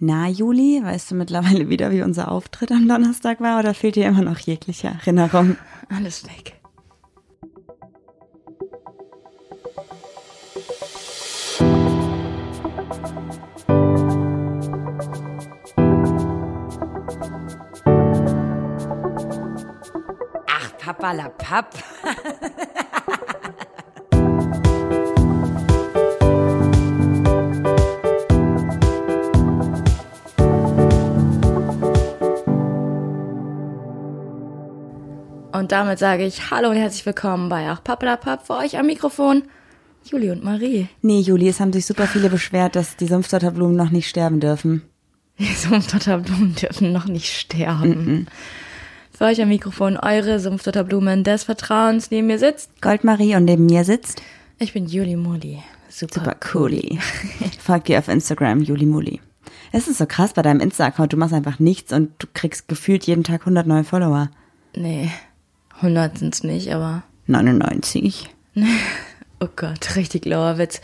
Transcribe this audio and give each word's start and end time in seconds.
Na, 0.00 0.28
Juli, 0.28 0.80
weißt 0.80 1.10
du 1.10 1.14
mittlerweile 1.16 1.68
wieder, 1.68 1.90
wie 1.90 2.02
unser 2.02 2.30
Auftritt 2.30 2.70
am 2.70 2.86
Donnerstag 2.86 3.40
war 3.40 3.58
oder 3.58 3.74
fehlt 3.74 3.96
dir 3.96 4.06
immer 4.06 4.22
noch 4.22 4.38
jegliche 4.38 4.86
Erinnerung? 4.88 5.56
Alles 5.88 6.24
weg. 6.24 6.54
Ach, 20.46 20.78
Papa 20.78 21.10
la 21.12 21.28
Papp. 21.28 21.74
Und 35.58 35.72
damit 35.72 35.98
sage 35.98 36.24
ich 36.24 36.52
Hallo 36.52 36.70
und 36.70 36.76
herzlich 36.76 37.04
willkommen 37.04 37.48
bei 37.48 37.68
Ach 37.68 37.82
Pappelapapp 37.82 38.46
für 38.46 38.58
euch 38.58 38.78
am 38.78 38.86
Mikrofon. 38.86 39.42
Juli 40.04 40.30
und 40.30 40.44
Marie. 40.44 40.86
Nee, 41.02 41.18
Juli, 41.18 41.48
es 41.48 41.58
haben 41.58 41.72
sich 41.72 41.84
super 41.84 42.06
viele 42.06 42.30
beschwert, 42.30 42.76
dass 42.76 42.94
die 42.94 43.08
Sumpfdotterblumen 43.08 43.76
noch 43.76 43.90
nicht 43.90 44.08
sterben 44.08 44.38
dürfen. 44.38 44.82
Die 45.40 45.52
Sumpfdotterblumen 45.52 46.54
dürfen 46.54 46.92
noch 46.92 47.06
nicht 47.06 47.34
sterben. 47.34 47.88
Mm 47.88 48.08
-mm. 48.08 48.26
Für 49.10 49.24
euch 49.24 49.42
am 49.42 49.48
Mikrofon 49.48 49.96
eure 49.96 50.38
Sumpfdotterblumen 50.38 51.24
des 51.24 51.42
Vertrauens. 51.42 52.12
Neben 52.12 52.28
mir 52.28 52.38
sitzt 52.38 52.80
Goldmarie 52.80 53.34
und 53.34 53.44
neben 53.44 53.66
mir 53.66 53.82
sitzt 53.84 54.22
ich 54.60 54.74
bin 54.74 54.86
Juli 54.86 55.16
Muli. 55.16 55.58
Super, 55.88 56.20
super 56.20 56.36
cooli. 56.36 57.00
Folgt 57.58 57.88
ihr 57.88 57.98
auf 57.98 58.06
Instagram, 58.06 58.60
Juli 58.62 58.86
Muli. 58.86 59.20
Es 59.72 59.88
ist 59.88 59.98
so 59.98 60.06
krass 60.06 60.34
bei 60.34 60.42
deinem 60.42 60.60
Insta-Account. 60.60 61.12
Du 61.12 61.16
machst 61.16 61.34
einfach 61.34 61.58
nichts 61.58 61.92
und 61.92 62.12
du 62.20 62.28
kriegst 62.32 62.68
gefühlt 62.68 63.08
jeden 63.08 63.24
Tag 63.24 63.40
100 63.40 63.66
neue 63.66 63.82
Follower. 63.82 64.30
Nee, 64.76 65.10
100 65.78 66.18
sind's 66.18 66.42
nicht, 66.42 66.72
aber 66.72 67.02
99. 67.26 68.28
oh 69.40 69.48
Gott, 69.54 69.96
richtig 69.96 70.24
lauer 70.24 70.58
Witz. 70.58 70.80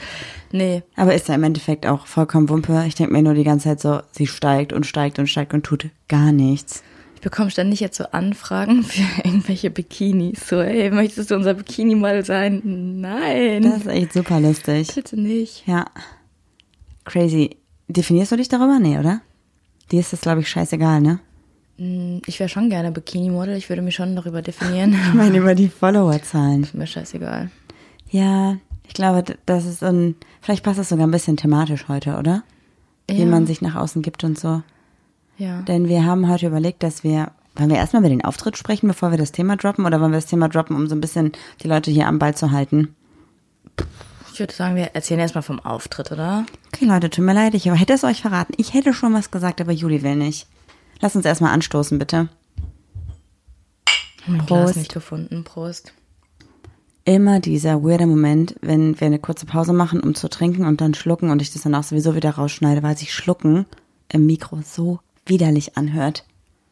Nee. 0.52 0.82
Aber 0.96 1.14
ist 1.14 1.28
ja 1.28 1.34
im 1.34 1.42
Endeffekt 1.42 1.86
auch 1.86 2.06
vollkommen 2.06 2.48
Wumpe. 2.48 2.84
Ich 2.86 2.94
denke 2.94 3.12
mir 3.12 3.22
nur 3.22 3.34
die 3.34 3.44
ganze 3.44 3.68
Zeit 3.68 3.80
so, 3.80 4.00
sie 4.12 4.26
steigt 4.26 4.72
und 4.72 4.86
steigt 4.86 5.18
und 5.18 5.26
steigt 5.26 5.52
und 5.52 5.64
tut 5.64 5.88
gar 6.08 6.30
nichts. 6.30 6.82
Ich 7.16 7.20
bekomme 7.20 7.50
ständig 7.50 7.80
jetzt 7.80 7.96
so 7.96 8.04
Anfragen 8.12 8.82
für 8.84 9.26
irgendwelche 9.26 9.70
Bikinis. 9.70 10.46
So, 10.48 10.60
ey, 10.60 10.90
möchtest 10.90 11.30
du 11.30 11.34
unser 11.34 11.54
Bikini-Model 11.54 12.24
sein? 12.24 12.62
Nein. 13.00 13.62
Das 13.62 13.78
ist 13.78 13.86
echt 13.86 14.12
super 14.12 14.38
lustig. 14.40 14.94
Bitte 14.94 15.18
nicht. 15.20 15.66
Ja. 15.66 15.86
Crazy. 17.04 17.56
Definierst 17.88 18.32
du 18.32 18.36
dich 18.36 18.48
darüber? 18.48 18.78
Nee, 18.78 18.98
oder? 18.98 19.20
Dir 19.90 20.00
ist 20.00 20.12
das, 20.12 20.20
glaube 20.20 20.40
ich, 20.40 20.48
scheißegal, 20.48 21.00
ne? 21.00 21.20
Ich 21.76 22.38
wäre 22.38 22.48
schon 22.48 22.70
gerne 22.70 22.92
Bikini-Model. 22.92 23.56
Ich 23.56 23.68
würde 23.68 23.82
mich 23.82 23.96
schon 23.96 24.14
darüber 24.14 24.42
definieren. 24.42 24.96
Ich 25.08 25.14
meine 25.14 25.38
über 25.38 25.54
die 25.54 25.68
Followerzahlen. 25.68 26.62
Ist 26.62 26.74
mir 26.74 26.86
scheißegal. 26.86 27.50
Ja, 28.10 28.56
ich 28.86 28.94
glaube, 28.94 29.24
das 29.46 29.64
ist 29.64 29.82
ein. 29.82 30.14
Vielleicht 30.40 30.62
passt 30.62 30.78
das 30.78 30.88
sogar 30.88 31.06
ein 31.06 31.10
bisschen 31.10 31.36
thematisch 31.36 31.88
heute, 31.88 32.16
oder? 32.16 32.44
Ja. 33.10 33.16
Wie 33.18 33.24
man 33.24 33.46
sich 33.46 33.60
nach 33.60 33.74
außen 33.74 34.02
gibt 34.02 34.22
und 34.22 34.38
so. 34.38 34.62
Ja. 35.36 35.62
Denn 35.62 35.88
wir 35.88 36.04
haben 36.04 36.28
heute 36.28 36.46
überlegt, 36.46 36.82
dass 36.82 37.02
wir. 37.02 37.32
Wollen 37.56 37.70
wir 37.70 37.76
erstmal 37.76 38.02
über 38.02 38.08
den 38.08 38.24
Auftritt 38.24 38.56
sprechen, 38.56 38.88
bevor 38.88 39.12
wir 39.12 39.18
das 39.18 39.30
Thema 39.30 39.56
droppen? 39.56 39.86
Oder 39.86 40.00
wollen 40.00 40.10
wir 40.10 40.18
das 40.18 40.26
Thema 40.26 40.48
droppen, 40.48 40.74
um 40.74 40.88
so 40.88 40.96
ein 40.96 41.00
bisschen 41.00 41.30
die 41.62 41.68
Leute 41.68 41.92
hier 41.92 42.08
am 42.08 42.18
Ball 42.18 42.34
zu 42.34 42.50
halten? 42.50 42.96
Ich 44.32 44.40
würde 44.40 44.52
sagen, 44.52 44.74
wir 44.74 44.86
erzählen 44.94 45.20
erstmal 45.20 45.42
vom 45.42 45.60
Auftritt, 45.60 46.10
oder? 46.10 46.46
Okay, 46.74 46.84
Leute, 46.84 47.10
tut 47.10 47.24
mir 47.24 47.32
leid, 47.32 47.54
ich 47.54 47.66
hätte 47.66 47.92
es 47.92 48.02
euch 48.02 48.22
verraten. 48.22 48.54
Ich 48.56 48.74
hätte 48.74 48.92
schon 48.92 49.14
was 49.14 49.30
gesagt, 49.30 49.60
aber 49.60 49.70
Juli 49.70 50.02
will 50.02 50.16
nicht. 50.16 50.48
Lass 51.04 51.14
uns 51.14 51.26
erstmal 51.26 51.52
anstoßen, 51.52 51.98
bitte. 51.98 52.30
Mein 54.26 54.38
Prost. 54.38 54.48
Glas 54.48 54.76
nicht 54.76 54.94
gefunden. 54.94 55.44
Prost. 55.44 55.92
Immer 57.04 57.40
dieser 57.40 57.84
weirde 57.84 58.06
Moment, 58.06 58.54
wenn 58.62 58.98
wir 58.98 59.08
eine 59.08 59.18
kurze 59.18 59.44
Pause 59.44 59.74
machen, 59.74 60.00
um 60.00 60.14
zu 60.14 60.28
trinken 60.28 60.64
und 60.64 60.80
dann 60.80 60.94
schlucken 60.94 61.28
und 61.28 61.42
ich 61.42 61.52
das 61.52 61.60
danach 61.60 61.84
sowieso 61.84 62.14
wieder 62.14 62.30
rausschneide, 62.30 62.82
weil 62.82 62.96
sich 62.96 63.12
Schlucken 63.12 63.66
im 64.08 64.24
Mikro 64.24 64.60
so 64.64 64.98
widerlich 65.26 65.76
anhört. 65.76 66.24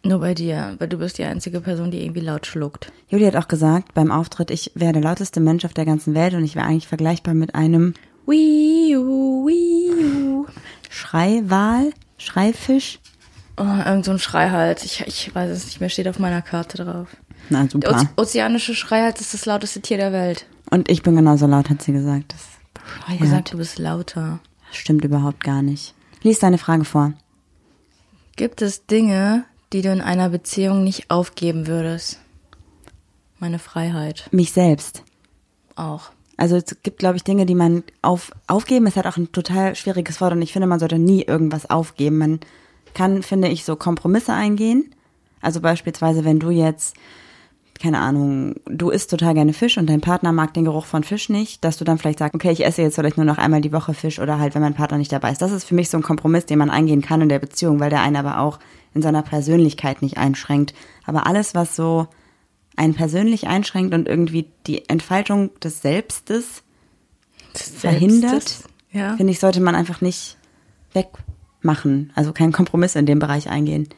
Nur 0.03 0.21
bei 0.21 0.33
dir, 0.33 0.77
weil 0.79 0.89
du 0.89 0.97
bist 0.97 1.19
die 1.19 1.25
einzige 1.25 1.61
Person, 1.61 1.91
die 1.91 2.03
irgendwie 2.03 2.21
laut 2.21 2.47
schluckt. 2.47 2.91
Juli 3.11 3.27
hat 3.27 3.37
auch 3.37 3.49
gesagt 3.49 3.93
beim 3.93 4.11
Auftritt, 4.11 4.51
ich 4.51 4.73
wäre 4.75 4.95
der 4.95 5.03
lauteste 5.03 5.41
Mensch 5.41 5.67
auf 5.67 5.75
der 5.75 5.85
ganzen 5.85 6.15
Welt 6.15 6.33
und 6.33 6.43
ich 6.43 6.57
wäre 6.57 6.65
eigentlich 6.65 6.89
vergleichbar 6.89 7.35
mit 7.35 7.55
einem 7.55 7.93
Wii 8.27 8.97
-U, 8.97 9.47
Wii 9.47 9.91
-U. 9.93 10.47
Schreiwal, 10.89 11.93
Schreifisch. 12.17 12.99
Oh, 13.57 13.65
irgend 13.85 14.05
so 14.05 14.13
ein 14.13 14.19
Schreihals. 14.19 14.85
Ich, 14.85 15.01
ich 15.07 15.35
weiß 15.35 15.51
es 15.51 15.67
nicht 15.67 15.81
mehr, 15.81 15.89
steht 15.89 16.09
auf 16.09 16.19
meiner 16.19 16.43
Karte 16.43 16.83
drauf. 16.85 17.09
Na, 17.51 17.69
super. 17.69 17.91
Der 17.91 18.09
ozeanische 18.17 18.75
Schreihals 18.75 19.21
ist 19.21 19.35
das 19.35 19.45
lauteste 19.45 19.81
Tier 19.81 19.99
der 19.99 20.13
Welt. 20.13 20.47
Und 20.71 20.91
ich 20.91 21.03
bin 21.03 21.17
genauso 21.17 21.47
laut, 21.47 21.69
hat 21.69 21.83
sie 21.83 21.93
gesagt. 21.93 22.33
Das 22.33 22.53
ich 22.99 23.09
habe 23.09 23.19
gesagt, 23.19 23.53
du 23.53 23.59
bist 23.59 23.79
lauter. 23.79 24.41
Das 24.69 24.77
stimmt 24.77 25.05
überhaupt 25.05 25.45
gar 25.45 25.63
nicht. 25.63 25.95
Lies 26.23 26.39
deine 26.39 26.59
Frage 26.59 26.85
vor. 26.85 27.13
Gibt 28.37 28.63
es 28.63 28.87
Dinge, 28.87 29.45
die 29.73 29.83
du 29.83 29.93
in 29.93 30.01
einer 30.01 30.31
Beziehung 30.31 30.85
nicht 30.85 31.11
aufgeben 31.11 31.67
würdest? 31.67 32.21
Meine 33.39 33.59
Freiheit. 33.59 34.29
Mich 34.31 34.53
selbst. 34.53 35.03
Auch. 35.77 36.11
Also 36.37 36.57
es 36.57 36.77
gibt, 36.83 36.99
glaube 36.99 37.17
ich, 37.17 37.25
Dinge, 37.25 37.47
die 37.47 37.55
man 37.55 37.85
auf, 38.01 38.33
aufgeben 38.47 38.87
ist 38.87 38.97
halt 38.97 39.07
auch 39.07 39.17
ein 39.17 39.33
total 39.33 39.75
schwieriges 39.75 40.21
Wort 40.21 40.33
und 40.33 40.43
ich 40.43 40.53
finde, 40.53 40.67
man 40.67 40.79
sollte 40.79 40.99
nie 40.99 41.23
irgendwas 41.23 41.69
aufgeben. 41.69 42.19
Man 42.19 42.41
kann, 42.95 43.23
finde 43.23 43.49
ich, 43.49 43.65
so 43.65 43.77
Kompromisse 43.77 44.33
eingehen. 44.33 44.95
Also 45.41 45.61
beispielsweise, 45.61 46.25
wenn 46.25 46.39
du 46.39 46.51
jetzt, 46.51 46.97
keine 47.81 47.99
Ahnung, 47.99 48.55
du 48.67 48.91
isst 48.91 49.11
total 49.11 49.35
gerne 49.35 49.53
Fisch 49.53 49.77
und 49.77 49.89
dein 49.89 50.01
Partner 50.01 50.33
mag 50.33 50.55
den 50.55 50.65
Geruch 50.65 50.87
von 50.87 51.03
Fisch 51.03 51.29
nicht, 51.29 51.65
dass 51.65 51.77
du 51.77 51.85
dann 51.85 51.99
vielleicht 51.99 52.21
sagst, 52.21 52.35
okay, 52.35 52.53
ich 52.53 52.65
esse 52.65 52.83
jetzt 52.83 52.95
vielleicht 52.95 53.17
nur 53.17 53.27
noch 53.27 53.39
einmal 53.39 53.61
die 53.61 53.73
Woche 53.73 53.93
Fisch 53.93 54.21
oder 54.21 54.39
halt, 54.39 54.55
wenn 54.55 54.63
mein 54.63 54.75
Partner 54.75 54.99
nicht 54.99 55.13
dabei 55.13 55.33
ist. 55.33 55.43
Das 55.43 55.53
ist 55.53 55.65
für 55.65 55.75
mich 55.75 55.91
so 55.91 55.97
ein 55.97 56.03
Kompromiss, 56.03 56.47
den 56.47 56.59
man 56.59 56.71
eingehen 56.71 57.03
kann 57.03 57.21
in 57.21 57.29
der 57.29 57.41
Beziehung, 57.41 57.81
weil 57.81 57.91
der 57.91 58.03
einen 58.03 58.17
aber 58.17 58.39
auch 58.39 58.59
in 58.95 59.03
seiner 59.03 59.23
Persönlichkeit 59.23 60.03
nicht 60.03 60.19
einschränkt. 60.19 60.75
Aber 61.05 61.27
alles, 61.27 61.55
was 61.55 61.75
so 61.75 62.07
einen 62.77 62.95
persönlich 62.95 63.49
einschränkt 63.49 63.95
und 63.95 64.09
irgendwie 64.09 64.47
die 64.67 64.89
Entfaltung 64.89 65.51
des 65.61 65.83
Selbstes 65.83 66.63
des 67.55 67.69
verhindert, 67.69 68.31
Selbstes, 68.31 68.65
ja. 68.93 69.17
finde 69.17 69.33
ich, 69.33 69.41
sollte 69.41 69.61
man 69.61 69.75
einfach 69.75 70.01
nicht 70.01 70.37
wegmachen. 71.63 72.13
Also 72.15 72.33
keinen 72.33 72.53
Kompromiss 72.53 72.97
in 72.97 73.07
dem 73.07 73.19
Bereich 73.19 73.49
eingehen. 73.49 73.89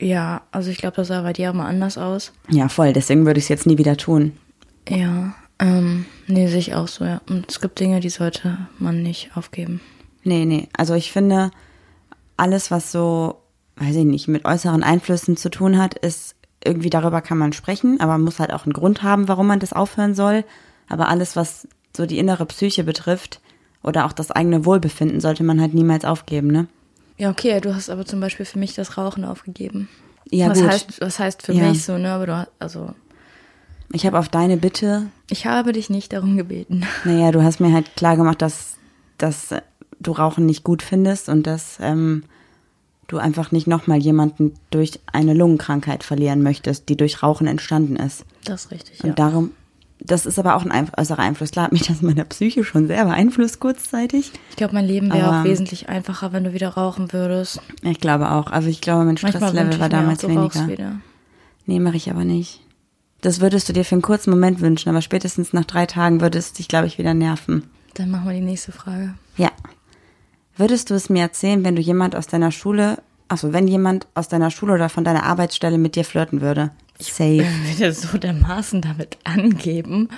Ja, 0.00 0.42
also 0.50 0.70
ich 0.70 0.78
glaube, 0.78 0.96
das 0.96 1.08
sah 1.08 1.22
bei 1.22 1.32
dir 1.32 1.50
auch 1.50 1.54
mal 1.54 1.68
anders 1.68 1.96
aus. 1.96 2.32
Ja, 2.50 2.68
voll. 2.68 2.92
Deswegen 2.92 3.24
würde 3.24 3.38
ich 3.38 3.44
es 3.44 3.48
jetzt 3.48 3.66
nie 3.66 3.78
wieder 3.78 3.96
tun. 3.96 4.32
Ja, 4.88 5.34
ähm, 5.60 6.06
nee, 6.26 6.48
sehe 6.48 6.58
ich 6.58 6.74
auch 6.74 6.88
so, 6.88 7.04
ja. 7.04 7.20
Und 7.28 7.48
es 7.48 7.60
gibt 7.60 7.78
Dinge, 7.78 8.00
die 8.00 8.08
sollte 8.08 8.58
man 8.78 9.02
nicht 9.02 9.30
aufgeben. 9.36 9.80
Nee, 10.24 10.44
nee. 10.44 10.68
Also 10.76 10.94
ich 10.94 11.12
finde, 11.12 11.50
alles, 12.36 12.70
was 12.70 12.90
so, 12.90 13.36
weiß 13.76 13.94
ich 13.94 14.04
nicht, 14.04 14.28
mit 14.28 14.44
äußeren 14.44 14.82
Einflüssen 14.82 15.36
zu 15.36 15.50
tun 15.50 15.78
hat, 15.78 15.94
ist 15.94 16.34
irgendwie 16.64 16.90
darüber 16.90 17.20
kann 17.20 17.38
man 17.38 17.52
sprechen, 17.52 18.00
aber 18.00 18.12
man 18.12 18.22
muss 18.22 18.40
halt 18.40 18.52
auch 18.52 18.64
einen 18.64 18.72
Grund 18.72 19.04
haben, 19.04 19.28
warum 19.28 19.46
man 19.46 19.60
das 19.60 19.72
aufhören 19.72 20.14
soll. 20.14 20.44
Aber 20.88 21.08
alles, 21.08 21.36
was 21.36 21.68
so 21.96 22.06
die 22.06 22.18
innere 22.18 22.46
Psyche 22.46 22.82
betrifft 22.82 23.40
oder 23.82 24.06
auch 24.06 24.12
das 24.12 24.30
eigene 24.30 24.64
Wohlbefinden, 24.64 25.20
sollte 25.20 25.44
man 25.44 25.60
halt 25.60 25.74
niemals 25.74 26.04
aufgeben, 26.04 26.48
ne? 26.48 26.66
Ja, 27.16 27.30
okay, 27.30 27.60
du 27.60 27.74
hast 27.74 27.90
aber 27.90 28.06
zum 28.06 28.20
Beispiel 28.20 28.46
für 28.46 28.58
mich 28.58 28.74
das 28.74 28.96
Rauchen 28.96 29.24
aufgegeben. 29.24 29.88
Ja, 30.30 30.50
was 30.50 30.60
gut. 30.60 30.70
heißt, 30.70 31.00
was 31.00 31.18
heißt 31.18 31.42
für 31.42 31.52
ja. 31.52 31.68
mich 31.68 31.84
so, 31.84 31.98
ne? 31.98 32.12
Aber 32.12 32.26
du 32.26 32.36
hast, 32.36 32.48
also. 32.58 32.94
Ich 33.92 34.06
habe 34.06 34.18
auf 34.18 34.28
deine 34.28 34.56
Bitte. 34.56 35.08
Ich 35.30 35.46
habe 35.46 35.72
dich 35.72 35.90
nicht 35.90 36.12
darum 36.12 36.36
gebeten. 36.36 36.84
Naja, 37.04 37.32
du 37.32 37.42
hast 37.42 37.60
mir 37.60 37.72
halt 37.72 37.96
klar 37.96 38.16
gemacht, 38.16 38.42
dass, 38.42 38.76
dass 39.16 39.54
du 39.98 40.12
Rauchen 40.12 40.46
nicht 40.46 40.62
gut 40.62 40.82
findest 40.82 41.28
und 41.28 41.46
dass 41.46 41.78
ähm, 41.80 42.24
du 43.08 43.16
einfach 43.16 43.50
nicht 43.50 43.66
nochmal 43.66 43.98
jemanden 43.98 44.54
durch 44.70 45.00
eine 45.10 45.34
Lungenkrankheit 45.34 46.04
verlieren 46.04 46.42
möchtest, 46.42 46.88
die 46.88 46.96
durch 46.96 47.22
Rauchen 47.22 47.46
entstanden 47.46 47.96
ist. 47.96 48.24
Das 48.44 48.66
ist 48.66 48.70
richtig. 48.70 49.02
Und 49.02 49.10
ja. 49.10 49.14
darum, 49.14 49.52
das 50.00 50.26
ist 50.26 50.38
aber 50.38 50.56
auch 50.56 50.64
ein 50.64 50.90
äußerer 50.96 51.18
Einfluss. 51.18 51.50
Klar 51.50 51.66
hat 51.66 51.72
mich 51.72 51.86
das 51.86 52.00
in 52.00 52.06
meiner 52.06 52.24
Psyche 52.24 52.64
schon 52.64 52.86
sehr 52.86 53.04
beeinflusst 53.04 53.60
kurzzeitig. 53.60 54.32
Ich 54.50 54.56
glaube, 54.56 54.74
mein 54.74 54.86
Leben 54.86 55.12
wäre 55.12 55.40
auch 55.40 55.44
wesentlich 55.44 55.88
einfacher, 55.88 56.32
wenn 56.32 56.44
du 56.44 56.52
wieder 56.52 56.68
rauchen 56.70 57.12
würdest. 57.12 57.60
Ich 57.82 58.00
glaube 58.00 58.30
auch. 58.30 58.50
Also 58.50 58.68
ich 58.68 58.80
glaube, 58.80 59.04
mein 59.04 59.16
Stresslevel 59.16 59.80
war 59.80 59.88
damals 59.88 60.24
auch, 60.24 60.28
weniger. 60.28 60.68
Wieder. 60.68 60.92
Nee, 61.66 61.80
mache 61.80 61.96
ich 61.96 62.10
aber 62.10 62.24
nicht. 62.24 62.60
Das 63.20 63.40
würdest 63.40 63.68
du 63.68 63.72
dir 63.72 63.84
für 63.84 63.96
einen 63.96 64.02
kurzen 64.02 64.30
Moment 64.30 64.60
wünschen, 64.60 64.88
aber 64.88 65.02
spätestens 65.02 65.52
nach 65.52 65.64
drei 65.64 65.86
Tagen 65.86 66.20
würdest 66.20 66.54
du 66.54 66.56
dich, 66.58 66.68
glaube 66.68 66.86
ich, 66.86 66.98
wieder 66.98 67.14
nerven. 67.14 67.64
Dann 67.94 68.10
machen 68.10 68.26
wir 68.26 68.34
die 68.34 68.40
nächste 68.40 68.70
Frage. 68.70 69.14
Ja. 69.36 69.50
Würdest 70.56 70.90
du 70.90 70.94
es 70.94 71.10
mir 71.10 71.22
erzählen, 71.22 71.64
wenn 71.64 71.74
du 71.74 71.82
jemand 71.82 72.14
aus 72.14 72.28
deiner 72.28 72.52
Schule, 72.52 72.98
also 73.26 73.52
wenn 73.52 73.66
jemand 73.66 74.06
aus 74.14 74.28
deiner 74.28 74.50
Schule 74.50 74.74
oder 74.74 74.88
von 74.88 75.04
deiner 75.04 75.24
Arbeitsstelle 75.24 75.78
mit 75.78 75.96
dir 75.96 76.04
flirten 76.04 76.40
würde? 76.40 76.70
Safe. 77.00 77.46
Ich 77.70 77.78
würde 77.78 77.92
so 77.92 78.18
dermaßen 78.18 78.82
damit 78.82 79.18
angeben. 79.24 80.08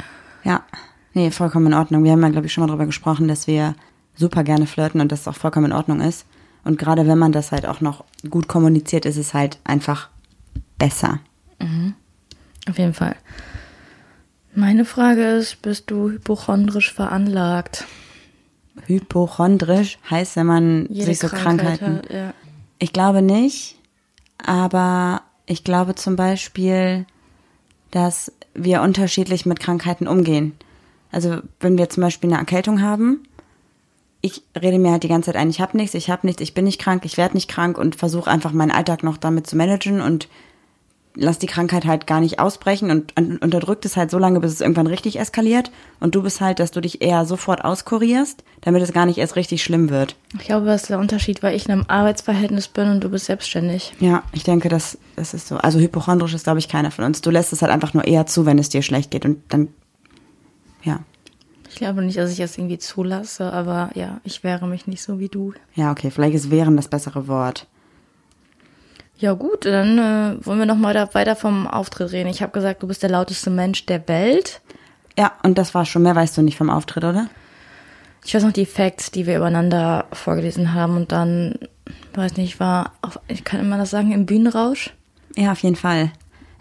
Ja, 0.45 0.65
nee, 1.15 1.31
vollkommen 1.31 1.67
in 1.67 1.75
Ordnung. 1.75 2.05
Wir 2.05 2.13
haben 2.13 2.23
ja, 2.23 2.29
glaube 2.29 2.47
ich, 2.47 2.53
schon 2.53 2.63
mal 2.63 2.69
darüber 2.69 2.87
gesprochen, 2.87 3.29
dass 3.29 3.47
wir 3.47 3.75
super 4.15 4.45
gerne 4.45 4.67
flirten 4.67 5.01
und 5.01 5.13
dass 5.13 5.21
es 5.21 5.29
auch 5.29 5.37
vollkommen 5.37 5.67
in 5.67 5.73
Ordnung 5.73 6.01
ist. 6.01 6.27
Und 6.65 6.79
gerade 6.79 7.07
wenn 7.07 7.19
man 7.19 7.33
das 7.33 7.53
halt 7.53 7.67
auch 7.67 7.81
noch 7.81 8.05
gut 8.29 8.49
kommuniziert, 8.49 9.07
ist 9.07 9.17
es 9.17 9.33
halt 9.33 9.59
einfach 9.65 10.11
besser. 10.79 11.21
Auf 12.69 12.79
jeden 12.79 12.95
Fall. 12.95 13.17
Meine 14.55 14.85
Frage 14.85 15.23
ist, 15.23 15.63
bist 15.63 15.91
du 15.91 16.11
hypochondrisch 16.11 16.93
veranlagt? 16.93 17.87
Hypochondrisch 18.87 19.99
heißt, 20.11 20.37
wenn 20.37 20.47
man 20.47 20.87
sich 20.91 21.19
so 21.19 21.29
Krankheit 21.29 21.79
Krankheiten. 21.79 21.97
hat, 21.99 22.11
ja. 22.11 22.35
Ich 22.79 22.93
glaube 22.93 23.23
nicht, 23.23 23.77
aber 24.39 25.23
ich 25.51 25.65
glaube 25.65 25.97
zum 25.97 26.15
Beispiel, 26.15 27.07
dass 27.91 28.33
wir 28.55 28.83
unterschiedlich 28.83 29.47
mit 29.47 29.59
Krankheiten 29.59 30.07
umgehen. 30.07 30.55
Also 31.11 31.39
wenn 31.59 31.77
wir 31.77 31.89
zum 31.89 32.05
Beispiel 32.05 32.31
eine 32.31 32.39
Erkältung 32.39 32.83
haben, 32.83 33.25
ich 34.21 34.43
rede 34.55 34.79
mir 34.79 34.93
halt 34.93 35.03
die 35.03 35.09
ganze 35.09 35.27
Zeit 35.27 35.37
ein, 35.37 35.51
ich 35.51 35.61
habe 35.61 35.77
nichts, 35.77 35.95
ich 35.95 36.09
habe 36.09 36.25
nichts, 36.25 36.41
ich 36.41 36.55
bin 36.55 36.67
nicht 36.67 36.81
krank, 36.81 37.05
ich 37.05 37.17
werde 37.17 37.35
nicht 37.35 37.51
krank 37.51 37.79
und 37.79 37.97
versuche 37.97 38.31
einfach 38.31 38.53
meinen 38.53 38.71
Alltag 38.71 39.03
noch 39.03 39.17
damit 39.17 39.49
zu 39.49 39.57
managen 39.57 40.01
und 40.01 40.29
lass 41.17 41.39
die 41.39 41.47
Krankheit 41.49 41.87
halt 41.87 42.07
gar 42.07 42.21
nicht 42.21 42.39
ausbrechen 42.39 42.91
und 42.91 43.19
un- 43.19 43.39
unterdrückt 43.39 43.85
es 43.85 43.97
halt 43.97 44.11
so 44.13 44.19
lange, 44.19 44.39
bis 44.41 44.53
es 44.53 44.61
irgendwann 44.61 44.87
richtig 44.87 45.19
eskaliert. 45.19 45.71
Und 45.99 46.15
du 46.15 46.23
bist 46.23 46.41
halt, 46.41 46.61
dass 46.61 46.71
du 46.71 46.81
dich 46.81 47.03
eher 47.03 47.25
sofort 47.27 47.65
auskurierst, 47.65 48.45
damit 48.61 48.83
es 48.83 48.93
gar 48.93 49.07
nicht 49.07 49.19
erst 49.19 49.35
richtig 49.37 49.63
schlimm 49.65 49.91
wird. 49.91 50.15
Ich 50.39 50.47
glaube, 50.47 50.67
das 50.67 50.83
ist 50.83 50.91
der 50.91 50.99
Unterschied, 51.01 51.43
weil 51.43 51.57
ich 51.57 51.67
in 51.67 51.73
einem 51.73 51.85
Arbeitsverhältnis 51.89 52.69
bin 52.69 52.89
und 52.89 53.03
du 53.03 53.09
bist 53.09 53.27
selbstständig. 53.27 53.93
Ja, 53.99 54.23
ich 54.33 54.45
denke, 54.45 54.69
das, 54.69 54.99
das 55.17 55.35
ist 55.35 55.49
so. 55.49 55.57
Also 55.57 55.79
hypochondrisch 55.81 56.33
ist, 56.35 56.45
glaube 56.45 56.61
ich, 56.61 56.69
keiner 56.69 56.91
von 56.93 57.05
uns. 57.05 57.21
Du 57.21 57.31
lässt 57.31 57.53
es 57.53 57.61
halt 57.63 57.73
einfach 57.73 57.93
nur 57.93 58.05
eher 58.05 58.27
zu, 58.27 58.47
wenn 58.47 58.59
es 58.59 58.69
dir 58.69 58.83
schlecht 58.83 59.11
geht. 59.11 59.25
Und 59.25 59.39
dann, 59.49 59.69
ja. 60.85 61.01
Ich 61.69 61.77
glaube 61.77 62.03
nicht, 62.03 62.19
dass 62.19 62.33
ich 62.33 62.41
es 62.41 62.59
irgendwie 62.59 62.79
zulasse, 62.79 63.53
aber 63.53 63.91
ja, 63.95 64.21
ich 64.25 64.43
wehre 64.45 64.67
mich 64.67 64.87
nicht 64.87 65.03
so 65.03 65.19
wie 65.19 65.29
du. 65.29 65.55
Ja, 65.75 65.91
okay, 65.93 66.11
vielleicht 66.11 66.35
ist 66.35 66.51
wären 66.51 66.77
das 66.77 66.89
bessere 66.89 67.29
Wort. 67.29 67.67
Ja 69.21 69.35
gut, 69.35 69.67
dann 69.67 69.99
äh, 69.99 70.47
wollen 70.47 70.59
wir 70.59 70.67
noch 70.67 70.77
mal 70.77 70.95
da 70.95 71.13
weiter 71.13 71.37
vom 71.37 71.67
Auftritt 71.67 72.13
reden. 72.13 72.31
Ich 72.31 72.43
habe 72.43 72.53
gesagt, 72.53 72.83
du 72.83 72.87
bist 72.87 73.03
der 73.03 73.11
lauteste 73.11 73.51
Mensch 73.51 73.85
der 73.85 74.09
Welt. 74.09 74.63
Ja, 75.19 75.33
und 75.43 75.59
das 75.59 75.75
war 75.75 75.85
schon. 75.85 76.03
Mehr 76.03 76.17
weißt 76.17 76.39
du 76.39 76.43
nicht 76.43 76.57
vom 76.57 76.71
Auftritt, 76.71 77.05
oder? 77.05 77.29
Ich 78.25 78.35
weiß 78.35 78.43
noch 78.45 78.53
die 78.53 78.65
Facts, 78.65 79.11
die 79.11 79.27
wir 79.27 79.37
übereinander 79.37 80.07
vorgelesen 80.13 80.73
haben 80.73 80.97
und 80.97 81.13
dann, 81.13 81.59
weiß 82.15 82.39
nicht, 82.39 82.61
war, 82.61 82.93
auf, 83.03 83.21
ich 83.29 83.45
kann 83.45 83.61
immer 83.61 83.77
das 83.77 83.91
sagen, 83.91 84.13
im 84.13 84.25
Bühnenrausch. 84.25 84.95
Ja, 85.37 85.53
auf 85.53 85.63
jeden 85.63 85.77
Fall. 85.77 86.13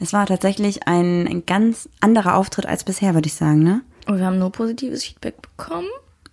Es 0.01 0.11
war 0.11 0.25
tatsächlich 0.25 0.85
ein, 0.85 1.27
ein 1.27 1.45
ganz 1.45 1.87
anderer 2.01 2.35
Auftritt 2.35 2.65
als 2.65 2.83
bisher, 2.83 3.13
würde 3.13 3.27
ich 3.27 3.35
sagen, 3.35 3.63
ne? 3.63 3.81
Und 4.05 4.17
wir 4.17 4.25
haben 4.25 4.39
nur 4.39 4.51
positives 4.51 5.05
Feedback 5.05 5.41
bekommen. 5.41 5.87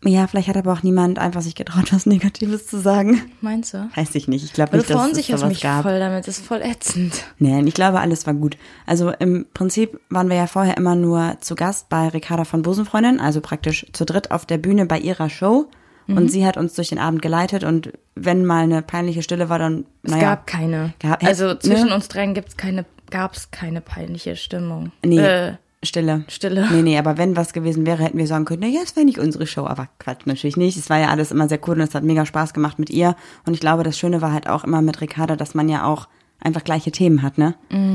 Ja, 0.04 0.26
vielleicht 0.26 0.48
hat 0.48 0.56
aber 0.56 0.72
auch 0.72 0.82
niemand 0.82 1.18
einfach 1.18 1.40
sich 1.40 1.54
getraut, 1.54 1.86
was 1.92 2.06
Negatives 2.06 2.66
zu 2.66 2.78
sagen. 2.80 3.22
Meinst 3.40 3.74
du? 3.74 3.88
Weiß 3.94 4.14
ich 4.14 4.28
nicht. 4.28 4.44
Ich 4.44 4.52
glaube 4.52 4.72
Weil 4.72 4.78
nicht, 4.80 4.90
du 4.90 4.94
dass 4.94 5.10
es 5.18 5.26
sowas 5.26 5.48
mich 5.48 5.60
gab. 5.62 5.82
voll 5.82 5.98
damit, 5.98 6.28
das 6.28 6.38
ist 6.38 6.46
voll 6.46 6.60
ätzend. 6.62 7.24
Nein, 7.38 7.66
ich 7.66 7.74
glaube, 7.74 8.00
alles 8.00 8.26
war 8.26 8.34
gut. 8.34 8.56
Also 8.86 9.10
im 9.10 9.46
Prinzip 9.54 9.98
waren 10.10 10.28
wir 10.28 10.36
ja 10.36 10.46
vorher 10.46 10.76
immer 10.76 10.94
nur 10.94 11.36
zu 11.40 11.54
Gast 11.54 11.88
bei 11.88 12.08
Ricarda 12.08 12.44
von 12.44 12.62
Busenfreundin, 12.62 13.20
also 13.20 13.40
praktisch 13.40 13.86
zu 13.92 14.04
dritt 14.04 14.30
auf 14.30 14.44
der 14.46 14.58
Bühne 14.58 14.86
bei 14.86 14.98
ihrer 14.98 15.30
Show. 15.30 15.66
Mhm. 16.06 16.16
Und 16.18 16.28
sie 16.30 16.46
hat 16.46 16.56
uns 16.56 16.74
durch 16.74 16.90
den 16.90 16.98
Abend 16.98 17.20
geleitet 17.22 17.64
und 17.64 17.92
wenn 18.14 18.44
mal 18.44 18.62
eine 18.62 18.82
peinliche 18.82 19.22
Stille 19.22 19.48
war, 19.48 19.58
dann, 19.58 19.86
Es 20.04 20.12
naja. 20.12 20.22
gab 20.34 20.46
keine. 20.46 20.92
Gab- 21.00 21.24
also 21.24 21.46
ne? 21.48 21.58
zwischen 21.58 21.90
uns 21.90 22.06
dreien 22.08 22.32
gibt's 22.34 22.56
keine, 22.56 22.84
gab's 23.10 23.50
keine 23.50 23.80
peinliche 23.80 24.36
Stimmung. 24.36 24.92
Nee, 25.04 25.18
Äh, 25.18 25.54
Stille. 25.86 26.24
Stille. 26.28 26.68
Nee, 26.70 26.82
nee, 26.82 26.98
aber 26.98 27.16
wenn 27.16 27.36
was 27.36 27.52
gewesen 27.52 27.86
wäre, 27.86 28.02
hätten 28.02 28.18
wir 28.18 28.26
sagen 28.26 28.44
können, 28.44 28.60
naja, 28.60 28.80
es 28.84 28.96
wäre 28.96 29.06
nicht 29.06 29.18
unsere 29.18 29.46
Show. 29.46 29.66
Aber 29.66 29.88
Quatsch, 29.98 30.26
natürlich 30.26 30.56
nicht. 30.56 30.76
Es 30.76 30.90
war 30.90 30.98
ja 30.98 31.08
alles 31.08 31.32
immer 31.32 31.48
sehr 31.48 31.60
cool 31.66 31.76
und 31.76 31.88
es 31.88 31.94
hat 31.94 32.04
mega 32.04 32.26
Spaß 32.26 32.52
gemacht 32.52 32.78
mit 32.78 32.90
ihr. 32.90 33.16
Und 33.46 33.54
ich 33.54 33.60
glaube, 33.60 33.82
das 33.82 33.98
Schöne 33.98 34.20
war 34.20 34.32
halt 34.32 34.48
auch 34.48 34.64
immer 34.64 34.82
mit 34.82 35.00
Ricarda, 35.00 35.36
dass 35.36 35.54
man 35.54 35.68
ja 35.68 35.84
auch 35.84 36.08
einfach 36.38 36.64
gleiche 36.64 36.92
Themen 36.92 37.22
hat, 37.22 37.38
ne? 37.38 37.54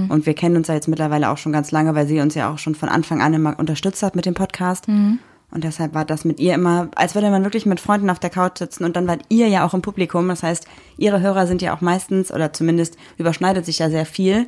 Und 0.09 0.25
wir 0.25 0.33
kennen 0.33 0.57
uns 0.57 0.67
ja 0.67 0.73
jetzt 0.73 0.87
mittlerweile 0.87 1.29
auch 1.29 1.37
schon 1.37 1.53
ganz 1.53 1.71
lange, 1.71 1.93
weil 1.93 2.07
sie 2.07 2.19
uns 2.19 2.33
ja 2.33 2.51
auch 2.51 2.57
schon 2.57 2.73
von 2.73 2.89
Anfang 2.89 3.21
an 3.21 3.35
immer 3.35 3.59
unterstützt 3.59 4.01
hat 4.01 4.15
mit 4.15 4.25
dem 4.25 4.33
Podcast. 4.33 4.87
Und 4.87 5.63
deshalb 5.63 5.93
war 5.93 6.05
das 6.05 6.25
mit 6.25 6.39
ihr 6.39 6.55
immer, 6.55 6.89
als 6.95 7.13
würde 7.13 7.29
man 7.29 7.43
wirklich 7.43 7.65
mit 7.65 7.79
Freunden 7.79 8.09
auf 8.09 8.19
der 8.19 8.29
Couch 8.29 8.57
sitzen 8.57 8.85
und 8.85 8.95
dann 8.95 9.07
wart 9.07 9.21
ihr 9.29 9.47
ja 9.47 9.65
auch 9.65 9.73
im 9.73 9.81
Publikum. 9.81 10.27
Das 10.29 10.43
heißt, 10.43 10.65
ihre 10.97 11.21
Hörer 11.21 11.45
sind 11.45 11.61
ja 11.61 11.75
auch 11.75 11.81
meistens 11.81 12.31
oder 12.31 12.53
zumindest 12.53 12.97
überschneidet 13.17 13.65
sich 13.65 13.79
ja 13.79 13.89
sehr 13.89 14.05
viel, 14.05 14.45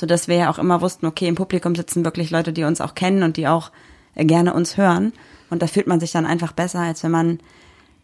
sodass 0.00 0.28
wir 0.28 0.36
ja 0.36 0.50
auch 0.50 0.58
immer 0.58 0.80
wussten, 0.80 1.06
okay, 1.06 1.26
im 1.28 1.34
Publikum 1.34 1.74
sitzen 1.74 2.04
wirklich 2.04 2.30
Leute, 2.30 2.52
die 2.52 2.64
uns 2.64 2.80
auch 2.80 2.94
kennen 2.94 3.22
und 3.22 3.36
die 3.36 3.48
auch 3.48 3.70
äh, 4.14 4.24
gerne 4.24 4.54
uns 4.54 4.76
hören. 4.76 5.12
Und 5.50 5.62
da 5.62 5.66
fühlt 5.66 5.86
man 5.86 6.00
sich 6.00 6.12
dann 6.12 6.26
einfach 6.26 6.52
besser, 6.52 6.80
als 6.80 7.02
wenn 7.02 7.10
man 7.10 7.38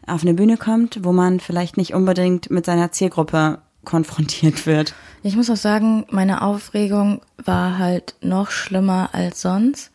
auf 0.06 0.23
eine 0.23 0.35
Bühne 0.35 0.56
kommt, 0.56 1.05
wo 1.05 1.12
man 1.12 1.40
vielleicht 1.40 1.76
nicht 1.76 1.94
unbedingt 1.94 2.50
mit 2.50 2.64
seiner 2.67 2.93
Zielgruppe 2.93 3.58
konfrontiert 3.85 4.67
wird. 4.67 4.94
Ich 5.23 5.37
muss 5.37 5.50
auch 5.50 5.56
sagen, 5.56 6.05
meine 6.11 6.43
Aufregung 6.43 7.20
war 7.43 7.79
halt 7.79 8.14
noch 8.20 8.50
schlimmer 8.50 9.11
als 9.12 9.40
sonst, 9.43 9.90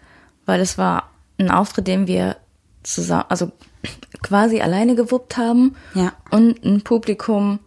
weil 0.45 0.61
es 0.61 0.77
war 0.77 1.09
ein 1.39 1.49
Auftritt, 1.51 1.87
den 1.87 2.07
wir 2.07 2.37
zusammen, 2.83 3.25
also 3.29 3.51
quasi 4.21 4.61
alleine 4.61 4.95
gewuppt 4.95 5.37
haben 5.37 5.75
Ja. 5.93 6.13
und 6.31 6.63
ein 6.63 6.81
Publikum, 6.81 7.59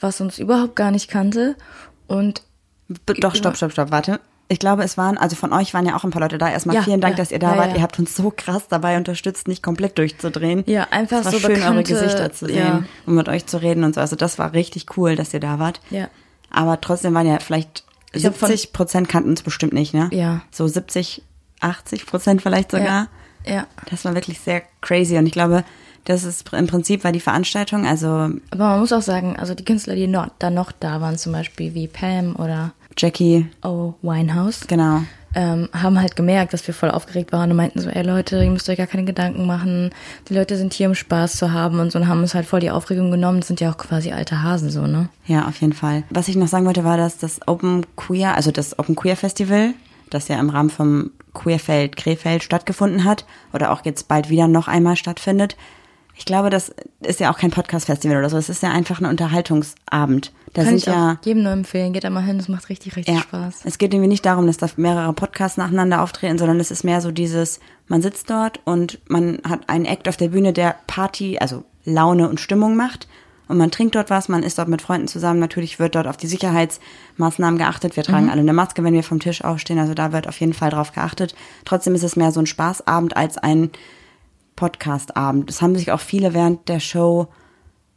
was 0.00 0.20
uns 0.20 0.38
überhaupt 0.38 0.76
gar 0.76 0.90
nicht 0.90 1.08
kannte 1.08 1.56
und 2.06 2.42
doch, 3.06 3.34
stopp, 3.34 3.56
stopp, 3.56 3.72
stopp, 3.72 3.90
warte. 3.90 4.20
Ich 4.48 4.58
glaube, 4.58 4.82
es 4.82 4.98
waren, 4.98 5.16
also 5.16 5.34
von 5.34 5.52
euch 5.52 5.72
waren 5.72 5.86
ja 5.86 5.96
auch 5.96 6.04
ein 6.04 6.10
paar 6.10 6.20
Leute 6.20 6.36
da. 6.36 6.50
Erstmal 6.50 6.76
Ja, 6.76 6.82
vielen 6.82 7.00
Dank, 7.00 7.14
ja, 7.16 7.22
dass 7.22 7.30
ihr 7.30 7.38
da 7.38 7.52
ja, 7.52 7.58
wart. 7.58 7.74
Ihr 7.74 7.82
habt 7.82 7.98
uns 7.98 8.14
so 8.14 8.32
krass 8.36 8.64
dabei 8.68 8.98
unterstützt, 8.98 9.48
nicht 9.48 9.62
komplett 9.62 9.96
durchzudrehen. 9.96 10.62
Ja, 10.66 10.88
einfach 10.90 11.20
es 11.20 11.24
war 11.26 11.32
so 11.32 11.38
schön, 11.38 11.52
eure 11.52 11.58
bekannte- 11.76 11.92
Gesichter 11.94 12.32
zu 12.32 12.46
sehen 12.46 12.86
und 13.06 13.14
mit 13.14 13.28
euch 13.28 13.46
zu 13.46 13.62
reden 13.62 13.82
und 13.84 13.94
so. 13.94 14.00
Also 14.02 14.14
das 14.16 14.38
war 14.38 14.52
richtig 14.52 14.96
cool, 14.96 15.16
dass 15.16 15.32
ihr 15.32 15.40
da 15.40 15.58
wart. 15.58 15.80
Ja. 15.90 16.08
Aber 16.50 16.80
trotzdem 16.82 17.14
waren 17.14 17.26
ja 17.26 17.38
vielleicht 17.38 17.84
Ich 18.12 18.26
hab 18.26 18.36
von- 18.36 18.48
70 18.48 18.72
Prozent 18.74 19.08
kannten 19.08 19.30
uns 19.30 19.42
bestimmt 19.42 19.72
nicht, 19.72 19.94
ne? 19.94 20.08
Ja. 20.12 20.42
So 20.50 20.66
70, 20.68 21.22
80 21.60 22.04
Prozent 22.04 22.42
vielleicht 22.42 22.72
sogar. 22.72 23.08
Ja. 23.46 23.54
ja. 23.54 23.66
Das 23.90 24.04
war 24.04 24.14
wirklich 24.14 24.38
sehr 24.40 24.62
crazy 24.82 25.16
und 25.16 25.24
ich 25.26 25.32
glaube, 25.32 25.64
das 26.04 26.24
ist 26.24 26.52
im 26.52 26.66
Prinzip 26.66 27.04
war 27.04 27.12
die 27.12 27.20
Veranstaltung, 27.20 27.86
also 27.86 28.08
Aber 28.08 28.40
man 28.50 28.80
muss 28.80 28.92
auch 28.92 29.02
sagen, 29.02 29.36
also 29.38 29.54
die 29.54 29.64
Künstler, 29.64 29.94
die 29.94 30.06
noch, 30.06 30.28
da 30.38 30.50
noch 30.50 30.72
da 30.72 31.00
waren, 31.00 31.18
zum 31.18 31.32
Beispiel 31.32 31.74
wie 31.74 31.86
Pam 31.86 32.36
oder 32.36 32.72
Jackie, 32.96 33.46
O. 33.64 33.94
Winehouse, 34.02 34.66
genau. 34.66 35.02
ähm, 35.34 35.68
haben 35.72 35.98
halt 35.98 36.14
gemerkt, 36.16 36.52
dass 36.52 36.66
wir 36.66 36.74
voll 36.74 36.90
aufgeregt 36.90 37.32
waren 37.32 37.50
und 37.50 37.56
meinten 37.56 37.80
so, 37.80 37.88
ey 37.88 38.02
Leute, 38.02 38.42
ihr 38.42 38.50
müsst 38.50 38.68
euch 38.68 38.76
gar 38.76 38.86
keine 38.86 39.04
Gedanken 39.04 39.46
machen. 39.46 39.90
Die 40.28 40.34
Leute 40.34 40.56
sind 40.56 40.74
hier, 40.74 40.88
um 40.88 40.94
Spaß 40.94 41.36
zu 41.36 41.52
haben 41.52 41.80
und 41.80 41.90
so 41.92 41.98
und 41.98 42.08
haben 42.08 42.20
uns 42.20 42.34
halt 42.34 42.46
voll 42.46 42.60
die 42.60 42.70
Aufregung 42.70 43.10
genommen. 43.10 43.40
Das 43.40 43.48
sind 43.48 43.60
ja 43.60 43.72
auch 43.72 43.78
quasi 43.78 44.12
alte 44.12 44.42
Hasen 44.42 44.70
so, 44.70 44.86
ne? 44.86 45.08
Ja, 45.26 45.46
auf 45.48 45.60
jeden 45.60 45.72
Fall. 45.72 46.02
Was 46.10 46.28
ich 46.28 46.36
noch 46.36 46.48
sagen 46.48 46.66
wollte, 46.66 46.84
war, 46.84 46.96
dass 46.96 47.16
das 47.16 47.40
Open 47.46 47.86
Queer, 47.96 48.34
also 48.34 48.50
das 48.50 48.78
Open 48.78 48.94
Queer 48.94 49.16
Festival, 49.16 49.72
das 50.10 50.28
ja 50.28 50.38
im 50.38 50.50
Rahmen 50.50 50.70
vom 50.70 51.12
Queerfeld 51.32 51.96
Krefeld 51.96 52.42
stattgefunden 52.42 53.04
hat 53.04 53.24
oder 53.54 53.72
auch 53.72 53.84
jetzt 53.84 54.08
bald 54.08 54.28
wieder 54.28 54.48
noch 54.48 54.68
einmal 54.68 54.96
stattfindet. 54.96 55.56
Ich 56.14 56.24
glaube, 56.24 56.50
das 56.50 56.72
ist 57.00 57.20
ja 57.20 57.32
auch 57.32 57.38
kein 57.38 57.50
Podcast-Festival 57.50 58.18
oder 58.18 58.30
so. 58.30 58.36
Es 58.36 58.48
ist 58.48 58.62
ja 58.62 58.70
einfach 58.70 59.00
ein 59.00 59.06
Unterhaltungsabend. 59.06 60.32
Da 60.52 60.62
Kann 60.62 60.68
sind 60.68 60.76
ich 60.78 60.86
ja 60.86 61.18
jedem 61.24 61.42
nur 61.42 61.52
empfehlen. 61.52 61.92
Geht 61.92 62.04
da 62.04 62.10
mal 62.10 62.22
hin, 62.22 62.36
das 62.36 62.48
macht 62.48 62.68
richtig, 62.68 62.96
richtig 62.96 63.14
ja, 63.14 63.22
Spaß. 63.22 63.62
es 63.64 63.78
geht 63.78 63.94
irgendwie 63.94 64.08
nicht 64.08 64.26
darum, 64.26 64.46
dass 64.46 64.58
da 64.58 64.68
mehrere 64.76 65.12
Podcasts 65.14 65.56
nacheinander 65.56 66.02
auftreten, 66.02 66.36
sondern 66.36 66.60
es 66.60 66.70
ist 66.70 66.84
mehr 66.84 67.00
so 67.00 67.10
dieses, 67.10 67.60
man 67.88 68.02
sitzt 68.02 68.28
dort 68.28 68.60
und 68.64 68.98
man 69.08 69.38
hat 69.48 69.68
einen 69.68 69.86
Act 69.86 70.08
auf 70.08 70.18
der 70.18 70.28
Bühne, 70.28 70.52
der 70.52 70.76
Party, 70.86 71.38
also 71.38 71.64
Laune 71.84 72.28
und 72.28 72.40
Stimmung 72.40 72.76
macht. 72.76 73.08
Und 73.48 73.58
man 73.58 73.70
trinkt 73.70 73.94
dort 73.94 74.08
was, 74.08 74.28
man 74.28 74.42
ist 74.42 74.58
dort 74.58 74.68
mit 74.68 74.80
Freunden 74.80 75.08
zusammen. 75.08 75.40
Natürlich 75.40 75.78
wird 75.78 75.94
dort 75.94 76.06
auf 76.06 76.16
die 76.16 76.26
Sicherheitsmaßnahmen 76.26 77.58
geachtet. 77.58 77.96
Wir 77.96 78.02
tragen 78.02 78.30
alle 78.30 78.40
eine 78.40 78.52
Maske, 78.52 78.84
wenn 78.84 78.94
wir 78.94 79.02
vom 79.02 79.20
Tisch 79.20 79.44
aufstehen. 79.44 79.78
Also 79.78 79.94
da 79.94 80.12
wird 80.12 80.28
auf 80.28 80.40
jeden 80.40 80.54
Fall 80.54 80.70
drauf 80.70 80.92
geachtet. 80.92 81.34
Trotzdem 81.64 81.94
ist 81.94 82.04
es 82.04 82.16
mehr 82.16 82.32
so 82.32 82.40
ein 82.40 82.46
Spaßabend 82.46 83.16
als 83.16 83.36
ein 83.36 83.70
Podcastabend. 84.62 85.50
Es 85.50 85.60
haben 85.60 85.74
sich 85.74 85.90
auch 85.90 85.98
viele 85.98 86.34
während 86.34 86.68
der 86.68 86.78
Show, 86.78 87.26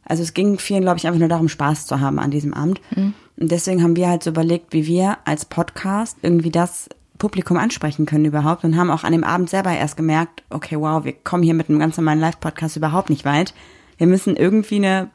also 0.04 0.24
es 0.24 0.34
ging 0.34 0.58
vielen, 0.58 0.82
glaube 0.82 0.98
ich, 0.98 1.06
einfach 1.06 1.20
nur 1.20 1.28
darum, 1.28 1.48
Spaß 1.48 1.86
zu 1.86 2.00
haben 2.00 2.18
an 2.18 2.32
diesem 2.32 2.54
Abend. 2.54 2.80
Und 3.36 3.52
deswegen 3.52 3.84
haben 3.84 3.94
wir 3.94 4.08
halt 4.08 4.24
so 4.24 4.30
überlegt, 4.30 4.72
wie 4.72 4.84
wir 4.84 5.18
als 5.24 5.44
Podcast 5.44 6.18
irgendwie 6.22 6.50
das 6.50 6.88
Publikum 7.18 7.56
ansprechen 7.56 8.04
können 8.04 8.24
überhaupt 8.24 8.64
und 8.64 8.76
haben 8.76 8.90
auch 8.90 9.04
an 9.04 9.12
dem 9.12 9.22
Abend 9.22 9.48
selber 9.48 9.70
erst 9.70 9.96
gemerkt, 9.96 10.42
okay, 10.50 10.76
wow, 10.76 11.04
wir 11.04 11.12
kommen 11.12 11.44
hier 11.44 11.54
mit 11.54 11.68
einem 11.68 11.78
ganz 11.78 11.96
normalen 11.98 12.18
Live-Podcast 12.18 12.76
überhaupt 12.76 13.10
nicht 13.10 13.24
weit. 13.24 13.54
Wir 13.96 14.08
müssen 14.08 14.34
irgendwie 14.34 14.76
eine, 14.76 15.10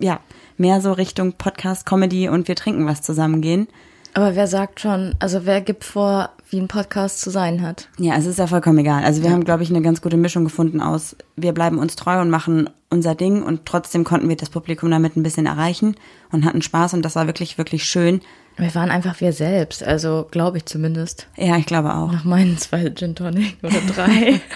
ja, 0.00 0.18
mehr 0.56 0.80
so 0.80 0.90
Richtung 0.90 1.34
Podcast, 1.34 1.86
Comedy 1.86 2.28
und 2.28 2.48
wir 2.48 2.56
trinken 2.56 2.84
was 2.86 3.02
zusammen 3.02 3.42
gehen. 3.42 3.68
Aber 4.12 4.34
wer 4.34 4.48
sagt 4.48 4.80
schon, 4.80 5.14
also 5.20 5.46
wer 5.46 5.60
gibt 5.60 5.84
vor, 5.84 6.30
wie 6.50 6.58
ein 6.58 6.68
Podcast 6.68 7.20
zu 7.20 7.30
sein 7.30 7.62
hat? 7.62 7.88
Ja, 7.98 8.16
es 8.16 8.26
ist 8.26 8.38
ja 8.38 8.46
vollkommen 8.46 8.78
egal. 8.78 9.04
Also 9.04 9.22
wir 9.22 9.30
haben, 9.30 9.44
glaube 9.44 9.62
ich, 9.62 9.70
eine 9.70 9.82
ganz 9.82 10.00
gute 10.00 10.16
Mischung 10.16 10.44
gefunden 10.44 10.80
aus, 10.80 11.16
wir 11.36 11.52
bleiben 11.52 11.78
uns 11.78 11.96
treu 11.96 12.20
und 12.20 12.30
machen 12.30 12.70
unser 12.88 13.14
Ding 13.14 13.42
und 13.42 13.66
trotzdem 13.66 14.04
konnten 14.04 14.28
wir 14.28 14.36
das 14.36 14.50
Publikum 14.50 14.90
damit 14.90 15.16
ein 15.16 15.22
bisschen 15.22 15.46
erreichen 15.46 15.96
und 16.30 16.44
hatten 16.44 16.62
Spaß 16.62 16.94
und 16.94 17.02
das 17.02 17.16
war 17.16 17.26
wirklich, 17.26 17.58
wirklich 17.58 17.84
schön. 17.84 18.20
Wir 18.56 18.74
waren 18.74 18.90
einfach 18.90 19.20
wir 19.20 19.32
selbst, 19.32 19.82
also 19.82 20.26
glaube 20.30 20.58
ich 20.58 20.66
zumindest. 20.66 21.26
Ja, 21.36 21.56
ich 21.56 21.66
glaube 21.66 21.94
auch. 21.94 22.12
Nach 22.12 22.24
meinen 22.24 22.56
zwei 22.58 22.90
Gin 22.90 23.14
Tonic 23.14 23.56
oder 23.62 23.80
drei. 23.94 24.40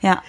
Ja. 0.00 0.22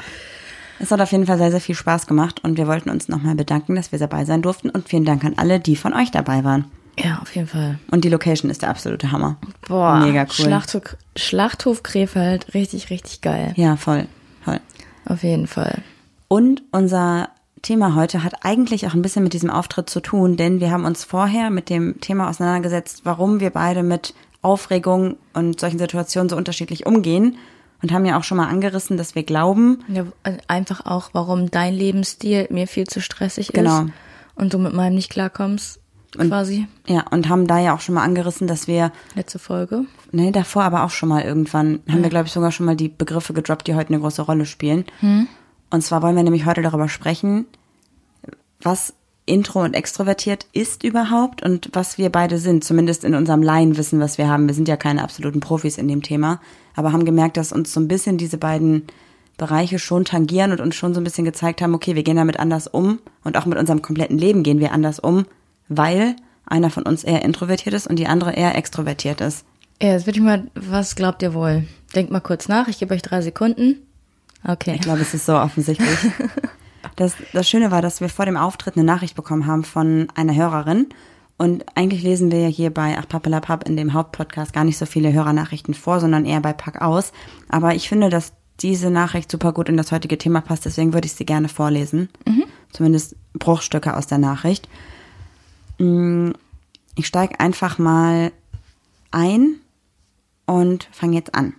Es 0.79 0.91
hat 0.91 1.01
auf 1.01 1.11
jeden 1.11 1.25
Fall 1.25 1.37
sehr, 1.37 1.51
sehr 1.51 1.59
viel 1.59 1.75
Spaß 1.75 2.07
gemacht 2.07 2.41
und 2.43 2.57
wir 2.57 2.65
wollten 2.67 2.89
uns 2.89 3.09
nochmal 3.09 3.35
bedanken, 3.35 3.75
dass 3.75 3.91
wir 3.91 3.99
dabei 3.99 4.23
sein 4.23 4.41
durften 4.41 4.69
und 4.69 4.87
vielen 4.87 5.03
Dank 5.03 5.25
an 5.25 5.33
alle, 5.35 5.59
die 5.59 5.75
von 5.75 5.93
euch 5.93 6.09
dabei 6.09 6.45
waren. 6.45 6.65
Ja, 7.03 7.19
auf 7.21 7.35
jeden 7.35 7.47
Fall. 7.47 7.79
Und 7.91 8.03
die 8.03 8.09
Location 8.09 8.51
ist 8.51 8.61
der 8.61 8.69
absolute 8.69 9.11
Hammer. 9.11 9.37
Boah, 9.67 9.99
Mega 9.99 10.23
cool. 10.23 10.29
Schlachthof, 10.45 10.97
Schlachthof 11.15 11.83
Krefeld, 11.83 12.53
richtig, 12.53 12.89
richtig 12.89 13.21
geil. 13.21 13.53
Ja, 13.55 13.75
voll, 13.75 14.07
voll. 14.43 14.59
Auf 15.05 15.23
jeden 15.23 15.47
Fall. 15.47 15.81
Und 16.27 16.61
unser 16.71 17.29
Thema 17.61 17.95
heute 17.95 18.23
hat 18.23 18.45
eigentlich 18.45 18.87
auch 18.87 18.93
ein 18.93 19.01
bisschen 19.01 19.23
mit 19.23 19.33
diesem 19.33 19.49
Auftritt 19.49 19.89
zu 19.89 19.99
tun, 19.99 20.37
denn 20.37 20.59
wir 20.59 20.71
haben 20.71 20.85
uns 20.85 21.03
vorher 21.03 21.49
mit 21.49 21.69
dem 21.69 21.99
Thema 22.01 22.29
auseinandergesetzt, 22.29 23.01
warum 23.03 23.39
wir 23.39 23.49
beide 23.49 23.83
mit 23.83 24.13
Aufregung 24.41 25.17
und 25.33 25.59
solchen 25.59 25.79
Situationen 25.79 26.29
so 26.29 26.37
unterschiedlich 26.37 26.85
umgehen 26.85 27.37
und 27.81 27.91
haben 27.91 28.05
ja 28.05 28.17
auch 28.17 28.23
schon 28.23 28.37
mal 28.37 28.47
angerissen, 28.47 28.95
dass 28.97 29.15
wir 29.15 29.23
glauben, 29.23 29.83
Ja, 29.89 30.05
einfach 30.47 30.85
auch, 30.85 31.09
warum 31.13 31.51
dein 31.51 31.73
Lebensstil 31.73 32.47
mir 32.49 32.67
viel 32.67 32.87
zu 32.87 33.01
stressig 33.01 33.49
Genau. 33.49 33.81
ist 33.83 33.91
und 34.35 34.53
du 34.53 34.57
mit 34.59 34.73
meinem 34.73 34.95
nicht 34.95 35.09
klarkommst, 35.09 35.78
quasi. 36.11 36.67
ja, 36.87 37.05
und 37.11 37.29
haben 37.29 37.47
da 37.47 37.59
ja 37.59 37.75
auch 37.75 37.81
schon 37.81 37.95
mal 37.95 38.03
angerissen, 38.03 38.47
dass 38.47 38.67
wir, 38.67 38.91
Letzte 39.15 39.39
Folge. 39.39 39.85
nee, 40.11 40.31
davor 40.31 40.63
aber 40.63 40.83
auch 40.83 40.89
schon 40.89 41.09
mal 41.09 41.23
irgendwann, 41.23 41.79
haben 41.89 42.03
wir 42.03 42.09
glaube 42.09 42.27
ich 42.27 42.33
sogar 42.33 42.51
schon 42.51 42.65
mal 42.65 42.75
die 42.75 42.89
Begriffe 42.89 43.33
gedroppt, 43.33 43.67
die 43.67 43.75
heute 43.75 43.89
eine 43.89 43.99
große 43.99 44.21
Rolle 44.21 44.45
spielen. 44.45 44.85
Und 45.69 45.81
zwar 45.83 46.01
wollen 46.01 46.15
wir 46.15 46.23
nämlich 46.23 46.45
heute 46.45 46.61
darüber 46.61 46.89
sprechen, 46.89 47.45
was 48.61 48.93
intro 49.29 49.63
und 49.63 49.75
extrovertiert 49.75 50.47
ist 50.53 50.83
überhaupt 50.83 51.43
und 51.43 51.69
was 51.73 51.97
wir 51.97 52.09
beide 52.09 52.39
sind, 52.39 52.63
zumindest 52.63 53.03
in 53.03 53.13
unserem 53.13 53.43
Laienwissen, 53.43 53.99
was 53.99 54.17
wir 54.17 54.27
haben. 54.27 54.47
Wir 54.47 54.55
sind 54.55 54.67
ja 54.67 54.75
keine 54.75 55.03
absoluten 55.03 55.39
Profis 55.39 55.77
in 55.77 55.87
dem 55.87 56.01
Thema, 56.01 56.41
aber 56.75 56.91
haben 56.91 57.05
gemerkt, 57.05 57.37
dass 57.37 57.51
uns 57.51 57.71
so 57.71 57.79
ein 57.79 57.87
bisschen 57.87 58.17
diese 58.17 58.37
beiden 58.37 58.87
Bereiche 59.37 59.79
schon 59.79 60.03
tangieren 60.03 60.51
und 60.51 60.59
uns 60.59 60.75
schon 60.75 60.93
so 60.93 60.99
ein 60.99 61.03
bisschen 61.03 61.25
gezeigt 61.25 61.61
haben, 61.61 61.75
okay, 61.75 61.95
wir 61.95 62.03
gehen 62.03 62.17
damit 62.17 62.39
anders 62.39 62.67
um 62.67 62.99
und 63.23 63.37
auch 63.37 63.45
mit 63.45 63.57
unserem 63.57 63.81
kompletten 63.81 64.17
Leben 64.17 64.43
gehen 64.43 64.59
wir 64.59 64.73
anders 64.73 64.99
um, 64.99 65.25
weil 65.69 66.15
einer 66.45 66.69
von 66.69 66.83
uns 66.83 67.03
eher 67.03 67.23
introvertiert 67.23 67.75
ist 67.75 67.87
und 67.87 67.97
die 67.97 68.07
andere 68.07 68.33
eher 68.33 68.55
extrovertiert 68.55 69.21
ist. 69.21 69.45
Ja, 69.81 69.93
jetzt 69.93 70.05
würde 70.05 70.19
ich 70.19 70.25
mal, 70.25 70.47
was 70.55 70.95
glaubt 70.95 71.21
ihr 71.21 71.33
wohl? 71.33 71.65
Denkt 71.95 72.11
mal 72.11 72.19
kurz 72.19 72.47
nach, 72.47 72.67
ich 72.67 72.79
gebe 72.79 72.93
euch 72.93 73.01
drei 73.01 73.21
Sekunden. 73.21 73.77
Okay. 74.45 74.75
Ich 74.75 74.81
glaube, 74.81 75.01
es 75.01 75.13
ist 75.13 75.25
so 75.25 75.37
offensichtlich. 75.37 75.89
Das, 76.95 77.13
das 77.33 77.49
Schöne 77.49 77.71
war, 77.71 77.81
dass 77.81 78.01
wir 78.01 78.09
vor 78.09 78.25
dem 78.25 78.37
Auftritt 78.37 78.75
eine 78.75 78.85
Nachricht 78.85 79.15
bekommen 79.15 79.45
haben 79.45 79.63
von 79.63 80.07
einer 80.15 80.35
Hörerin. 80.35 80.87
Und 81.37 81.65
eigentlich 81.75 82.03
lesen 82.03 82.31
wir 82.31 82.41
ja 82.41 82.47
hier 82.47 82.73
bei 82.73 82.97
Ach 82.97 83.07
Pappelapapp 83.07 83.67
in 83.67 83.77
dem 83.77 83.93
Hauptpodcast 83.93 84.51
gar 84.51 84.65
nicht 84.65 84.77
so 84.77 84.85
viele 84.85 85.13
Hörernachrichten 85.13 85.73
vor, 85.73 85.99
sondern 86.01 86.25
eher 86.25 86.41
bei 86.41 86.51
Pack 86.51 86.81
aus. 86.81 87.13
Aber 87.47 87.75
ich 87.75 87.87
finde, 87.87 88.09
dass 88.09 88.33
diese 88.59 88.89
Nachricht 88.89 89.31
super 89.31 89.53
gut 89.53 89.69
in 89.69 89.77
das 89.77 89.91
heutige 89.91 90.17
Thema 90.17 90.41
passt, 90.41 90.65
deswegen 90.65 90.93
würde 90.93 91.05
ich 91.05 91.13
sie 91.13 91.25
gerne 91.25 91.47
vorlesen. 91.47 92.09
Zumindest 92.73 93.15
Bruchstücke 93.33 93.95
aus 93.95 94.07
der 94.07 94.17
Nachricht. 94.17 94.67
Mm, 95.79 96.31
Ich 96.95 97.07
steige 97.07 97.39
einfach 97.39 97.77
mal 97.77 98.31
ein 99.11 99.55
und 100.45 100.89
fange 100.91 101.15
jetzt 101.15 101.33
an. 101.33 101.53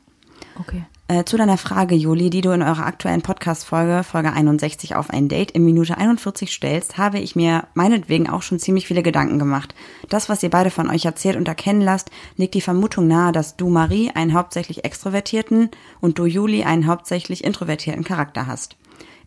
Okay. 0.59 0.85
Äh, 1.09 1.25
zu 1.25 1.37
deiner 1.37 1.57
Frage, 1.57 1.97
Juli, 1.97 2.31
die 2.31 2.41
du 2.41 2.51
in 2.51 2.63
eurer 2.63 2.87
aktuellen 2.87 3.23
Podcast-Folge, 3.23 4.05
Folge 4.05 4.33
61 4.33 4.95
auf 4.95 5.11
ein 5.11 5.29
Date 5.29 5.51
in 5.51 5.65
Minute 5.65 5.99
41 5.99 6.53
stellst, 6.53 6.99
habe 6.99 7.19
ich 7.19 7.35
mir 7.35 7.65
meinetwegen 7.75 8.29
auch 8.29 8.43
schon 8.43 8.61
ziemlich 8.61 8.87
viele 8.87 9.03
Gedanken 9.03 9.41
gemacht. 9.41 9.75
Das, 10.09 10.29
was 10.29 10.43
ihr 10.45 10.51
beide 10.51 10.71
von 10.71 10.89
euch 10.89 11.07
erzählt 11.07 11.35
und 11.35 11.49
erkennen 11.49 11.81
lasst, 11.81 12.13
legt 12.37 12.55
die 12.55 12.61
Vermutung 12.61 13.09
nahe, 13.09 13.33
dass 13.33 13.57
du, 13.57 13.71
Marie, 13.71 14.13
einen 14.15 14.35
hauptsächlich 14.35 14.85
extrovertierten 14.85 15.71
und 16.01 16.19
du, 16.19 16.27
Juli, 16.27 16.63
einen 16.63 16.87
hauptsächlich 16.87 17.43
introvertierten 17.43 18.05
Charakter 18.05 18.47
hast. 18.47 18.77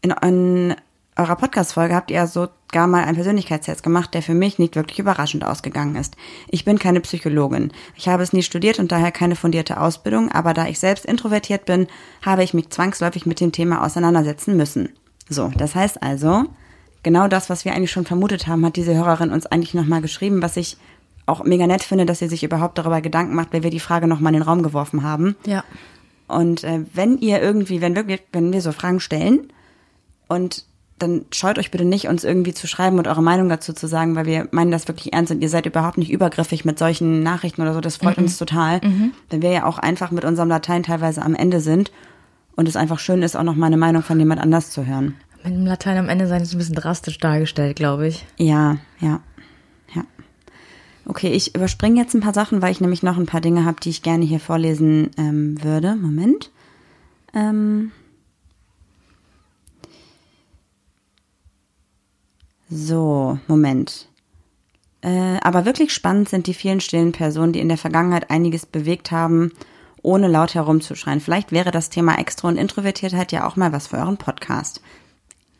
In, 0.01 0.11
in 0.21 0.75
eurer 1.15 1.35
Podcast-Folge 1.35 1.93
habt 1.93 2.09
ihr 2.09 2.25
sogar 2.25 2.87
mal 2.87 3.03
einen 3.03 3.15
Persönlichkeitstest 3.15 3.83
gemacht, 3.83 4.13
der 4.13 4.23
für 4.23 4.33
mich 4.33 4.57
nicht 4.57 4.75
wirklich 4.75 4.99
überraschend 4.99 5.43
ausgegangen 5.43 5.95
ist. 5.95 6.15
Ich 6.49 6.65
bin 6.65 6.79
keine 6.79 7.01
Psychologin. 7.01 7.71
Ich 7.95 8.07
habe 8.07 8.23
es 8.23 8.33
nie 8.33 8.41
studiert 8.41 8.79
und 8.79 8.91
daher 8.91 9.11
keine 9.11 9.35
fundierte 9.35 9.79
Ausbildung, 9.79 10.31
aber 10.31 10.53
da 10.53 10.67
ich 10.67 10.79
selbst 10.79 11.05
introvertiert 11.05 11.65
bin, 11.65 11.87
habe 12.23 12.43
ich 12.43 12.53
mich 12.53 12.69
zwangsläufig 12.69 13.25
mit 13.25 13.39
dem 13.39 13.51
Thema 13.51 13.83
auseinandersetzen 13.83 14.57
müssen. 14.57 14.89
So, 15.29 15.51
das 15.55 15.75
heißt 15.75 16.01
also, 16.01 16.45
genau 17.03 17.27
das, 17.27 17.49
was 17.49 17.63
wir 17.63 17.73
eigentlich 17.73 17.91
schon 17.91 18.05
vermutet 18.05 18.47
haben, 18.47 18.65
hat 18.65 18.75
diese 18.75 18.95
Hörerin 18.95 19.31
uns 19.31 19.45
eigentlich 19.45 19.75
nochmal 19.75 20.01
geschrieben, 20.01 20.41
was 20.41 20.57
ich 20.57 20.77
auch 21.25 21.43
mega 21.43 21.67
nett 21.67 21.83
finde, 21.83 22.05
dass 22.05 22.19
sie 22.19 22.27
sich 22.27 22.43
überhaupt 22.43 22.77
darüber 22.77 23.01
Gedanken 23.01 23.35
macht, 23.35 23.53
weil 23.53 23.63
wir 23.63 23.69
die 23.69 23.79
Frage 23.79 24.07
nochmal 24.07 24.33
in 24.33 24.39
den 24.39 24.47
Raum 24.47 24.63
geworfen 24.63 25.03
haben. 25.03 25.35
Ja. 25.45 25.63
Und 26.27 26.63
äh, 26.63 26.81
wenn 26.93 27.17
ihr 27.19 27.41
irgendwie, 27.41 27.81
wenn 27.81 27.95
wir, 27.95 28.19
wenn 28.31 28.51
wir 28.51 28.61
so 28.61 28.71
Fragen 28.71 28.99
stellen 28.99 29.53
und 30.27 30.65
dann 31.03 31.25
scheut 31.31 31.59
euch 31.59 31.69
bitte 31.69 31.85
nicht, 31.85 32.07
uns 32.07 32.23
irgendwie 32.23 32.53
zu 32.53 32.65
schreiben 32.67 32.97
und 32.97 33.07
eure 33.07 33.21
Meinung 33.21 33.49
dazu 33.49 33.73
zu 33.73 33.87
sagen, 33.87 34.15
weil 34.15 34.25
wir 34.25 34.47
meinen 34.51 34.71
das 34.71 34.87
wirklich 34.87 35.13
ernst 35.13 35.31
und 35.31 35.41
ihr 35.41 35.49
seid 35.49 35.65
überhaupt 35.65 35.97
nicht 35.97 36.11
übergriffig 36.11 36.65
mit 36.65 36.79
solchen 36.79 37.21
Nachrichten 37.21 37.61
oder 37.61 37.73
so. 37.73 37.81
Das 37.81 37.97
freut 37.97 38.17
uns 38.17 38.37
total, 38.37 38.81
wenn 39.29 39.41
wir 39.41 39.51
ja 39.51 39.65
auch 39.65 39.77
einfach 39.77 40.11
mit 40.11 40.25
unserem 40.25 40.49
Latein 40.49 40.83
teilweise 40.83 41.21
am 41.21 41.35
Ende 41.35 41.59
sind 41.59 41.91
und 42.55 42.67
es 42.67 42.75
einfach 42.75 42.99
schön 42.99 43.21
ist, 43.21 43.35
auch 43.35 43.43
noch 43.43 43.55
mal 43.55 43.67
eine 43.67 43.77
Meinung 43.77 44.01
von 44.01 44.17
jemand 44.17 44.41
anders 44.41 44.71
zu 44.71 44.85
hören. 44.85 45.15
Mit 45.43 45.53
dem 45.53 45.65
Latein 45.65 45.97
am 45.97 46.09
Ende 46.09 46.27
sein 46.27 46.41
ist 46.41 46.53
ein 46.53 46.57
bisschen 46.57 46.75
drastisch 46.75 47.17
dargestellt, 47.17 47.75
glaube 47.75 48.07
ich. 48.07 48.25
Ja, 48.37 48.77
ja, 48.99 49.19
ja. 49.93 50.03
Okay, 51.05 51.31
ich 51.33 51.53
überspringe 51.53 51.99
jetzt 51.99 52.13
ein 52.13 52.21
paar 52.21 52.33
Sachen, 52.33 52.61
weil 52.61 52.71
ich 52.71 52.79
nämlich 52.79 53.03
noch 53.03 53.17
ein 53.17 53.25
paar 53.25 53.41
Dinge 53.41 53.65
habe, 53.65 53.81
die 53.81 53.89
ich 53.89 54.03
gerne 54.03 54.23
hier 54.23 54.39
vorlesen 54.39 55.11
ähm, 55.17 55.61
würde. 55.61 55.95
Moment. 55.95 56.49
Ähm 57.33 57.91
so, 62.73 63.39
Moment. 63.47 64.07
Äh, 65.01 65.37
aber 65.41 65.65
wirklich 65.65 65.93
spannend 65.93 66.29
sind 66.29 66.47
die 66.47 66.53
vielen 66.53 66.79
stillen 66.79 67.11
Personen, 67.11 67.53
die 67.53 67.59
in 67.59 67.67
der 67.67 67.77
Vergangenheit 67.77 68.29
einiges 68.29 68.65
bewegt 68.65 69.11
haben, 69.11 69.51
ohne 70.01 70.27
laut 70.27 70.55
herumzuschreien. 70.55 71.19
Vielleicht 71.19 71.51
wäre 71.51 71.71
das 71.71 71.89
Thema 71.89 72.17
Extro 72.17 72.47
und 72.47 72.57
Introvertiertheit 72.57 73.31
ja 73.31 73.47
auch 73.47 73.55
mal 73.55 73.71
was 73.71 73.87
für 73.87 73.97
euren 73.97 74.17
Podcast. 74.17 74.81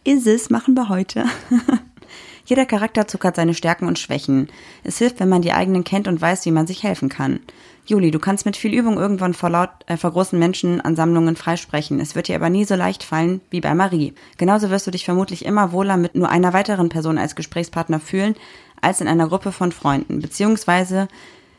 Ist 0.04 0.28
es, 0.28 0.50
machen 0.50 0.76
wir 0.76 0.90
heute. 0.90 1.26
Jeder 2.46 2.66
Charakterzug 2.66 3.24
hat 3.24 3.38
seine 3.38 3.54
Stärken 3.54 3.88
und 3.88 4.00
Schwächen. 4.00 4.50
Es 4.84 4.98
hilft, 4.98 5.20
wenn 5.20 5.30
man 5.30 5.42
die 5.42 5.54
eigenen 5.54 5.86
kennt 5.86 6.08
und 6.08 6.22
weiß, 6.22 6.46
wie 6.46 6.52
man 6.52 6.68
sich 6.68 6.84
helfen 6.84 7.08
kann. 7.08 7.40
Juli, 7.86 8.12
du 8.12 8.20
kannst 8.20 8.46
mit 8.46 8.56
viel 8.56 8.74
Übung 8.74 8.98
irgendwann 8.98 9.34
vor, 9.34 9.50
laut, 9.50 9.70
äh, 9.88 9.98
vor 9.98 10.12
großen 10.12 10.40
Menschenansammlungen 10.40 11.36
freisprechen. 11.36 12.00
Es 12.00 12.16
wird 12.16 12.30
dir 12.30 12.36
aber 12.36 12.50
nie 12.50 12.64
so 12.64 12.76
leicht 12.76 13.04
fallen 13.04 13.42
wie 13.50 13.60
bei 13.60 13.76
Marie. 13.76 14.14
Genauso 14.38 14.70
wirst 14.70 14.88
du 14.88 14.92
dich 14.92 15.04
vermutlich 15.04 15.46
immer 15.46 15.74
wohler 15.74 15.98
mit 15.98 16.16
nur 16.16 16.30
einer 16.30 16.54
weiteren 16.54 16.90
Person 16.90 17.18
als 17.18 17.36
Gesprächspartner 17.36 18.00
fühlen, 18.00 18.36
als 18.80 19.02
in 19.02 19.08
einer 19.08 19.28
Gruppe 19.28 19.52
von 19.52 19.74
Freunden. 19.74 20.22
Beziehungsweise 20.22 21.10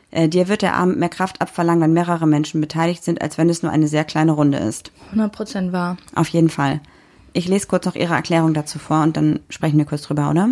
äh, 0.09 0.27
dir 0.27 0.47
wird 0.47 0.63
der 0.63 0.75
Abend 0.75 0.97
mehr 0.97 1.09
Kraft 1.09 1.41
abverlangen, 1.41 1.83
wenn 1.83 1.93
mehrere 1.93 2.25
Menschen 2.25 2.59
beteiligt 2.59 3.03
sind, 3.03 3.21
als 3.21 3.37
wenn 3.37 3.49
es 3.49 3.61
nur 3.61 3.71
eine 3.71 3.87
sehr 3.87 4.03
kleine 4.03 4.31
Runde 4.31 4.57
ist. 4.57 4.91
100% 5.13 5.71
wahr. 5.73 5.97
Auf 6.15 6.29
jeden 6.29 6.49
Fall. 6.49 6.81
Ich 7.33 7.47
lese 7.47 7.67
kurz 7.67 7.85
noch 7.85 7.95
Ihre 7.95 8.13
Erklärung 8.13 8.53
dazu 8.53 8.79
vor 8.79 9.03
und 9.03 9.17
dann 9.17 9.41
sprechen 9.49 9.77
wir 9.77 9.85
kurz 9.85 10.03
drüber, 10.03 10.29
oder? 10.29 10.49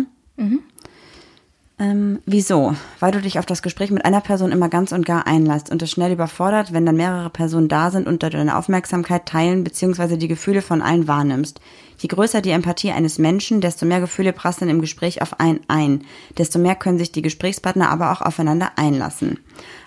Ähm, 1.76 2.20
wieso? 2.24 2.76
Weil 3.00 3.10
du 3.10 3.20
dich 3.20 3.38
auf 3.40 3.46
das 3.46 3.62
Gespräch 3.62 3.90
mit 3.90 4.04
einer 4.04 4.20
Person 4.20 4.52
immer 4.52 4.68
ganz 4.68 4.92
und 4.92 5.04
gar 5.04 5.26
einlässt 5.26 5.70
und 5.72 5.82
es 5.82 5.90
schnell 5.90 6.12
überfordert, 6.12 6.72
wenn 6.72 6.86
dann 6.86 6.96
mehrere 6.96 7.30
Personen 7.30 7.66
da 7.66 7.90
sind 7.90 8.06
und 8.06 8.22
du 8.22 8.30
deine 8.30 8.56
Aufmerksamkeit 8.56 9.26
teilen 9.26 9.64
bzw. 9.64 10.16
die 10.16 10.28
Gefühle 10.28 10.62
von 10.62 10.82
allen 10.82 11.08
wahrnimmst. 11.08 11.60
Je 11.98 12.08
größer 12.08 12.40
die 12.42 12.50
Empathie 12.50 12.92
eines 12.92 13.18
Menschen, 13.18 13.60
desto 13.60 13.86
mehr 13.86 14.00
Gefühle 14.00 14.32
prasseln 14.32 14.70
im 14.70 14.80
Gespräch 14.80 15.20
auf 15.20 15.40
einen 15.40 15.60
ein. 15.66 16.04
Desto 16.38 16.60
mehr 16.60 16.76
können 16.76 16.98
sich 16.98 17.10
die 17.10 17.22
Gesprächspartner 17.22 17.90
aber 17.90 18.12
auch 18.12 18.20
aufeinander 18.20 18.72
einlassen. 18.76 19.40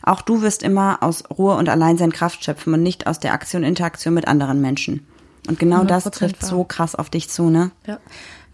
Auch 0.03 0.21
du 0.21 0.41
wirst 0.41 0.63
immer 0.63 1.03
aus 1.03 1.23
Ruhe 1.37 1.55
und 1.55 1.69
Alleinsein 1.69 2.11
Kraft 2.11 2.43
schöpfen 2.43 2.73
und 2.73 2.83
nicht 2.83 3.07
aus 3.07 3.19
der 3.19 3.33
Aktion 3.33 3.63
Interaktion 3.63 4.13
mit 4.13 4.27
anderen 4.27 4.59
Menschen. 4.59 5.05
Und 5.47 5.59
genau 5.59 5.85
das 5.85 6.05
100% 6.05 6.11
trifft 6.11 6.41
wahr. 6.41 6.49
so 6.49 6.63
krass 6.65 6.95
auf 6.95 7.09
dich 7.09 7.29
zu, 7.29 7.49
ne? 7.49 7.71
Ja. 7.85 7.99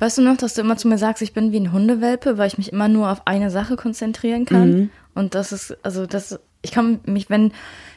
Weißt 0.03 0.17
du 0.17 0.21
noch, 0.21 0.35
dass 0.35 0.53
du 0.53 0.59
immer 0.59 0.75
zu 0.75 0.89
mir 0.89 0.97
sagst, 0.97 1.21
ich 1.21 1.31
bin 1.31 1.53
wie 1.53 1.61
ein 1.61 1.71
Hundewelpe, 1.71 2.37
weil 2.37 2.47
ich 2.47 2.57
mich 2.57 2.73
immer 2.73 2.89
nur 2.89 3.09
auf 3.09 3.21
eine 3.23 3.49
Sache 3.49 3.77
konzentrieren 3.77 4.43
kann? 4.43 4.89
Und 5.15 5.33
das 5.33 5.53
ist, 5.53 5.77
also 5.81 6.05
das, 6.05 6.41
ich 6.61 6.71
kann 6.71 6.99
mich, 7.05 7.29
wenn 7.29 7.53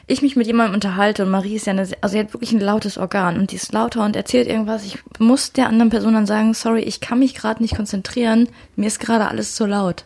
ich 0.07 0.21
mich 0.21 0.37
mit 0.37 0.47
jemandem 0.47 0.75
unterhalte 0.75 1.25
und 1.25 1.31
Marie 1.31 1.57
ist 1.57 1.65
ja 1.65 1.73
eine, 1.73 1.81
also 1.81 2.13
sie 2.13 2.19
hat 2.19 2.33
wirklich 2.33 2.53
ein 2.53 2.61
lautes 2.61 2.97
Organ 2.97 3.37
und 3.37 3.51
die 3.51 3.57
ist 3.57 3.73
lauter 3.73 4.05
und 4.05 4.15
erzählt 4.15 4.47
irgendwas, 4.47 4.85
ich 4.85 4.99
muss 5.19 5.51
der 5.51 5.67
anderen 5.67 5.89
Person 5.89 6.13
dann 6.13 6.25
sagen, 6.25 6.53
sorry, 6.53 6.79
ich 6.79 7.01
kann 7.01 7.19
mich 7.19 7.35
gerade 7.35 7.61
nicht 7.61 7.75
konzentrieren, 7.75 8.47
mir 8.77 8.87
ist 8.87 9.01
gerade 9.01 9.27
alles 9.27 9.55
zu 9.55 9.65
laut. 9.65 10.05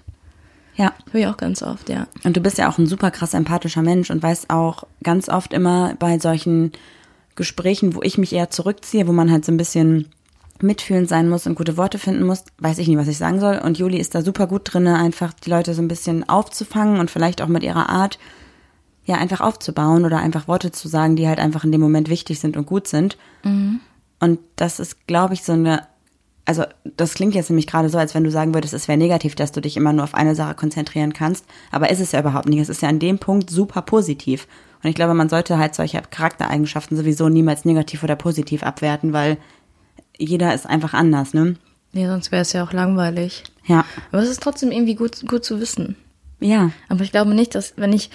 Ja. 0.77 0.93
Höre 1.11 1.21
ich 1.21 1.27
auch 1.27 1.37
ganz 1.37 1.61
oft, 1.61 1.87
ja. 1.87 2.07
Und 2.23 2.35
du 2.35 2.41
bist 2.41 2.57
ja 2.57 2.67
auch 2.67 2.79
ein 2.79 2.87
super 2.87 3.11
krass 3.11 3.35
empathischer 3.35 3.83
Mensch 3.83 4.09
und 4.09 4.23
weißt 4.23 4.49
auch 4.49 4.87
ganz 5.03 5.29
oft 5.29 5.53
immer 5.53 5.93
bei 5.99 6.17
solchen 6.17 6.71
Gesprächen, 7.35 7.93
wo 7.93 8.01
ich 8.01 8.17
mich 8.17 8.33
eher 8.33 8.49
zurückziehe, 8.49 9.07
wo 9.07 9.11
man 9.11 9.31
halt 9.31 9.45
so 9.45 9.51
ein 9.51 9.57
bisschen 9.57 10.07
mitfühlend 10.63 11.09
sein 11.09 11.29
muss 11.29 11.47
und 11.47 11.55
gute 11.55 11.77
Worte 11.77 11.99
finden 11.99 12.25
muss, 12.25 12.43
weiß 12.59 12.77
ich 12.77 12.87
nie, 12.87 12.97
was 12.97 13.07
ich 13.07 13.17
sagen 13.17 13.39
soll. 13.39 13.57
Und 13.57 13.77
Juli 13.77 13.97
ist 13.97 14.15
da 14.15 14.21
super 14.21 14.47
gut 14.47 14.61
drinne, 14.65 14.97
einfach 14.97 15.33
die 15.33 15.49
Leute 15.49 15.73
so 15.73 15.81
ein 15.81 15.87
bisschen 15.87 16.27
aufzufangen 16.27 16.99
und 16.99 17.11
vielleicht 17.11 17.41
auch 17.41 17.47
mit 17.47 17.63
ihrer 17.63 17.89
Art 17.89 18.19
ja 19.05 19.15
einfach 19.15 19.41
aufzubauen 19.41 20.05
oder 20.05 20.19
einfach 20.19 20.47
Worte 20.47 20.71
zu 20.71 20.87
sagen, 20.87 21.15
die 21.15 21.27
halt 21.27 21.39
einfach 21.39 21.63
in 21.63 21.71
dem 21.71 21.81
Moment 21.81 22.09
wichtig 22.09 22.39
sind 22.39 22.55
und 22.55 22.65
gut 22.65 22.87
sind. 22.87 23.17
Und 24.19 24.39
das 24.55 24.79
ist, 24.79 25.07
glaube 25.07 25.33
ich, 25.33 25.43
so 25.43 25.53
eine, 25.53 25.87
also 26.45 26.63
das 26.83 27.15
klingt 27.15 27.33
jetzt 27.33 27.49
nämlich 27.49 27.67
gerade 27.67 27.89
so, 27.89 27.97
als 27.97 28.13
wenn 28.13 28.23
du 28.23 28.31
sagen 28.31 28.53
würdest, 28.53 28.73
es 28.73 28.87
wäre 28.87 28.97
negativ, 28.97 29.35
dass 29.35 29.51
du 29.51 29.61
dich 29.61 29.75
immer 29.77 29.93
nur 29.93 30.03
auf 30.03 30.13
eine 30.13 30.35
Sache 30.35 30.53
konzentrieren 30.53 31.13
kannst. 31.13 31.45
Aber 31.71 31.89
ist 31.89 31.99
es 31.99 32.11
ja 32.11 32.19
überhaupt 32.19 32.47
nicht. 32.47 32.59
Es 32.59 32.69
ist 32.69 32.81
ja 32.83 32.89
an 32.89 32.99
dem 32.99 33.17
Punkt 33.17 33.49
super 33.49 33.81
positiv. 33.81 34.47
Und 34.83 34.89
ich 34.89 34.95
glaube, 34.95 35.13
man 35.13 35.29
sollte 35.29 35.57
halt 35.57 35.75
solche 35.75 36.01
Charaktereigenschaften 36.01 36.97
sowieso 36.97 37.29
niemals 37.29 37.65
negativ 37.65 38.03
oder 38.03 38.15
positiv 38.15 38.63
abwerten, 38.63 39.13
weil 39.13 39.37
jeder 40.17 40.53
ist 40.53 40.67
einfach 40.67 40.93
anders, 40.93 41.33
ne? 41.33 41.55
Nee, 41.93 42.07
sonst 42.07 42.31
wäre 42.31 42.41
es 42.41 42.53
ja 42.53 42.63
auch 42.63 42.73
langweilig. 42.73 43.43
Ja. 43.65 43.85
Aber 44.11 44.21
es 44.21 44.29
ist 44.29 44.41
trotzdem 44.41 44.71
irgendwie 44.71 44.95
gut, 44.95 45.27
gut 45.27 45.43
zu 45.43 45.59
wissen. 45.59 45.95
Ja. 46.39 46.71
Aber 46.89 47.03
ich 47.03 47.11
glaube 47.11 47.33
nicht, 47.33 47.55
dass 47.55 47.73
wenn 47.77 47.93
ich, 47.93 48.09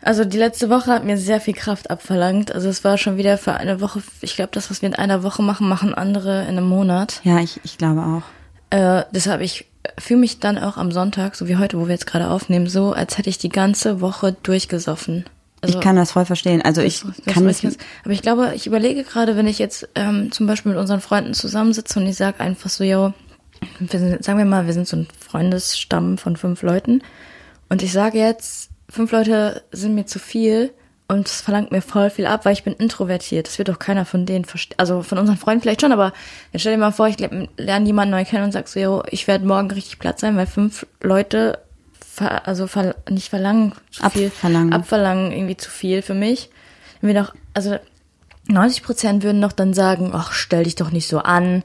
also 0.00 0.24
die 0.24 0.38
letzte 0.38 0.70
Woche 0.70 0.92
hat 0.92 1.04
mir 1.04 1.18
sehr 1.18 1.40
viel 1.40 1.54
Kraft 1.54 1.90
abverlangt. 1.90 2.52
Also 2.52 2.68
es 2.68 2.84
war 2.84 2.98
schon 2.98 3.16
wieder 3.16 3.38
für 3.38 3.54
eine 3.54 3.80
Woche, 3.80 4.02
ich 4.20 4.36
glaube, 4.36 4.50
das, 4.52 4.70
was 4.70 4.82
wir 4.82 4.88
in 4.88 4.94
einer 4.94 5.22
Woche 5.22 5.42
machen, 5.42 5.68
machen 5.68 5.94
andere 5.94 6.42
in 6.42 6.56
einem 6.56 6.68
Monat. 6.68 7.20
Ja, 7.24 7.40
ich, 7.40 7.60
ich 7.64 7.76
glaube 7.76 8.02
auch. 8.02 8.22
Äh, 8.70 9.04
deshalb, 9.12 9.40
ich 9.40 9.66
fühle 9.98 10.20
mich 10.20 10.38
dann 10.38 10.58
auch 10.58 10.76
am 10.76 10.92
Sonntag, 10.92 11.34
so 11.34 11.48
wie 11.48 11.56
heute, 11.56 11.78
wo 11.78 11.86
wir 11.86 11.92
jetzt 11.92 12.06
gerade 12.06 12.30
aufnehmen, 12.30 12.68
so, 12.68 12.92
als 12.92 13.18
hätte 13.18 13.30
ich 13.30 13.38
die 13.38 13.48
ganze 13.48 14.00
Woche 14.00 14.36
durchgesoffen. 14.42 15.24
Also, 15.62 15.78
ich 15.78 15.82
kann 15.84 15.96
das 15.96 16.12
voll 16.12 16.24
verstehen. 16.26 16.60
Also 16.62 16.80
ich 16.82 17.00
das- 17.02 17.16
das 17.24 17.34
kann 17.34 17.46
das. 17.46 17.62
Aber 18.04 18.12
ich 18.12 18.22
glaube, 18.22 18.52
ich 18.54 18.66
überlege 18.66 19.04
gerade, 19.04 19.36
wenn 19.36 19.46
ich 19.46 19.58
jetzt 19.58 19.88
ähm, 19.94 20.30
zum 20.32 20.46
Beispiel 20.46 20.72
mit 20.72 20.80
unseren 20.80 21.00
Freunden 21.00 21.34
zusammensitze 21.34 21.98
und 22.00 22.06
ich 22.06 22.16
sage 22.16 22.40
einfach 22.40 22.68
so, 22.68 22.82
yo, 22.84 23.14
wir 23.78 23.98
sind, 23.98 24.24
sagen 24.24 24.38
wir 24.38 24.44
mal, 24.44 24.66
wir 24.66 24.72
sind 24.72 24.88
so 24.88 24.96
ein 24.96 25.06
Freundesstamm 25.20 26.18
von 26.18 26.36
fünf 26.36 26.62
Leuten 26.62 27.02
und 27.68 27.82
ich 27.82 27.92
sage 27.92 28.18
jetzt, 28.18 28.70
fünf 28.88 29.12
Leute 29.12 29.62
sind 29.72 29.94
mir 29.94 30.04
zu 30.06 30.18
viel 30.18 30.72
und 31.08 31.26
es 31.28 31.40
verlangt 31.40 31.70
mir 31.72 31.82
voll 31.82 32.10
viel 32.10 32.26
ab, 32.26 32.44
weil 32.44 32.54
ich 32.54 32.64
bin 32.64 32.72
introvertiert. 32.74 33.46
Das 33.46 33.58
wird 33.58 33.68
doch 33.68 33.78
keiner 33.78 34.04
von 34.04 34.26
denen 34.26 34.44
verstehen. 34.44 34.78
Also 34.78 35.02
von 35.02 35.18
unseren 35.18 35.36
Freunden 35.36 35.62
vielleicht 35.62 35.80
schon, 35.82 35.92
aber 35.92 36.12
jetzt 36.52 36.62
stell 36.62 36.72
dir 36.72 36.78
mal 36.80 36.90
vor, 36.90 37.06
ich 37.08 37.18
le- 37.20 37.48
lerne 37.56 37.86
jemanden 37.86 38.12
neu 38.12 38.24
kennen 38.24 38.44
und 38.44 38.52
sag 38.52 38.66
so, 38.68 38.80
yo, 38.80 39.02
ich 39.10 39.28
werde 39.28 39.46
morgen 39.46 39.70
richtig 39.70 39.98
platt 39.98 40.18
sein, 40.18 40.36
weil 40.36 40.46
fünf 40.46 40.86
Leute 41.02 41.58
ver 42.12 42.46
also 42.46 42.66
ver 42.66 42.94
nicht 43.08 43.30
verlangen 43.30 43.72
zu 43.90 44.08
viel, 44.10 44.26
Abverlangen. 44.26 44.72
abverlangen 44.72 45.32
irgendwie 45.32 45.56
zu 45.56 45.70
viel 45.70 46.02
für 46.02 46.14
mich. 46.14 46.50
Wenn 47.00 47.14
wir 47.14 47.22
doch, 47.22 47.34
also 47.54 47.76
90 48.48 48.82
Prozent 48.82 49.22
würden 49.22 49.40
doch 49.40 49.52
dann 49.52 49.74
sagen, 49.74 50.10
ach, 50.12 50.32
stell 50.32 50.64
dich 50.64 50.74
doch 50.74 50.90
nicht 50.90 51.08
so 51.08 51.18
an 51.18 51.62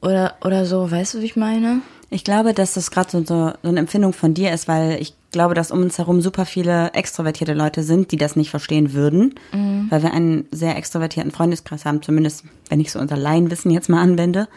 oder 0.00 0.36
oder 0.44 0.64
so, 0.64 0.90
weißt 0.90 1.14
du, 1.14 1.20
wie 1.20 1.26
ich 1.26 1.36
meine? 1.36 1.82
ich 2.10 2.24
glaube, 2.24 2.52
dass 2.54 2.74
das 2.74 2.90
gerade 2.90 3.08
so, 3.08 3.18
so, 3.20 3.52
so 3.62 3.68
eine 3.68 3.78
Empfindung 3.78 4.12
von 4.12 4.34
dir 4.34 4.52
ist, 4.52 4.66
weil 4.66 5.00
ich 5.00 5.14
glaube, 5.30 5.54
dass 5.54 5.70
um 5.70 5.80
uns 5.80 5.96
herum 5.96 6.20
super 6.20 6.44
viele 6.44 6.92
extrovertierte 6.92 7.54
Leute 7.54 7.84
sind, 7.84 8.10
die 8.10 8.16
das 8.16 8.34
nicht 8.34 8.50
verstehen 8.50 8.92
würden, 8.92 9.36
weil 9.90 10.02
wir 10.02 10.12
einen 10.12 10.46
sehr 10.50 10.76
extrovertierten 10.76 11.30
Freundeskreis 11.30 11.84
haben, 11.84 12.02
zumindest 12.02 12.44
wenn 12.68 12.80
ich 12.80 12.90
so 12.90 12.98
unser 12.98 13.16
Laienwissen 13.16 13.70
jetzt 13.70 13.88
mal 13.88 14.02
anwende. 14.02 14.48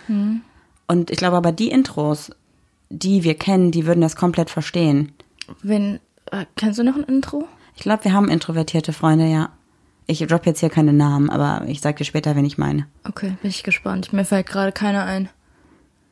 Und 0.88 1.12
ich 1.12 1.18
glaube 1.18 1.38
aber, 1.38 1.52
die 1.52 1.70
Intros, 1.70 2.32
die 2.90 3.24
wir 3.24 3.36
kennen, 3.36 3.70
die 3.70 3.86
würden 3.86 4.02
das 4.02 4.16
komplett 4.16 4.50
verstehen. 4.50 5.12
Wenn 5.62 6.00
äh, 6.32 6.46
kennst 6.56 6.80
du 6.80 6.84
noch 6.84 6.96
ein 6.96 7.04
Intro? 7.04 7.48
Ich 7.76 7.84
glaube, 7.84 8.06
wir 8.06 8.14
haben 8.14 8.30
introvertierte 8.30 8.94
Freunde, 8.94 9.28
ja. 9.28 9.50
Ich 10.06 10.20
drop 10.20 10.46
jetzt 10.46 10.60
hier 10.60 10.70
keine 10.70 10.94
Namen, 10.94 11.30
aber 11.30 11.66
ich 11.68 11.80
sag 11.80 11.96
dir 11.96 12.04
später, 12.04 12.36
wenn 12.36 12.46
ich 12.46 12.58
meine. 12.58 12.88
Okay, 13.08 13.38
bin 13.42 13.50
ich 13.50 13.64
gespannt. 13.64 14.12
Mir 14.12 14.26
fällt 14.26 14.48
gerade 14.48 14.72
keiner 14.72 15.06
ein. 15.06 15.30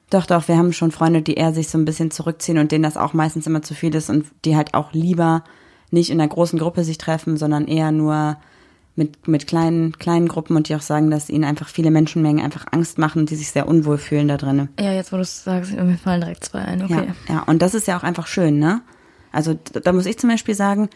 Doch, 0.10 0.26
doch, 0.26 0.48
wir 0.48 0.58
haben 0.58 0.74
schon 0.74 0.92
Freunde, 0.92 1.22
die 1.22 1.36
eher 1.36 1.54
sich 1.54 1.70
so 1.70 1.78
ein 1.78 1.86
bisschen 1.86 2.12
zurückziehen 2.12 2.58
und 2.58 2.72
denen 2.72 2.84
das 2.84 2.98
auch 2.98 3.14
meistens 3.14 3.48
immer 3.48 3.62
zu 3.62 3.74
viel 3.74 3.94
ist 3.96 4.10
und 4.10 4.26
die 4.46 4.56
halt 4.56 4.74
auch 4.74 4.94
lieber 4.94 5.44
nicht 5.90 6.10
in 6.10 6.20
einer 6.20 6.30
großen 6.30 6.60
Gruppe 6.60 6.84
sich 6.84 6.98
treffen, 6.98 7.38
sondern 7.38 7.68
eher 7.68 7.92
nur 7.92 8.38
mit, 8.96 9.28
mit 9.28 9.48
kleinen, 9.48 9.98
kleinen 9.98 10.28
Gruppen 10.28 10.56
und 10.56 10.70
die 10.70 10.76
auch 10.76 10.82
sagen, 10.82 11.12
dass 11.12 11.30
ihnen 11.30 11.46
einfach 11.46 11.68
viele 11.68 11.92
Menschenmengen 11.92 12.44
einfach 12.44 12.66
Angst 12.72 12.98
machen 12.98 13.20
und 13.20 13.30
die 13.30 13.36
sich 13.36 13.52
sehr 13.52 13.68
unwohl 13.68 13.98
fühlen 13.98 14.28
da 14.28 14.38
drinnen. 14.38 14.70
Ja, 14.80 14.92
jetzt 14.92 15.12
wo 15.12 15.18
du 15.18 15.22
es 15.22 15.44
sagst, 15.44 15.74
mir 15.74 15.98
fallen 15.98 16.22
direkt 16.22 16.46
zwei 16.46 16.60
ein. 16.60 16.84
Okay. 16.84 17.08
Ja, 17.28 17.36
ja, 17.36 17.44
und 17.44 17.62
das 17.62 17.74
ist 17.74 17.88
ja 17.88 17.98
auch 17.98 18.04
einfach 18.04 18.28
schön, 18.28 18.60
ne? 18.60 18.82
Also 19.32 19.58
da 19.84 19.92
muss 19.94 20.06
ich 20.06 20.18
zum 20.20 20.30
Beispiel 20.30 20.56
sagen, 20.56 20.90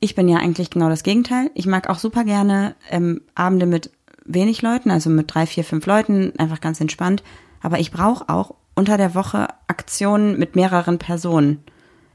ich 0.00 0.14
bin 0.14 0.28
ja 0.28 0.38
eigentlich 0.38 0.70
genau 0.70 0.88
das 0.88 1.02
Gegenteil. 1.02 1.50
Ich 1.54 1.66
mag 1.66 1.88
auch 1.88 1.98
super 1.98 2.24
gerne 2.24 2.74
ähm, 2.90 3.22
Abende 3.34 3.66
mit 3.66 3.90
wenig 4.24 4.62
Leuten, 4.62 4.90
also 4.90 5.10
mit 5.10 5.32
drei, 5.34 5.46
vier, 5.46 5.64
fünf 5.64 5.86
Leuten, 5.86 6.32
einfach 6.38 6.60
ganz 6.60 6.80
entspannt. 6.80 7.22
Aber 7.62 7.78
ich 7.78 7.90
brauche 7.90 8.28
auch 8.28 8.54
unter 8.74 8.96
der 8.96 9.14
Woche 9.14 9.48
Aktionen 9.68 10.38
mit 10.38 10.56
mehreren 10.56 10.98
Personen. 10.98 11.62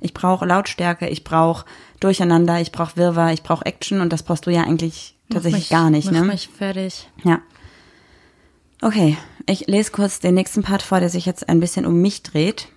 Ich 0.02 0.14
brauche 0.14 0.46
Lautstärke, 0.46 1.08
ich 1.10 1.24
brauche 1.24 1.66
Durcheinander, 2.00 2.62
ich 2.62 2.72
brauche 2.72 2.96
Wirrwarr, 2.98 3.34
ich 3.34 3.44
brauche 3.44 3.66
Action 3.66 4.02
und 4.02 4.14
das 4.14 4.24
brauchst 4.24 4.46
du 4.46 4.52
ja 4.52 4.64
eigentlich 4.64 5.16
tatsächlich 5.30 5.64
mich- 5.64 5.70
gar 5.70 5.90
nicht, 5.90 6.06
mach 6.12 6.22
ne? 6.22 6.28
mich 6.28 6.48
fertig. 6.50 7.10
Ja. 7.24 7.40
Okay, 8.82 9.18
ich 9.46 9.68
lese 9.68 9.92
kurz 9.92 10.20
den 10.20 10.36
nächsten 10.36 10.64
Part 10.64 10.82
vor, 10.82 11.00
der 11.00 11.10
sich 11.10 11.26
jetzt 11.26 11.50
ein 11.50 11.60
bisschen 11.60 11.86
um 11.86 12.02
mich 12.02 12.24
dreht. 12.24 12.70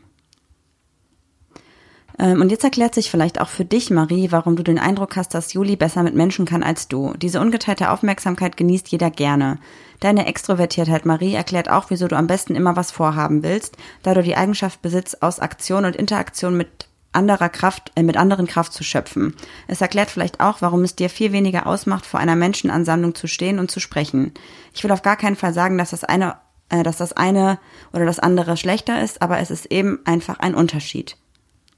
Ähm, 2.23 2.41
Und 2.41 2.51
jetzt 2.51 2.63
erklärt 2.63 2.95
sich 2.95 3.11
vielleicht 3.11 3.41
auch 3.41 3.49
für 3.49 3.65
dich, 3.65 3.91
Marie, 3.91 4.31
warum 4.31 4.55
du 4.55 4.63
den 4.63 4.79
Eindruck 4.79 5.17
hast, 5.17 5.35
dass 5.35 5.53
Juli 5.53 5.75
besser 5.75 6.05
mit 6.05 6.15
Menschen 6.15 6.47
kann 6.47 6.63
als 6.63 6.87
du. 6.87 7.13
Diese 7.17 7.41
ungeteilte 7.41 7.91
Aufmerksamkeit 7.91 8.57
genießt 8.57 8.89
jeder 8.89 9.11
gerne. 9.11 9.59
Deine 9.99 10.27
Extrovertiertheit, 10.27 11.05
Marie, 11.05 11.35
erklärt 11.35 11.69
auch, 11.69 11.87
wieso 11.91 12.07
du 12.07 12.17
am 12.17 12.29
besten 12.29 12.55
immer 12.55 12.77
was 12.77 12.93
vorhaben 12.93 13.43
willst, 13.43 13.77
da 14.05 14.15
du 14.15 14.23
die 14.23 14.37
Eigenschaft 14.37 14.83
besitzt, 14.83 15.21
aus 15.23 15.41
Aktion 15.41 15.85
und 15.85 15.97
Interaktion 15.97 16.57
mit 16.57 16.87
anderer 17.11 17.49
Kraft, 17.49 17.91
äh, 17.97 18.05
mit 18.05 18.17
anderen 18.17 18.47
Kraft 18.47 18.73
zu 18.73 18.85
schöpfen. 18.85 19.35
Es 19.67 19.81
erklärt 19.81 20.11
vielleicht 20.11 20.41
auch, 20.41 20.63
warum 20.63 20.85
es 20.85 20.95
dir 20.95 21.11
viel 21.11 21.33
weniger 21.33 21.67
ausmacht, 21.67 22.07
vor 22.07 22.21
einer 22.21 22.37
Menschenansammlung 22.37 23.17
zu 23.17 23.27
stehen 23.27 23.59
und 23.59 23.71
zu 23.71 23.81
sprechen. 23.81 24.33
Ich 24.73 24.85
will 24.85 24.93
auf 24.93 25.03
gar 25.03 25.17
keinen 25.17 25.37
Fall 25.37 25.53
sagen, 25.53 25.77
dass 25.77 25.91
das 25.91 26.05
eine, 26.05 26.37
äh, 26.69 26.85
dass 26.85 26.99
das 26.99 27.13
eine 27.13 27.59
oder 27.93 28.07
das 28.07 28.21
andere 28.21 28.57
schlechter 28.57 29.03
ist, 29.03 29.23
aber 29.23 29.41
es 29.41 29.51
ist 29.51 29.67
eben 29.67 29.99
einfach 30.05 30.39
ein 30.39 30.55
Unterschied. 30.55 31.17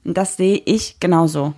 Und 0.05 0.15
das 0.17 0.37
sehe 0.37 0.61
ich 0.65 0.99
genauso. 0.99 1.53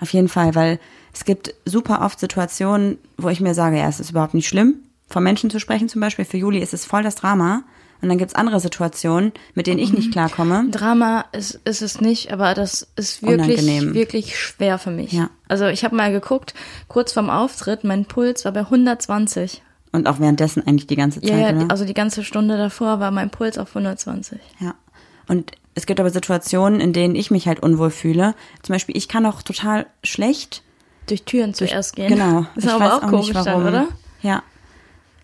Auf 0.00 0.12
jeden 0.12 0.28
Fall, 0.28 0.54
weil 0.54 0.80
es 1.12 1.24
gibt 1.24 1.54
super 1.64 2.02
oft 2.04 2.18
Situationen, 2.18 2.98
wo 3.16 3.28
ich 3.28 3.40
mir 3.40 3.54
sage, 3.54 3.78
ja, 3.78 3.88
es 3.88 4.00
ist 4.00 4.10
überhaupt 4.10 4.34
nicht 4.34 4.48
schlimm, 4.48 4.74
vor 5.08 5.22
Menschen 5.22 5.48
zu 5.48 5.60
sprechen 5.60 5.88
zum 5.88 6.00
Beispiel. 6.00 6.24
Für 6.24 6.36
Juli 6.38 6.58
ist 6.58 6.74
es 6.74 6.84
voll 6.84 7.02
das 7.04 7.14
Drama. 7.14 7.62
Und 8.02 8.08
dann 8.08 8.18
gibt's 8.18 8.34
andere 8.34 8.60
Situationen, 8.60 9.32
mit 9.54 9.66
denen 9.66 9.78
ich 9.78 9.92
nicht 9.92 10.10
klarkomme. 10.12 10.68
Drama 10.70 11.24
ist, 11.32 11.60
ist 11.64 11.80
es 11.80 12.00
nicht, 12.00 12.32
aber 12.32 12.52
das 12.52 12.86
ist 12.96 13.22
wirklich, 13.22 13.60
Unangenehm. 13.62 13.94
wirklich 13.94 14.38
schwer 14.38 14.78
für 14.78 14.90
mich. 14.90 15.12
Ja. 15.12 15.30
Also 15.48 15.66
ich 15.66 15.84
habe 15.84 15.96
mal 15.96 16.12
geguckt, 16.12 16.52
kurz 16.88 17.12
vorm 17.12 17.30
Auftritt, 17.30 17.84
mein 17.84 18.04
Puls 18.04 18.44
war 18.44 18.52
bei 18.52 18.60
120. 18.60 19.62
Und 19.92 20.08
auch 20.08 20.18
währenddessen 20.18 20.66
eigentlich 20.66 20.88
die 20.88 20.96
ganze 20.96 21.20
Zeit, 21.20 21.30
Ja, 21.30 21.38
ja, 21.38 21.50
oder? 21.56 21.70
also 21.70 21.84
die 21.84 21.94
ganze 21.94 22.24
Stunde 22.24 22.58
davor 22.58 22.98
war 23.00 23.10
mein 23.12 23.30
Puls 23.30 23.56
auf 23.56 23.68
120. 23.68 24.38
Ja. 24.58 24.74
Und 25.28 25.52
es 25.74 25.86
gibt 25.86 26.00
aber 26.00 26.10
Situationen, 26.10 26.80
in 26.80 26.92
denen 26.92 27.14
ich 27.14 27.30
mich 27.30 27.48
halt 27.48 27.62
unwohl 27.62 27.90
fühle. 27.90 28.34
Zum 28.62 28.74
Beispiel, 28.74 28.96
ich 28.96 29.08
kann 29.08 29.26
auch 29.26 29.42
total 29.42 29.86
schlecht. 30.02 30.62
Durch 31.06 31.24
Türen 31.24 31.52
zuerst 31.54 31.96
gehen. 31.96 32.08
Genau. 32.08 32.46
Das 32.54 32.64
ist 32.64 32.70
Ich 32.70 32.70
aber 32.70 32.84
weiß 32.84 32.92
auch 32.92 33.08
komisch 33.08 33.30
dann, 33.32 33.66
oder? 33.66 33.88
Ja. 34.22 34.42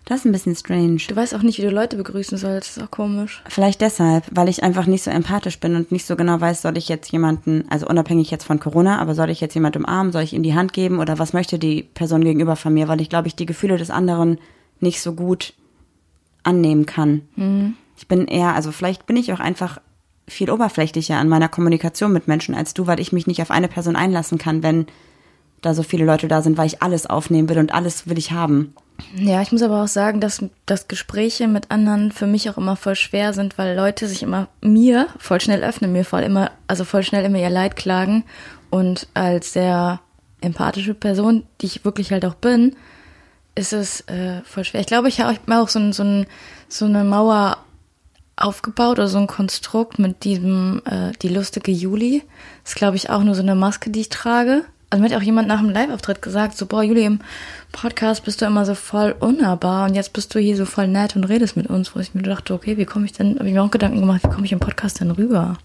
Das 0.05 0.19
ist 0.19 0.25
ein 0.25 0.31
bisschen 0.31 0.55
strange. 0.55 0.97
Du 1.07 1.15
weißt 1.15 1.33
auch 1.35 1.41
nicht, 1.41 1.59
wie 1.59 1.61
du 1.61 1.69
Leute 1.69 1.95
begrüßen 1.95 2.37
sollst. 2.37 2.69
Das 2.69 2.77
ist 2.77 2.83
auch 2.83 2.91
komisch. 2.91 3.41
Vielleicht 3.47 3.81
deshalb, 3.81 4.25
weil 4.31 4.49
ich 4.49 4.63
einfach 4.63 4.87
nicht 4.87 5.03
so 5.03 5.11
empathisch 5.11 5.59
bin 5.59 5.75
und 5.75 5.91
nicht 5.91 6.05
so 6.05 6.15
genau 6.15 6.41
weiß, 6.41 6.63
soll 6.63 6.77
ich 6.77 6.89
jetzt 6.89 7.11
jemanden, 7.11 7.65
also 7.69 7.87
unabhängig 7.87 8.29
jetzt 8.29 8.43
von 8.43 8.59
Corona, 8.59 8.99
aber 8.99 9.15
soll 9.15 9.29
ich 9.29 9.39
jetzt 9.39 9.53
jemanden 9.53 9.85
umarmen, 9.85 10.11
soll 10.11 10.23
ich 10.23 10.33
ihm 10.33 10.43
die 10.43 10.55
Hand 10.55 10.73
geben 10.73 10.99
oder 10.99 11.19
was 11.19 11.33
möchte 11.33 11.59
die 11.59 11.83
Person 11.83 12.23
gegenüber 12.23 12.55
von 12.55 12.73
mir, 12.73 12.87
weil 12.87 12.99
ich 12.99 13.09
glaube, 13.09 13.27
ich 13.27 13.35
die 13.35 13.45
Gefühle 13.45 13.77
des 13.77 13.91
anderen 13.91 14.39
nicht 14.79 15.01
so 15.01 15.13
gut 15.13 15.53
annehmen 16.43 16.87
kann. 16.87 17.21
Ich 17.95 18.07
bin 18.07 18.27
eher, 18.27 18.55
also 18.55 18.71
vielleicht 18.71 19.05
bin 19.05 19.15
ich 19.15 19.31
auch 19.31 19.39
einfach 19.39 19.79
viel 20.27 20.49
oberflächlicher 20.49 21.17
an 21.17 21.29
meiner 21.29 21.49
Kommunikation 21.49 22.13
mit 22.13 22.27
Menschen 22.27 22.55
als 22.55 22.73
du, 22.73 22.87
weil 22.87 22.99
ich 22.99 23.11
mich 23.11 23.27
nicht 23.27 23.41
auf 23.41 23.51
eine 23.51 23.67
Person 23.67 23.95
einlassen 23.95 24.37
kann, 24.37 24.63
wenn 24.63 24.87
da 25.61 25.73
so 25.73 25.83
viele 25.83 26.05
Leute 26.05 26.27
da 26.27 26.41
sind, 26.41 26.57
weil 26.57 26.67
ich 26.67 26.81
alles 26.81 27.05
aufnehmen 27.05 27.49
will 27.49 27.59
und 27.59 27.73
alles 27.73 28.07
will 28.07 28.17
ich 28.17 28.31
haben. 28.31 28.73
Ja, 29.15 29.41
ich 29.41 29.51
muss 29.51 29.61
aber 29.61 29.83
auch 29.83 29.87
sagen, 29.87 30.21
dass, 30.21 30.43
dass 30.65 30.87
Gespräche 30.87 31.47
mit 31.47 31.71
anderen 31.71 32.11
für 32.11 32.27
mich 32.27 32.49
auch 32.49 32.57
immer 32.57 32.75
voll 32.75 32.95
schwer 32.95 33.33
sind, 33.33 33.57
weil 33.57 33.75
Leute 33.75 34.07
sich 34.07 34.23
immer 34.23 34.47
mir 34.61 35.07
voll 35.17 35.41
schnell 35.41 35.63
öffnen, 35.63 35.91
mir 35.91 36.05
voll 36.05 36.21
immer, 36.21 36.51
also 36.67 36.83
voll 36.83 37.03
schnell 37.03 37.25
immer 37.25 37.39
ihr 37.39 37.49
Leid 37.49 37.75
klagen. 37.75 38.23
Und 38.69 39.07
als 39.13 39.53
sehr 39.53 39.99
empathische 40.39 40.93
Person, 40.93 41.43
die 41.61 41.67
ich 41.67 41.85
wirklich 41.85 42.11
halt 42.11 42.25
auch 42.25 42.35
bin, 42.35 42.75
ist 43.55 43.73
es 43.73 44.01
äh, 44.01 44.41
voll 44.43 44.63
schwer. 44.63 44.81
Ich 44.81 44.87
glaube, 44.87 45.09
ich 45.09 45.19
habe 45.19 45.37
auch 45.49 45.69
so, 45.69 45.91
so, 45.91 46.25
so 46.67 46.85
eine 46.85 47.03
Mauer 47.03 47.57
aufgebaut 48.41 48.99
oder 48.99 49.07
so 49.07 49.17
ein 49.17 49.27
Konstrukt 49.27 49.99
mit 49.99 50.23
diesem, 50.23 50.81
äh, 50.85 51.11
die 51.21 51.29
lustige 51.29 51.71
Juli. 51.71 52.23
Das 52.63 52.73
ist, 52.73 52.77
glaube 52.77 52.97
ich, 52.97 53.09
auch 53.09 53.23
nur 53.23 53.35
so 53.35 53.41
eine 53.41 53.55
Maske, 53.55 53.89
die 53.89 54.01
ich 54.01 54.09
trage. 54.09 54.65
Also 54.89 55.01
mir 55.01 55.09
hat 55.09 55.17
auch 55.17 55.23
jemand 55.23 55.47
nach 55.47 55.61
dem 55.61 55.69
Live-Auftritt 55.69 56.21
gesagt, 56.21 56.57
so, 56.57 56.65
boah, 56.65 56.83
Juli, 56.83 57.05
im 57.05 57.19
Podcast 57.71 58.25
bist 58.25 58.41
du 58.41 58.45
immer 58.45 58.65
so 58.65 58.75
voll 58.75 59.15
unnahbar 59.19 59.87
und 59.87 59.95
jetzt 59.95 60.11
bist 60.11 60.35
du 60.35 60.39
hier 60.39 60.57
so 60.57 60.65
voll 60.65 60.87
nett 60.87 61.15
und 61.15 61.23
redest 61.23 61.55
mit 61.55 61.67
uns, 61.67 61.95
wo 61.95 61.99
ich 62.01 62.13
mir 62.13 62.23
dachte, 62.23 62.53
okay, 62.53 62.77
wie 62.77 62.85
komme 62.85 63.05
ich 63.05 63.13
denn, 63.13 63.39
habe 63.39 63.47
ich 63.47 63.53
mir 63.53 63.63
auch 63.63 63.71
Gedanken 63.71 64.01
gemacht, 64.01 64.21
wie 64.23 64.29
komme 64.29 64.45
ich 64.45 64.51
im 64.51 64.59
Podcast 64.59 64.99
denn 64.99 65.11
rüber? 65.11 65.57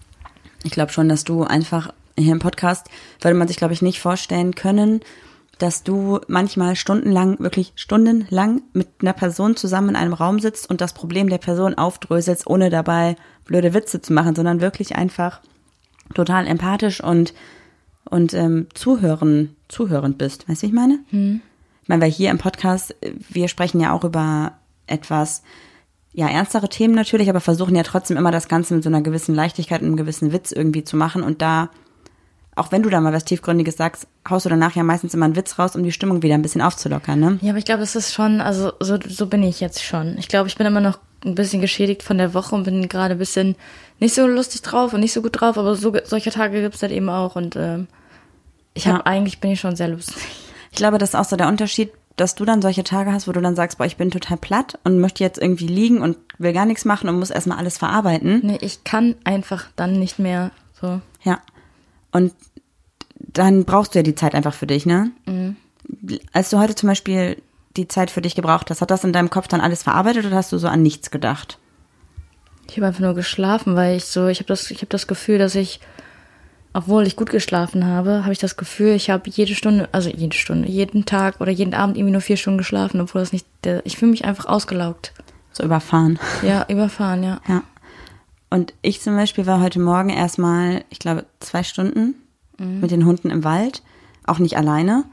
Ich 0.63 0.71
glaube 0.71 0.93
schon, 0.93 1.09
dass 1.09 1.25
du 1.25 1.43
einfach 1.43 1.89
hier 2.17 2.31
im 2.31 2.39
Podcast 2.39 2.87
würde 3.21 3.37
man 3.37 3.47
sich, 3.47 3.57
glaube 3.57 3.73
ich, 3.73 3.81
nicht 3.81 3.99
vorstellen 3.99 4.55
können, 4.55 5.01
dass 5.57 5.83
du 5.83 6.19
manchmal 6.27 6.75
stundenlang, 6.75 7.39
wirklich 7.39 7.73
stundenlang 7.75 8.61
mit 8.73 8.87
einer 9.01 9.13
Person 9.13 9.55
zusammen 9.55 9.89
in 9.89 9.95
einem 9.95 10.13
Raum 10.13 10.39
sitzt 10.39 10.69
und 10.69 10.81
das 10.81 10.93
Problem 10.93 11.29
der 11.29 11.37
Person 11.37 11.75
aufdröselst, 11.75 12.47
ohne 12.47 12.69
dabei 12.69 13.15
blöde 13.45 13.73
Witze 13.73 14.01
zu 14.01 14.13
machen, 14.13 14.35
sondern 14.35 14.61
wirklich 14.61 14.95
einfach 14.95 15.41
total 16.13 16.47
empathisch 16.47 17.03
und, 17.03 17.33
und 18.05 18.33
ähm, 18.33 18.67
zuhören, 18.73 19.55
zuhörend 19.67 20.17
bist. 20.17 20.47
Weißt 20.47 20.61
du, 20.61 20.67
wie 20.67 20.69
ich 20.69 20.75
meine? 20.75 20.99
Hm. 21.09 21.41
Ich 21.83 21.89
meine, 21.89 22.01
weil 22.01 22.11
hier 22.11 22.31
im 22.31 22.37
Podcast, 22.37 22.95
wir 23.29 23.47
sprechen 23.47 23.79
ja 23.79 23.93
auch 23.93 24.03
über 24.03 24.53
etwas, 24.87 25.41
ja, 26.13 26.27
ernstere 26.27 26.67
Themen 26.67 26.95
natürlich, 26.95 27.29
aber 27.29 27.39
versuchen 27.39 27.75
ja 27.75 27.83
trotzdem 27.83 28.17
immer 28.17 28.31
das 28.31 28.47
Ganze 28.47 28.73
mit 28.73 28.83
so 28.83 28.89
einer 28.89 29.01
gewissen 29.01 29.35
Leichtigkeit 29.35 29.81
und 29.81 29.87
einem 29.87 29.97
gewissen 29.97 30.33
Witz 30.33 30.51
irgendwie 30.51 30.83
zu 30.83 30.97
machen. 30.97 31.23
Und 31.23 31.41
da, 31.41 31.69
auch 32.57 32.71
wenn 32.71 32.83
du 32.83 32.89
da 32.89 32.99
mal 32.99 33.13
was 33.13 33.25
Tiefgründiges 33.25 33.77
sagst, 33.77 34.07
haust 34.29 34.45
du 34.45 34.49
danach 34.49 34.75
ja 34.75 34.83
meistens 34.83 35.13
immer 35.13 35.25
einen 35.25 35.35
Witz 35.35 35.57
raus, 35.59 35.75
um 35.75 35.83
die 35.83 35.91
Stimmung 35.91 36.21
wieder 36.23 36.35
ein 36.35 36.41
bisschen 36.41 36.61
aufzulockern, 36.61 37.19
ne? 37.19 37.39
Ja, 37.41 37.49
aber 37.49 37.59
ich 37.59 37.65
glaube, 37.65 37.81
das 37.81 37.95
ist 37.95 38.13
schon, 38.13 38.41
also 38.41 38.73
so, 38.79 38.97
so 39.07 39.27
bin 39.27 39.43
ich 39.43 39.59
jetzt 39.59 39.83
schon. 39.83 40.17
Ich 40.17 40.27
glaube, 40.27 40.47
ich 40.47 40.55
bin 40.55 40.67
immer 40.67 40.81
noch 40.81 40.99
ein 41.25 41.35
bisschen 41.35 41.61
geschädigt 41.61 42.03
von 42.03 42.17
der 42.17 42.33
Woche 42.33 42.55
und 42.55 42.63
bin 42.63 42.87
gerade 42.89 43.13
ein 43.15 43.19
bisschen 43.19 43.55
nicht 43.99 44.13
so 44.13 44.27
lustig 44.27 44.61
drauf 44.61 44.93
und 44.93 44.99
nicht 44.99 45.13
so 45.13 45.21
gut 45.21 45.39
drauf, 45.39 45.57
aber 45.57 45.75
so, 45.75 45.93
solche 46.03 46.31
Tage 46.31 46.61
gibt's 46.61 46.81
halt 46.81 46.91
eben 46.91 47.09
auch 47.09 47.35
und 47.35 47.55
ähm, 47.55 47.87
ich 48.73 48.87
habe 48.87 48.99
ja. 48.99 49.05
eigentlich 49.05 49.39
bin 49.39 49.51
ich 49.51 49.59
schon 49.59 49.75
sehr 49.75 49.87
lustig. 49.87 50.17
Ich 50.71 50.77
glaube, 50.77 50.97
das 50.99 51.09
ist 51.09 51.15
auch 51.15 51.25
so 51.25 51.35
der 51.35 51.47
Unterschied, 51.47 51.91
dass 52.17 52.35
du 52.35 52.45
dann 52.45 52.61
solche 52.61 52.83
Tage 52.83 53.11
hast, 53.11 53.27
wo 53.27 53.31
du 53.31 53.41
dann 53.41 53.55
sagst, 53.55 53.77
boah, 53.77 53.85
ich 53.85 53.97
bin 53.97 54.11
total 54.11 54.37
platt 54.37 54.77
und 54.83 54.99
möchte 54.99 55.23
jetzt 55.23 55.39
irgendwie 55.39 55.67
liegen 55.67 56.01
und 56.01 56.17
will 56.37 56.53
gar 56.53 56.65
nichts 56.65 56.85
machen 56.85 57.09
und 57.09 57.17
muss 57.17 57.29
erstmal 57.29 57.57
alles 57.57 57.77
verarbeiten. 57.77 58.41
Nee, 58.43 58.57
ich 58.61 58.83
kann 58.83 59.15
einfach 59.23 59.67
dann 59.75 59.99
nicht 59.99 60.19
mehr 60.19 60.51
so. 60.79 61.01
Ja. 61.23 61.39
Und 62.11 62.33
dann 63.19 63.65
brauchst 63.65 63.93
du 63.93 63.99
ja 63.99 64.03
die 64.03 64.15
Zeit 64.15 64.35
einfach 64.35 64.53
für 64.53 64.67
dich, 64.67 64.85
ne? 64.85 65.11
Mhm. 65.25 65.55
Als 66.33 66.49
du 66.49 66.59
heute 66.59 66.75
zum 66.75 66.89
Beispiel 66.89 67.37
die 67.77 67.87
Zeit 67.87 68.11
für 68.11 68.21
dich 68.21 68.35
gebraucht 68.35 68.69
hast, 68.69 68.81
hat 68.81 68.91
das 68.91 69.03
in 69.03 69.13
deinem 69.13 69.29
Kopf 69.29 69.47
dann 69.47 69.61
alles 69.61 69.83
verarbeitet 69.83 70.25
oder 70.25 70.35
hast 70.35 70.51
du 70.51 70.57
so 70.57 70.67
an 70.67 70.81
nichts 70.81 71.11
gedacht? 71.11 71.57
Ich 72.69 72.77
habe 72.77 72.87
einfach 72.87 72.99
nur 72.99 73.13
geschlafen, 73.13 73.75
weil 73.75 73.95
ich 73.95 74.05
so, 74.05 74.27
ich 74.27 74.39
habe 74.39 74.47
das, 74.47 74.69
ich 74.71 74.79
habe 74.79 74.87
das 74.87 75.07
Gefühl, 75.07 75.37
dass 75.37 75.55
ich, 75.55 75.79
obwohl 76.73 77.07
ich 77.07 77.15
gut 77.15 77.29
geschlafen 77.29 77.85
habe, 77.85 78.23
habe 78.23 78.33
ich 78.33 78.39
das 78.39 78.57
Gefühl, 78.57 78.93
ich 78.93 79.09
habe 79.09 79.29
jede 79.29 79.55
Stunde, 79.55 79.87
also 79.93 80.09
jede 80.09 80.35
Stunde, 80.35 80.67
jeden 80.67 81.05
Tag 81.05 81.39
oder 81.39 81.51
jeden 81.51 81.73
Abend 81.73 81.95
irgendwie 81.95 82.11
nur 82.11 82.21
vier 82.21 82.37
Stunden 82.37 82.57
geschlafen, 82.57 82.99
obwohl 82.99 83.21
das 83.21 83.31
nicht, 83.31 83.45
der, 83.63 83.85
ich 83.85 83.97
fühle 83.97 84.11
mich 84.11 84.25
einfach 84.25 84.45
ausgelaugt. 84.45 85.13
So 85.53 85.63
überfahren. 85.63 86.19
Ja, 86.41 86.65
überfahren, 86.67 87.23
ja. 87.23 87.39
Ja. 87.47 87.63
Und 88.49 88.73
ich 88.81 89.01
zum 89.01 89.15
Beispiel 89.15 89.45
war 89.45 89.61
heute 89.61 89.79
Morgen 89.79 90.09
erstmal, 90.09 90.83
ich 90.89 90.99
glaube, 90.99 91.25
zwei 91.39 91.63
Stunden 91.63 92.15
mhm. 92.57 92.79
mit 92.79 92.91
den 92.91 93.05
Hunden 93.05 93.29
im 93.29 93.43
Wald, 93.43 93.83
auch 94.25 94.39
nicht 94.39 94.57
alleine 94.57 95.05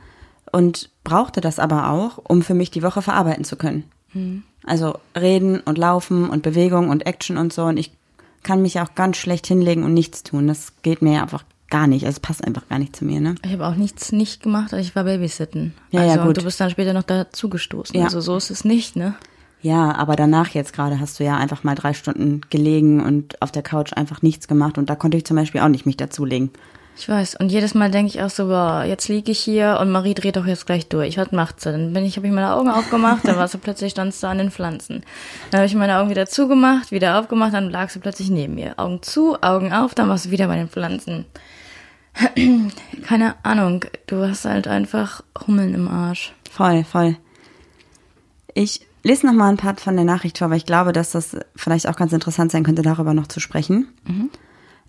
und 0.53 0.91
brauchte 1.03 1.41
das 1.41 1.59
aber 1.59 1.91
auch, 1.91 2.19
um 2.19 2.43
für 2.43 2.55
mich 2.55 2.71
die 2.71 2.83
Woche 2.83 3.03
verarbeiten 3.03 3.45
zu 3.45 3.57
können. 3.57 3.85
Mhm. 4.13 4.43
Also 4.65 4.99
reden 5.19 5.61
und 5.61 5.79
laufen 5.79 6.31
und 6.31 6.43
Bewegung 6.43 6.89
und 6.89 7.07
Action 7.07 7.37
und 7.37 7.53
so. 7.53 7.65
Und 7.65 7.77
ich 7.77 7.93
kann 8.43 8.63
mich 8.63 8.81
auch 8.81 8.95
ganz 8.95 9.17
schlecht 9.17 9.47
hinlegen 9.47 9.83
und 9.83 9.95
nichts 9.95 10.23
tun. 10.23 10.47
Das 10.47 10.73
geht 10.83 11.03
mir 11.03 11.23
einfach 11.23 11.45
gar 11.71 11.87
nicht. 11.87 12.05
Also 12.05 12.17
es 12.17 12.21
passt 12.21 12.45
einfach 12.45 12.69
gar 12.69 12.79
nicht 12.79 12.95
zu 12.95 13.05
mir, 13.05 13.21
ne? 13.21 13.35
Ich 13.45 13.53
habe 13.53 13.67
auch 13.67 13.75
nichts 13.75 14.13
nicht 14.13 14.43
gemacht, 14.43 14.73
also 14.73 14.77
ich 14.77 14.95
war 14.95 15.05
Babysitten. 15.05 15.75
Ja, 15.91 16.03
also, 16.03 16.17
ja, 16.17 16.25
gut. 16.25 16.37
Du 16.37 16.45
bist 16.45 16.61
dann 16.61 16.71
später 16.71 16.93
noch 16.93 17.03
dazugestoßen. 17.03 17.97
Ja. 17.99 18.05
Also 18.05 18.21
so 18.21 18.37
ist 18.37 18.51
es 18.51 18.65
nicht, 18.65 18.95
ne? 18.95 19.17
Ja, 19.61 19.95
aber 19.95 20.15
danach 20.15 20.51
jetzt 20.51 20.73
gerade 20.73 21.01
hast 21.01 21.19
du 21.19 21.25
ja 21.25 21.37
einfach 21.37 21.65
mal 21.65 21.75
drei 21.75 21.95
Stunden 21.95 22.43
gelegen 22.51 23.03
und 23.03 23.41
auf 23.43 23.51
der 23.51 23.63
Couch 23.63 23.93
einfach 23.95 24.23
nichts 24.23 24.47
gemacht 24.47 24.79
und 24.79 24.91
da 24.91 24.95
konnte 24.95 25.17
ich 25.17 25.25
zum 25.25 25.37
Beispiel 25.37 25.63
auch 25.63 25.69
nicht 25.69 25.87
mich 25.87 25.97
dazulegen. 25.97 26.51
Ich 26.97 27.09
weiß. 27.09 27.37
Und 27.37 27.51
jedes 27.51 27.75
Mal 27.75 27.91
denke 27.91 28.09
ich 28.09 28.23
auch 28.23 28.31
so, 28.31 28.47
boah, 28.47 28.85
jetzt 28.87 29.09
liege 29.09 29.33
ich 29.33 29.41
hier 29.41 29.79
und 29.81 29.91
Marie 29.91 30.15
dreht 30.15 30.37
doch 30.37 30.47
jetzt 30.47 30.65
gleich 30.65 30.89
durch. 30.89 31.17
Was 31.17 31.33
macht 31.33 31.61
sie? 31.61 31.73
Dann 31.73 31.93
bin 31.93 32.05
ich, 32.05 32.17
habe 32.17 32.27
ich 32.27 32.33
meine 32.33 32.55
Augen 32.55 32.71
aufgemacht, 32.71 33.27
dann 33.27 33.37
war 33.37 33.49
sie 33.49 33.59
plötzlich 33.63 33.93
stand 33.93 34.15
da 34.23 34.31
an 34.31 34.39
den 34.39 34.51
Pflanzen. 34.51 35.03
Dann 35.51 35.59
habe 35.59 35.67
ich 35.67 35.75
meine 35.75 35.99
Augen 35.99 36.11
wieder 36.11 36.27
zugemacht, 36.27 36.93
wieder 36.93 37.19
aufgemacht, 37.19 37.53
dann 37.53 37.71
lag 37.71 37.91
sie 37.91 37.99
plötzlich 37.99 38.31
neben 38.31 38.55
mir. 38.55 38.79
Augen 38.79 39.03
zu, 39.03 39.43
Augen 39.43 39.73
auf, 39.73 39.95
dann 39.95 40.09
war 40.09 40.19
sie 40.19 40.31
wieder 40.31 40.47
bei 40.47 40.57
den 40.57 40.69
Pflanzen. 40.69 41.25
Keine 43.03 43.35
Ahnung, 43.43 43.85
du 44.07 44.23
hast 44.23 44.45
halt 44.45 44.69
einfach 44.69 45.23
Hummeln 45.47 45.75
im 45.75 45.89
Arsch. 45.89 46.33
Voll, 46.51 46.85
voll. 46.85 47.17
Ich 48.55 48.87
lese 49.03 49.27
noch 49.27 49.33
mal 49.33 49.49
ein 49.49 49.57
Part 49.57 49.81
von 49.81 49.97
der 49.97 50.05
Nachricht 50.05 50.39
vor, 50.39 50.49
weil 50.51 50.59
ich 50.59 50.67
glaube, 50.67 50.93
dass 50.93 51.11
das 51.11 51.37
vielleicht 51.57 51.89
auch 51.89 51.97
ganz 51.97 52.13
interessant 52.13 52.53
sein 52.53 52.63
könnte, 52.63 52.83
darüber 52.83 53.15
noch 53.15 53.27
zu 53.27 53.41
sprechen. 53.41 53.89
Mhm. 54.07 54.31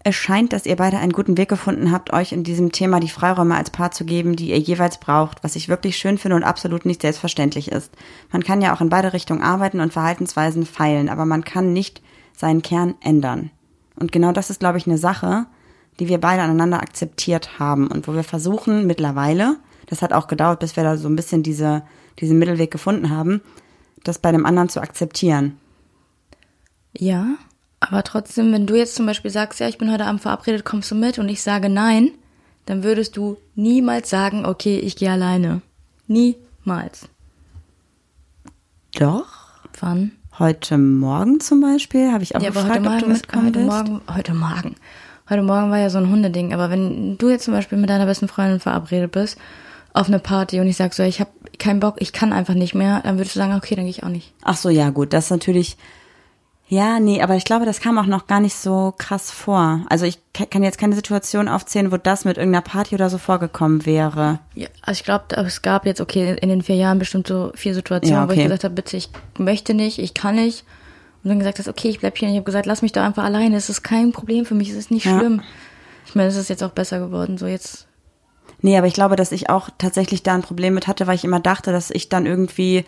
Es 0.07 0.13
scheint, 0.13 0.53
dass 0.53 0.67
ihr 0.67 0.75
beide 0.75 0.99
einen 0.99 1.13
guten 1.13 1.35
Weg 1.35 1.49
gefunden 1.49 1.91
habt, 1.91 2.13
euch 2.13 2.31
in 2.31 2.43
diesem 2.43 2.71
Thema 2.71 2.99
die 2.99 3.09
Freiräume 3.09 3.55
als 3.55 3.71
Paar 3.71 3.89
zu 3.89 4.05
geben, 4.05 4.35
die 4.35 4.51
ihr 4.51 4.59
jeweils 4.59 4.99
braucht, 4.99 5.43
was 5.43 5.55
ich 5.55 5.67
wirklich 5.67 5.97
schön 5.97 6.19
finde 6.19 6.35
und 6.35 6.43
absolut 6.43 6.85
nicht 6.85 7.01
selbstverständlich 7.01 7.71
ist. 7.71 7.91
Man 8.31 8.43
kann 8.43 8.61
ja 8.61 8.75
auch 8.75 8.81
in 8.81 8.89
beide 8.89 9.13
Richtungen 9.13 9.41
arbeiten 9.41 9.79
und 9.79 9.93
Verhaltensweisen 9.93 10.67
feilen, 10.67 11.09
aber 11.09 11.25
man 11.25 11.43
kann 11.43 11.73
nicht 11.73 12.03
seinen 12.37 12.61
Kern 12.61 12.93
ändern. 13.01 13.49
Und 13.99 14.11
genau 14.11 14.31
das 14.31 14.51
ist, 14.51 14.59
glaube 14.59 14.77
ich, 14.77 14.85
eine 14.85 14.99
Sache, 14.99 15.47
die 15.99 16.07
wir 16.07 16.19
beide 16.19 16.43
aneinander 16.43 16.83
akzeptiert 16.83 17.57
haben 17.57 17.87
und 17.87 18.07
wo 18.07 18.13
wir 18.13 18.23
versuchen 18.23 18.85
mittlerweile, 18.85 19.57
das 19.87 20.03
hat 20.03 20.13
auch 20.13 20.27
gedauert, 20.27 20.59
bis 20.59 20.75
wir 20.75 20.83
da 20.83 20.97
so 20.97 21.07
ein 21.07 21.15
bisschen 21.15 21.41
diese, 21.41 21.81
diesen 22.19 22.37
Mittelweg 22.37 22.69
gefunden 22.69 23.09
haben, 23.09 23.41
das 24.03 24.19
bei 24.19 24.31
dem 24.31 24.45
anderen 24.45 24.69
zu 24.69 24.81
akzeptieren. 24.81 25.57
Ja, 26.95 27.37
aber 27.79 28.03
trotzdem, 28.03 28.51
wenn 28.51 28.65
du 28.65 28.75
jetzt 28.75 28.95
zum 28.95 29.05
Beispiel 29.05 29.31
sagst, 29.31 29.59
ja, 29.59 29.67
ich 29.67 29.77
bin 29.77 29.91
heute 29.91 30.05
Abend 30.05 30.21
verabredet, 30.21 30.65
kommst 30.65 30.91
du 30.91 30.95
mit 30.95 31.19
und 31.19 31.29
ich 31.29 31.41
sage 31.41 31.69
nein, 31.69 32.11
dann 32.65 32.83
würdest 32.83 33.15
du 33.17 33.38
niemals 33.55 34.09
sagen, 34.09 34.45
okay, 34.45 34.79
ich 34.79 34.95
gehe 34.95 35.11
alleine. 35.11 35.61
Niemals. 36.07 37.07
Doch. 38.93 39.27
Wann? 39.79 40.11
Heute 40.39 40.77
Morgen 40.77 41.39
zum 41.39 41.61
Beispiel 41.61 42.11
habe 42.11 42.23
ich 42.23 42.35
auch 42.35 42.41
ja, 42.41 42.49
gefragt, 42.49 42.69
heute 42.69 42.81
Morgen, 42.81 42.95
ob 42.95 43.03
du 43.03 43.09
mitkommen 43.09 43.45
heute 43.45 43.59
Morgen, 43.59 44.01
heute 44.13 44.33
Morgen. 44.33 44.75
Heute 45.29 45.41
Morgen 45.43 45.71
war 45.71 45.79
ja 45.79 45.89
so 45.89 45.97
ein 45.97 46.09
Hundeding. 46.09 46.53
Aber 46.53 46.69
wenn 46.69 47.17
du 47.17 47.29
jetzt 47.29 47.45
zum 47.45 47.53
Beispiel 47.53 47.77
mit 47.77 47.89
deiner 47.89 48.05
besten 48.05 48.27
Freundin 48.27 48.59
verabredet 48.59 49.11
bist 49.11 49.38
auf 49.93 50.07
eine 50.07 50.19
Party 50.19 50.59
und 50.59 50.67
ich 50.67 50.75
sag 50.75 50.93
so, 50.93 51.03
ich 51.03 51.19
habe 51.19 51.31
keinen 51.57 51.79
Bock, 51.79 51.95
ich 51.99 52.13
kann 52.13 52.33
einfach 52.33 52.53
nicht 52.53 52.75
mehr, 52.75 53.01
dann 53.03 53.17
würdest 53.17 53.35
du 53.35 53.39
sagen, 53.39 53.55
okay, 53.55 53.75
dann 53.75 53.85
gehe 53.85 53.91
ich 53.91 54.03
auch 54.03 54.09
nicht. 54.09 54.33
Ach 54.43 54.57
so, 54.57 54.69
ja 54.69 54.89
gut, 54.89 55.13
das 55.13 55.25
ist 55.25 55.31
natürlich 55.31 55.77
ja, 56.67 56.99
nee, 56.99 57.21
aber 57.21 57.36
ich 57.36 57.45
glaube, 57.45 57.65
das 57.65 57.80
kam 57.80 57.99
auch 57.99 58.08
noch 58.08 58.25
gar 58.25 58.39
nicht 58.39 58.56
so 58.56 58.93
krass 58.97 59.30
vor. 59.30 59.86
Also 59.88 60.06
ich 60.06 60.17
kann 60.34 60.63
jetzt 60.63 60.80
keine 60.80 60.95
Situation 60.95 61.47
aufzählen, 61.47 61.91
wo 61.91 61.97
das 61.97 62.25
mit 62.25 62.38
irgendeiner 62.38 62.63
Party 62.63 62.95
oder 62.95 63.12
so 63.12 63.19
vorgekommen 63.19 63.86
wäre. 63.86 64.39
Ja, 64.56 64.67
also 64.82 64.97
ich 64.97 65.04
glaube, 65.04 65.25
es 65.36 65.62
gab 65.62 65.86
jetzt, 65.86 66.01
okay, 66.01 66.36
in 66.41 66.49
den 66.49 66.63
vier 66.63 66.75
Jahren 66.75 66.97
bestimmt 66.97 67.28
so 67.28 67.51
vier 67.54 67.75
Situationen, 67.75 68.17
ja, 68.17 68.23
okay. 68.23 68.36
wo 68.36 68.39
ich 68.39 68.43
gesagt 68.45 68.63
habe, 68.63 68.73
bitte, 68.73 68.97
ich 68.97 69.10
möchte 69.38 69.75
nicht, 69.75 69.99
ich 69.99 70.15
kann 70.15 70.36
nicht. 70.36 70.65
Und 71.23 71.30
dann 71.30 71.39
gesagt 71.39 71.60
hast, 71.60 71.67
okay, 71.67 71.89
ich 71.89 71.99
bleib 71.99 72.17
hier. 72.17 72.28
Und 72.28 72.34
ich 72.34 72.39
habe 72.39 72.45
gesagt, 72.45 72.65
lass 72.65 72.82
mich 72.82 72.91
doch 72.91 73.04
einfach 73.04 73.23
alleine. 73.23 73.56
Es 73.58 73.69
ist 73.69 73.84
kein 73.84 74.12
Problem 74.12 74.45
für 74.45 74.56
mich, 74.56 74.69
es 74.69 74.75
ist 74.75 74.91
nicht 74.91 75.06
ja. 75.06 75.19
schlimm. 75.19 75.41
Ich 76.08 76.15
meine, 76.15 76.30
es 76.30 76.36
ist 76.36 76.49
jetzt 76.49 76.63
auch 76.63 76.71
besser 76.71 76.99
geworden, 76.99 77.38
so 77.38 77.45
jetzt. 77.45 77.88
Nee, 78.62 78.78
aber 78.78 78.88
ich 78.88 78.93
glaube, 78.93 79.15
dass 79.15 79.32
ich 79.32 79.49
auch 79.51 79.69
tatsächlich 79.78 80.23
da 80.23 80.34
ein 80.34 80.41
Problem 80.41 80.73
mit 80.73 80.88
hatte, 80.88 81.06
weil 81.06 81.15
ich 81.15 81.25
immer 81.25 81.39
dachte, 81.39 81.71
dass 81.71 81.91
ich 81.91 82.10
dann 82.10 82.25
irgendwie 82.25 82.86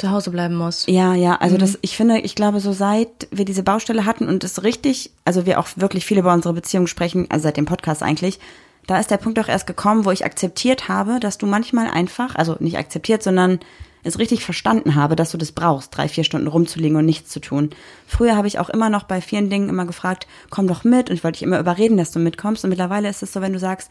zu 0.00 0.10
Hause 0.10 0.30
bleiben 0.30 0.56
muss. 0.56 0.86
Ja, 0.86 1.14
ja, 1.14 1.36
also 1.36 1.54
mhm. 1.56 1.60
das, 1.60 1.78
ich 1.82 1.96
finde, 1.96 2.18
ich 2.18 2.34
glaube, 2.34 2.60
so 2.60 2.72
seit 2.72 3.28
wir 3.30 3.44
diese 3.44 3.62
Baustelle 3.62 4.04
hatten 4.04 4.28
und 4.28 4.42
es 4.42 4.62
richtig, 4.62 5.12
also 5.24 5.46
wir 5.46 5.60
auch 5.60 5.68
wirklich 5.76 6.04
viel 6.04 6.18
über 6.18 6.32
unsere 6.32 6.54
Beziehung 6.54 6.86
sprechen, 6.86 7.26
also 7.30 7.44
seit 7.44 7.56
dem 7.56 7.66
Podcast 7.66 8.02
eigentlich, 8.02 8.40
da 8.86 8.98
ist 8.98 9.10
der 9.10 9.18
Punkt 9.18 9.38
auch 9.38 9.48
erst 9.48 9.66
gekommen, 9.66 10.04
wo 10.04 10.10
ich 10.10 10.24
akzeptiert 10.24 10.88
habe, 10.88 11.20
dass 11.20 11.38
du 11.38 11.46
manchmal 11.46 11.88
einfach, 11.88 12.34
also 12.34 12.56
nicht 12.58 12.78
akzeptiert, 12.78 13.22
sondern 13.22 13.60
es 14.02 14.18
richtig 14.18 14.44
verstanden 14.44 14.94
habe, 14.94 15.14
dass 15.14 15.30
du 15.30 15.38
das 15.38 15.52
brauchst, 15.52 15.96
drei, 15.96 16.08
vier 16.08 16.24
Stunden 16.24 16.46
rumzulegen 16.46 16.96
und 16.96 17.04
nichts 17.04 17.30
zu 17.30 17.40
tun. 17.40 17.70
Früher 18.06 18.34
habe 18.36 18.48
ich 18.48 18.58
auch 18.58 18.70
immer 18.70 18.88
noch 18.88 19.04
bei 19.04 19.20
vielen 19.20 19.50
Dingen 19.50 19.68
immer 19.68 19.84
gefragt, 19.84 20.26
komm 20.48 20.66
doch 20.66 20.84
mit 20.84 21.10
und 21.10 21.16
ich 21.16 21.22
wollte 21.22 21.38
dich 21.38 21.46
immer 21.46 21.60
überreden, 21.60 21.98
dass 21.98 22.10
du 22.10 22.18
mitkommst 22.18 22.64
und 22.64 22.70
mittlerweile 22.70 23.08
ist 23.08 23.22
es 23.22 23.32
so, 23.32 23.42
wenn 23.42 23.52
du 23.52 23.58
sagst, 23.58 23.90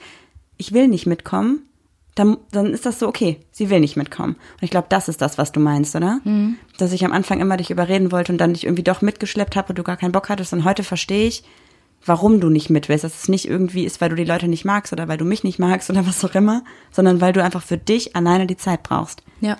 ich 0.57 0.73
will 0.73 0.87
nicht 0.87 1.05
mitkommen, 1.05 1.68
dann, 2.19 2.37
dann 2.51 2.73
ist 2.73 2.85
das 2.85 2.99
so, 2.99 3.07
okay, 3.07 3.39
sie 3.51 3.69
will 3.69 3.79
nicht 3.79 3.95
mitkommen. 3.95 4.33
Und 4.33 4.63
ich 4.63 4.69
glaube, 4.69 4.87
das 4.89 5.07
ist 5.07 5.21
das, 5.21 5.37
was 5.37 5.51
du 5.53 5.59
meinst, 5.59 5.95
oder? 5.95 6.19
Mhm. 6.25 6.57
Dass 6.77 6.91
ich 6.91 7.05
am 7.05 7.13
Anfang 7.13 7.39
immer 7.39 7.55
dich 7.55 7.71
überreden 7.71 8.11
wollte 8.11 8.33
und 8.33 8.37
dann 8.37 8.53
dich 8.53 8.65
irgendwie 8.65 8.83
doch 8.83 9.01
mitgeschleppt 9.01 9.55
habe 9.55 9.69
und 9.69 9.79
du 9.79 9.83
gar 9.83 9.95
keinen 9.95 10.11
Bock 10.11 10.27
hattest. 10.27 10.51
Und 10.51 10.65
heute 10.65 10.83
verstehe 10.83 11.27
ich, 11.27 11.43
warum 12.05 12.41
du 12.41 12.49
nicht 12.49 12.69
mit 12.69 12.89
willst. 12.89 13.05
Dass 13.05 13.23
es 13.23 13.29
nicht 13.29 13.47
irgendwie 13.47 13.85
ist, 13.85 14.01
weil 14.01 14.09
du 14.09 14.15
die 14.15 14.25
Leute 14.25 14.49
nicht 14.49 14.65
magst 14.65 14.91
oder 14.91 15.07
weil 15.07 15.17
du 15.17 15.23
mich 15.23 15.45
nicht 15.45 15.59
magst 15.59 15.89
oder 15.89 16.05
was 16.05 16.23
auch 16.25 16.35
immer, 16.35 16.63
sondern 16.91 17.21
weil 17.21 17.31
du 17.31 17.41
einfach 17.41 17.63
für 17.63 17.77
dich 17.77 18.15
alleine 18.17 18.47
die 18.47 18.57
Zeit 18.57 18.83
brauchst. 18.83 19.23
Ja. 19.39 19.57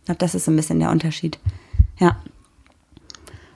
Ich 0.00 0.06
glaube, 0.06 0.18
das 0.18 0.34
ist 0.34 0.46
so 0.46 0.50
ein 0.50 0.56
bisschen 0.56 0.80
der 0.80 0.90
Unterschied. 0.90 1.38
Ja. 1.98 2.16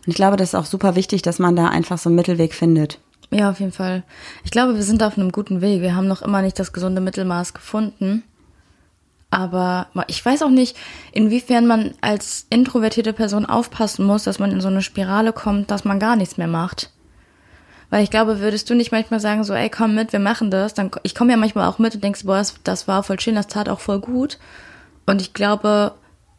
Und 0.07 0.11
ich 0.11 0.15
glaube, 0.15 0.37
das 0.37 0.51
ist 0.51 0.55
auch 0.55 0.67
super 0.67 0.95
wichtig, 0.95 1.23
dass 1.23 1.41
man 1.41 1.57
da 1.57 1.69
einfach 1.69 1.99
so 1.99 2.09
einen 2.09 2.17
Mittelweg 2.17 2.55
findet. 2.55 3.01
Ja, 3.31 3.51
auf 3.51 3.59
jeden 3.59 3.73
Fall. 3.73 4.05
Ich 4.45 4.53
glaube, 4.53 4.77
wir 4.77 4.85
sind 4.85 5.03
auf 5.03 5.19
einem 5.19 5.33
guten 5.33 5.61
Weg. 5.61 5.81
Wir 5.81 5.97
haben 5.97 6.07
noch 6.07 6.23
immer 6.23 6.41
nicht 6.41 6.59
das 6.61 6.73
gesunde 6.73 7.01
Mittelmaß 7.01 7.53
gefunden. 7.53 8.23
Aber 9.31 9.89
ich 10.07 10.25
weiß 10.25 10.43
auch 10.43 10.51
nicht, 10.51 10.77
inwiefern 11.13 11.67
man 11.67 11.95
als 12.01 12.47
introvertierte 12.51 13.13
Person 13.13 13.47
aufpassen 13.47 14.07
muss, 14.07 14.25
dass 14.25 14.39
man 14.39 14.53
in 14.53 14.61
so 14.61 14.69
eine 14.69 14.83
Spirale 14.83 15.33
kommt, 15.33 15.71
dass 15.71 15.85
man 15.85 15.99
gar 15.99 16.15
nichts 16.15 16.37
mehr 16.37 16.47
macht. 16.47 16.91
Weil 17.91 18.03
ich 18.03 18.11
glaube, 18.11 18.41
würdest 18.41 18.71
du 18.71 18.75
nicht 18.75 18.93
manchmal 18.93 19.21
sagen, 19.21 19.45
so, 19.45 19.55
ey, 19.55 19.71
komm 19.71 19.95
mit, 19.95 20.13
wir 20.13 20.21
machen 20.21 20.51
das, 20.51 20.75
dann, 20.75 20.91
ich 21.03 21.15
komme 21.15 21.33
ja 21.33 21.37
manchmal 21.37 21.69
auch 21.69 21.79
mit 21.79 21.95
und 21.95 22.03
denkst, 22.03 22.25
boah, 22.25 22.39
das, 22.39 22.55
das 22.65 22.89
war 22.89 23.03
voll 23.03 23.21
schön, 23.21 23.35
das 23.35 23.47
tat 23.47 23.69
auch 23.69 23.81
voll 23.81 24.01
gut. 24.01 24.39
Und 25.07 25.21
ich 25.21 25.33
glaube, 25.33 25.95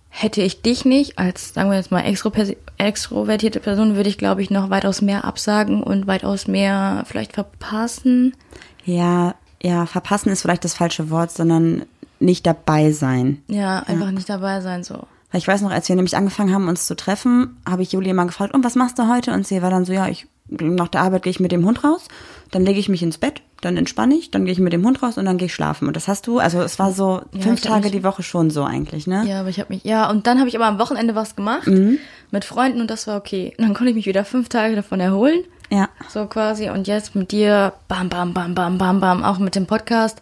hätte 0.10 0.41
ich 0.41 0.62
dich 0.62 0.86
nicht 0.86 1.19
als, 1.19 1.54
sagen 1.54 1.69
wir 1.69 1.78
jetzt 1.78 1.91
mal, 1.91 2.04
extro- 2.04 2.56
extrovertierte 2.78 3.60
Person, 3.60 3.95
würde 3.95 4.10
ich, 4.10 4.17
glaube 4.17 4.41
ich, 4.41 4.50
noch 4.50 4.69
weitaus 4.69 5.02
mehr 5.02 5.26
absagen 5.26 5.84
und 5.84 6.08
weitaus 6.08 6.48
mehr 6.48 7.04
vielleicht 7.06 7.34
verpassen. 7.34 8.36
Ja, 8.86 9.36
ja, 9.62 9.86
verpassen 9.86 10.30
ist 10.30 10.41
vielleicht 10.41 10.63
das 10.63 10.74
falsche 10.74 11.10
Wort, 11.10 11.32
sondern 11.32 11.86
nicht 12.19 12.45
dabei 12.45 12.91
sein. 12.91 13.41
Ja, 13.47 13.80
einfach 13.80 14.12
nicht 14.12 14.30
dabei 14.30 14.62
sein, 14.62 14.84
so. 14.84 15.04
Ich 15.34 15.47
weiß 15.47 15.62
noch, 15.62 15.71
als 15.71 15.89
wir 15.89 15.95
nämlich 15.95 16.15
angefangen 16.15 16.54
haben, 16.54 16.67
uns 16.69 16.86
zu 16.88 16.95
treffen, 16.95 17.58
habe 17.69 17.82
ich 17.82 17.91
Julie 17.91 18.12
immer 18.12 18.25
gefragt, 18.25 18.54
und 18.54 18.63
was 18.63 18.75
machst 18.75 18.97
du 18.99 19.10
heute? 19.10 19.34
Und 19.34 19.45
sie 19.45 19.62
war 19.62 19.69
dann 19.69 19.84
so, 19.86 19.91
ja, 19.93 20.08
ich 20.08 20.28
nach 20.47 20.89
der 20.89 21.01
Arbeit 21.01 21.23
gehe 21.23 21.32
ich 21.32 21.39
mit 21.39 21.51
dem 21.51 21.65
Hund 21.65 21.84
raus, 21.84 22.08
dann 22.51 22.63
lege 22.63 22.80
ich 22.80 22.88
mich 22.88 23.01
ins 23.01 23.17
Bett, 23.17 23.41
dann 23.62 23.78
entspanne 23.78 24.13
ich, 24.13 24.30
dann 24.30 24.45
gehe 24.45 24.51
ich 24.51 24.60
mit 24.60 24.73
dem 24.73 24.86
Hund 24.86 25.01
raus 25.01 25.17
und 25.17 25.25
dann 25.25 25.39
gehe 25.39 25.47
ich 25.47 25.56
schlafen. 25.56 25.88
Und 25.88 25.95
das 25.95 26.08
hast 26.08 26.28
du, 26.28 26.38
also 26.38 26.62
es 26.62 26.78
war 26.78 26.91
so 26.91 27.23
Ja, 27.34 27.41
fünf 27.41 27.62
Tage 27.62 27.86
mich- 27.86 27.91
die 27.93 28.04
Woche 28.04 28.21
schon 28.21 28.51
so 28.51 28.63
eigentlich, 28.63 29.08
ne? 29.08 29.25
Ja, 29.28 29.39
aber 29.39 29.49
ich 29.49 29.60
habe 29.60 29.73
mich, 29.73 29.84
ja, 29.84 30.08
und 30.08 30.28
dann 30.28 30.38
habe 30.38 30.47
ich 30.47 30.56
aber 30.56 30.67
am 30.67 30.78
Wochenende 30.78 31.15
was 31.15 31.36
gemacht 31.36 31.67
mit 32.32 32.45
Freunden 32.45 32.80
und 32.80 32.91
das 32.91 33.08
war 33.08 33.17
okay. 33.17 33.54
Und 33.58 33.63
dann 33.65 33.73
konnte 33.73 33.89
ich 33.89 33.95
mich 33.95 34.06
wieder 34.06 34.23
fünf 34.23 34.47
Tage 34.49 34.75
davon 34.75 34.99
erholen. 34.99 35.43
Ja. 35.71 35.89
So 36.10 36.28
quasi. 36.28 36.69
Und 36.69 36.86
jetzt 36.88 37.15
mit 37.15 37.32
dir, 37.32 37.73
bam, 37.88 38.08
bam, 38.10 38.36
bam, 38.36 38.54
bam, 38.54 38.78
bam, 38.78 38.99
bam, 38.99 39.23
auch 39.23 39.39
mit 39.39 39.56
dem 39.56 39.65
Podcast. 39.65 40.21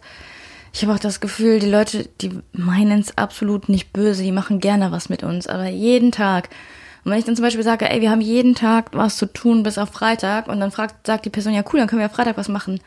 Ich 0.74 0.82
habe 0.82 0.92
auch 0.92 0.98
das 0.98 1.20
Gefühl, 1.20 1.60
die 1.60 1.70
Leute, 1.70 2.08
die 2.20 2.32
meinen 2.52 2.98
es 2.98 3.16
absolut 3.16 3.68
nicht 3.68 3.92
böse, 3.92 4.24
die 4.24 4.32
machen 4.32 4.58
gerne 4.58 4.90
was 4.90 5.08
mit 5.08 5.22
uns, 5.22 5.46
aber 5.46 5.68
jeden 5.68 6.10
Tag. 6.10 6.48
Und 7.04 7.12
wenn 7.12 7.18
ich 7.18 7.24
dann 7.24 7.36
zum 7.36 7.44
Beispiel 7.44 7.62
sage, 7.62 7.88
ey, 7.88 8.00
wir 8.00 8.10
haben 8.10 8.20
jeden 8.20 8.56
Tag 8.56 8.90
was 8.92 9.16
zu 9.16 9.26
tun 9.26 9.62
bis 9.62 9.78
auf 9.78 9.90
Freitag 9.90 10.48
und 10.48 10.58
dann 10.58 10.72
fragt, 10.72 11.06
sagt 11.06 11.26
die 11.26 11.30
Person, 11.30 11.54
ja 11.54 11.62
cool, 11.72 11.78
dann 11.78 11.86
können 11.86 12.00
wir 12.02 12.08
Freitag 12.08 12.36
was 12.36 12.48
machen. 12.48 12.80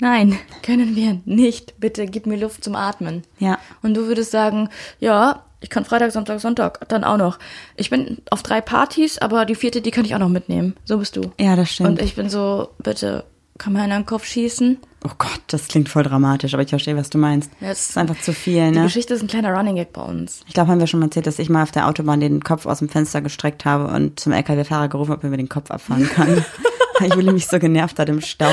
Nein, 0.00 0.38
können 0.62 0.96
wir 0.96 1.20
nicht. 1.26 1.78
Bitte 1.78 2.06
gib 2.06 2.24
mir 2.24 2.38
Luft 2.38 2.64
zum 2.64 2.74
Atmen. 2.74 3.24
Ja. 3.38 3.58
Und 3.82 3.92
du 3.94 4.06
würdest 4.06 4.30
sagen, 4.30 4.70
ja, 4.98 5.42
ich 5.60 5.68
kann 5.68 5.84
Freitag, 5.84 6.12
Samstag, 6.12 6.40
Sonntag, 6.40 6.88
dann 6.88 7.04
auch 7.04 7.18
noch. 7.18 7.38
Ich 7.76 7.90
bin 7.90 8.22
auf 8.30 8.42
drei 8.42 8.62
Partys, 8.62 9.18
aber 9.18 9.44
die 9.44 9.54
vierte, 9.54 9.82
die 9.82 9.90
kann 9.90 10.06
ich 10.06 10.14
auch 10.14 10.20
noch 10.20 10.30
mitnehmen. 10.30 10.76
So 10.86 10.96
bist 10.96 11.14
du. 11.14 11.30
Ja, 11.38 11.56
das 11.56 11.72
stimmt. 11.72 11.90
Und 11.90 12.00
ich 12.00 12.16
bin 12.16 12.30
so, 12.30 12.70
bitte, 12.78 13.24
kann 13.58 13.74
mir 13.74 13.82
einer 13.82 13.96
in 13.96 14.02
den 14.02 14.06
Kopf 14.06 14.24
schießen? 14.24 14.78
Oh 15.04 15.10
Gott, 15.18 15.40
das 15.48 15.68
klingt 15.68 15.88
voll 15.88 16.02
dramatisch, 16.02 16.54
aber 16.54 16.62
ich 16.62 16.70
verstehe, 16.70 16.96
was 16.96 17.10
du 17.10 17.18
meinst. 17.18 17.50
Ja, 17.60 17.68
es- 17.68 17.78
das 17.78 17.90
ist 17.90 17.98
einfach 17.98 18.20
zu 18.20 18.32
viel, 18.32 18.70
Die 18.72 18.78
ne? 18.78 18.84
Geschichte 18.84 19.14
ist 19.14 19.22
ein 19.22 19.28
kleiner 19.28 19.52
Running 19.54 19.76
Gag 19.76 19.92
bei 19.92 20.02
uns. 20.02 20.40
Ich 20.46 20.54
glaube, 20.54 20.70
haben 20.70 20.80
wir 20.80 20.86
schon 20.86 21.00
mal 21.00 21.06
erzählt, 21.06 21.26
dass 21.26 21.38
ich 21.38 21.48
mal 21.50 21.62
auf 21.62 21.70
der 21.70 21.86
Autobahn 21.88 22.20
den 22.20 22.42
Kopf 22.42 22.66
aus 22.66 22.78
dem 22.80 22.88
Fenster 22.88 23.20
gestreckt 23.20 23.64
habe 23.64 23.86
und 23.94 24.18
zum 24.20 24.32
LKW-Fahrer 24.32 24.88
gerufen 24.88 25.10
habe, 25.10 25.18
ob 25.18 25.24
er 25.24 25.30
mir 25.30 25.36
den 25.36 25.48
Kopf 25.48 25.70
abfahren 25.70 26.08
kann. 26.08 26.44
Weil 27.00 27.12
Julie 27.14 27.32
mich 27.32 27.46
so 27.46 27.60
genervt 27.60 27.98
hat 28.00 28.08
im 28.08 28.20
Stau. 28.20 28.50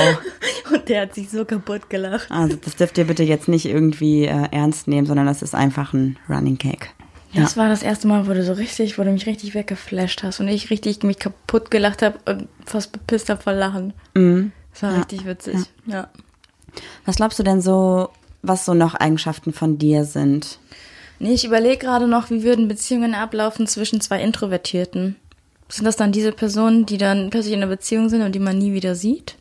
Und 0.72 0.88
der 0.88 1.02
hat 1.02 1.14
sich 1.16 1.30
so 1.30 1.44
kaputt 1.44 1.90
gelacht. 1.90 2.30
Also 2.30 2.56
das 2.56 2.76
dürft 2.76 2.96
ihr 2.96 3.04
bitte 3.04 3.24
jetzt 3.24 3.48
nicht 3.48 3.66
irgendwie 3.66 4.24
äh, 4.26 4.46
ernst 4.52 4.86
nehmen, 4.86 5.04
sondern 5.06 5.26
das 5.26 5.42
ist 5.42 5.54
einfach 5.54 5.92
ein 5.92 6.16
Running 6.28 6.56
Cake. 6.56 6.86
Ja. 7.32 7.42
Das 7.42 7.56
war 7.56 7.68
das 7.68 7.82
erste 7.82 8.06
Mal, 8.06 8.28
wo 8.28 8.32
du 8.34 8.44
so 8.44 8.52
richtig, 8.52 8.98
wo 8.98 9.02
du 9.02 9.10
mich 9.10 9.26
richtig 9.26 9.54
weggeflasht 9.54 10.22
hast 10.22 10.38
und 10.38 10.46
ich 10.46 10.70
richtig 10.70 11.02
mich 11.02 11.18
kaputt 11.18 11.72
gelacht 11.72 12.02
habe 12.02 12.18
und 12.24 12.46
fast 12.64 12.92
bepisst 12.92 13.28
habe 13.30 13.42
vor 13.42 13.52
Lachen. 13.52 13.92
Das 14.14 14.82
war 14.82 14.96
richtig 14.96 15.26
witzig. 15.26 15.56
Ja. 15.86 16.08
Was 17.04 17.16
glaubst 17.16 17.38
du 17.38 17.42
denn 17.42 17.60
so, 17.60 18.10
was 18.42 18.64
so 18.64 18.74
noch 18.74 18.94
Eigenschaften 18.94 19.52
von 19.52 19.78
dir 19.78 20.04
sind? 20.04 20.58
Nee, 21.18 21.34
ich 21.34 21.44
überlege 21.44 21.78
gerade 21.78 22.06
noch, 22.06 22.30
wie 22.30 22.42
würden 22.42 22.68
Beziehungen 22.68 23.14
ablaufen 23.14 23.66
zwischen 23.66 24.00
zwei 24.00 24.22
Introvertierten? 24.22 25.16
Sind 25.68 25.84
das 25.84 25.96
dann 25.96 26.12
diese 26.12 26.32
Personen, 26.32 26.86
die 26.86 26.98
dann 26.98 27.30
plötzlich 27.30 27.54
in 27.54 27.62
einer 27.62 27.70
Beziehung 27.70 28.08
sind 28.08 28.22
und 28.22 28.34
die 28.34 28.38
man 28.38 28.58
nie 28.58 28.72
wieder 28.72 28.94
sieht? 28.94 29.36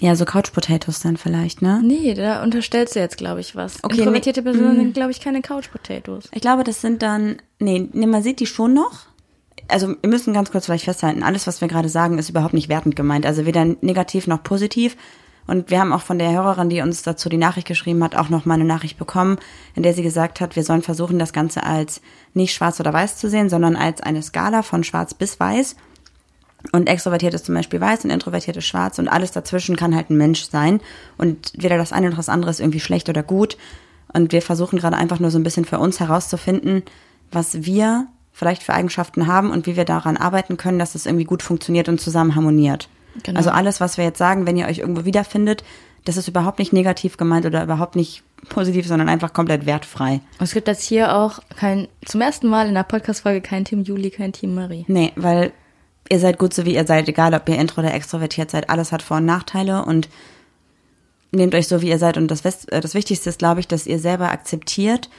Ja, 0.00 0.14
so 0.14 0.24
Couch 0.24 0.52
Potatoes 0.52 1.00
dann 1.00 1.16
vielleicht, 1.16 1.62
ne? 1.62 1.80
Nee, 1.82 2.14
da 2.14 2.42
unterstellst 2.42 2.96
du 2.96 3.00
jetzt, 3.00 3.16
glaube 3.16 3.40
ich, 3.40 3.56
was. 3.56 3.82
Okay, 3.82 3.98
Introvertierte 3.98 4.42
nee. 4.42 4.50
Personen 4.50 4.76
sind, 4.76 4.94
glaube 4.94 5.10
ich, 5.10 5.20
keine 5.20 5.40
Couch 5.40 5.70
Potatoes. 5.70 6.28
Ich 6.32 6.42
glaube, 6.42 6.64
das 6.64 6.82
sind 6.82 7.02
dann, 7.02 7.36
nee, 7.58 7.88
nee, 7.92 8.06
man 8.06 8.22
sieht 8.22 8.40
die 8.40 8.46
schon 8.46 8.74
noch. 8.74 9.06
Also 9.68 9.88
wir 10.00 10.08
müssen 10.08 10.34
ganz 10.34 10.50
kurz 10.50 10.66
vielleicht 10.66 10.84
festhalten, 10.84 11.22
alles, 11.22 11.46
was 11.46 11.60
wir 11.60 11.68
gerade 11.68 11.88
sagen, 11.88 12.18
ist 12.18 12.30
überhaupt 12.30 12.54
nicht 12.54 12.68
wertend 12.68 12.94
gemeint. 12.94 13.26
Also 13.26 13.46
weder 13.46 13.64
negativ 13.64 14.26
noch 14.26 14.42
positiv. 14.42 14.96
Und 15.46 15.70
wir 15.70 15.80
haben 15.80 15.92
auch 15.92 16.02
von 16.02 16.18
der 16.18 16.32
Hörerin, 16.32 16.68
die 16.68 16.80
uns 16.80 17.02
dazu 17.02 17.28
die 17.28 17.36
Nachricht 17.36 17.68
geschrieben 17.68 18.02
hat, 18.02 18.16
auch 18.16 18.28
noch 18.28 18.44
mal 18.44 18.54
eine 18.54 18.64
Nachricht 18.64 18.98
bekommen, 18.98 19.38
in 19.74 19.82
der 19.82 19.94
sie 19.94 20.02
gesagt 20.02 20.40
hat, 20.40 20.56
wir 20.56 20.64
sollen 20.64 20.82
versuchen, 20.82 21.18
das 21.18 21.32
Ganze 21.32 21.62
als 21.62 22.00
nicht 22.34 22.54
schwarz 22.54 22.80
oder 22.80 22.92
weiß 22.92 23.16
zu 23.16 23.30
sehen, 23.30 23.48
sondern 23.48 23.76
als 23.76 24.00
eine 24.00 24.22
Skala 24.22 24.62
von 24.62 24.82
schwarz 24.82 25.14
bis 25.14 25.38
weiß. 25.38 25.76
Und 26.72 26.88
extrovertiert 26.88 27.34
ist 27.34 27.46
zum 27.46 27.54
Beispiel 27.54 27.80
weiß 27.80 28.04
und 28.04 28.10
introvertiert 28.10 28.56
ist 28.56 28.66
schwarz 28.66 28.98
und 28.98 29.08
alles 29.08 29.30
dazwischen 29.30 29.76
kann 29.76 29.94
halt 29.94 30.10
ein 30.10 30.16
Mensch 30.16 30.48
sein. 30.50 30.80
Und 31.16 31.52
weder 31.56 31.76
das 31.76 31.92
eine 31.92 32.10
noch 32.10 32.16
das 32.16 32.28
andere 32.28 32.50
ist 32.50 32.60
irgendwie 32.60 32.80
schlecht 32.80 33.08
oder 33.08 33.22
gut. 33.22 33.56
Und 34.12 34.32
wir 34.32 34.42
versuchen 34.42 34.78
gerade 34.78 34.96
einfach 34.96 35.20
nur 35.20 35.30
so 35.30 35.38
ein 35.38 35.44
bisschen 35.44 35.64
für 35.64 35.78
uns 35.78 36.00
herauszufinden, 36.00 36.82
was 37.30 37.64
wir 37.64 38.08
vielleicht 38.32 38.62
für 38.62 38.74
Eigenschaften 38.74 39.26
haben 39.26 39.50
und 39.50 39.66
wie 39.66 39.76
wir 39.76 39.84
daran 39.84 40.16
arbeiten 40.16 40.56
können, 40.56 40.78
dass 40.78 40.94
es 40.94 41.06
irgendwie 41.06 41.24
gut 41.24 41.42
funktioniert 41.42 41.88
und 41.88 42.00
zusammen 42.00 42.34
harmoniert. 42.34 42.88
Genau. 43.22 43.38
Also 43.38 43.50
alles, 43.50 43.80
was 43.80 43.96
wir 43.96 44.04
jetzt 44.04 44.18
sagen, 44.18 44.46
wenn 44.46 44.56
ihr 44.56 44.66
euch 44.66 44.78
irgendwo 44.78 45.04
wiederfindet, 45.04 45.64
das 46.04 46.16
ist 46.16 46.28
überhaupt 46.28 46.58
nicht 46.58 46.72
negativ 46.72 47.16
gemeint 47.16 47.46
oder 47.46 47.62
überhaupt 47.62 47.96
nicht 47.96 48.22
positiv, 48.48 48.86
sondern 48.86 49.08
einfach 49.08 49.32
komplett 49.32 49.66
wertfrei. 49.66 50.20
Und 50.38 50.44
es 50.44 50.52
gibt 50.52 50.68
jetzt 50.68 50.84
hier 50.84 51.14
auch 51.16 51.40
kein, 51.56 51.88
zum 52.04 52.20
ersten 52.20 52.48
Mal 52.48 52.68
in 52.68 52.74
der 52.74 52.84
Podcast-Folge 52.84 53.40
kein 53.40 53.64
Team 53.64 53.82
Juli, 53.82 54.10
kein 54.10 54.32
Team 54.32 54.54
Marie. 54.54 54.84
Nee, 54.88 55.12
weil 55.16 55.52
ihr 56.08 56.20
seid 56.20 56.38
gut 56.38 56.54
so 56.54 56.64
wie 56.64 56.74
ihr 56.74 56.86
seid, 56.86 57.08
egal 57.08 57.34
ob 57.34 57.48
ihr 57.48 57.58
intro 57.58 57.80
oder 57.80 57.92
extrovertiert 57.92 58.50
seid, 58.50 58.70
alles 58.70 58.92
hat 58.92 59.02
Vor- 59.02 59.18
und 59.18 59.26
Nachteile 59.26 59.84
und 59.84 60.08
nehmt 61.32 61.54
euch 61.54 61.68
so 61.68 61.82
wie 61.82 61.88
ihr 61.88 61.98
seid 61.98 62.16
und 62.16 62.30
das, 62.30 62.44
äh, 62.44 62.80
das 62.80 62.94
Wichtigste 62.94 63.28
ist, 63.28 63.38
glaube 63.38 63.60
ich, 63.60 63.68
dass 63.68 63.86
ihr 63.86 63.98
selber 63.98 64.30
akzeptiert, 64.30 65.10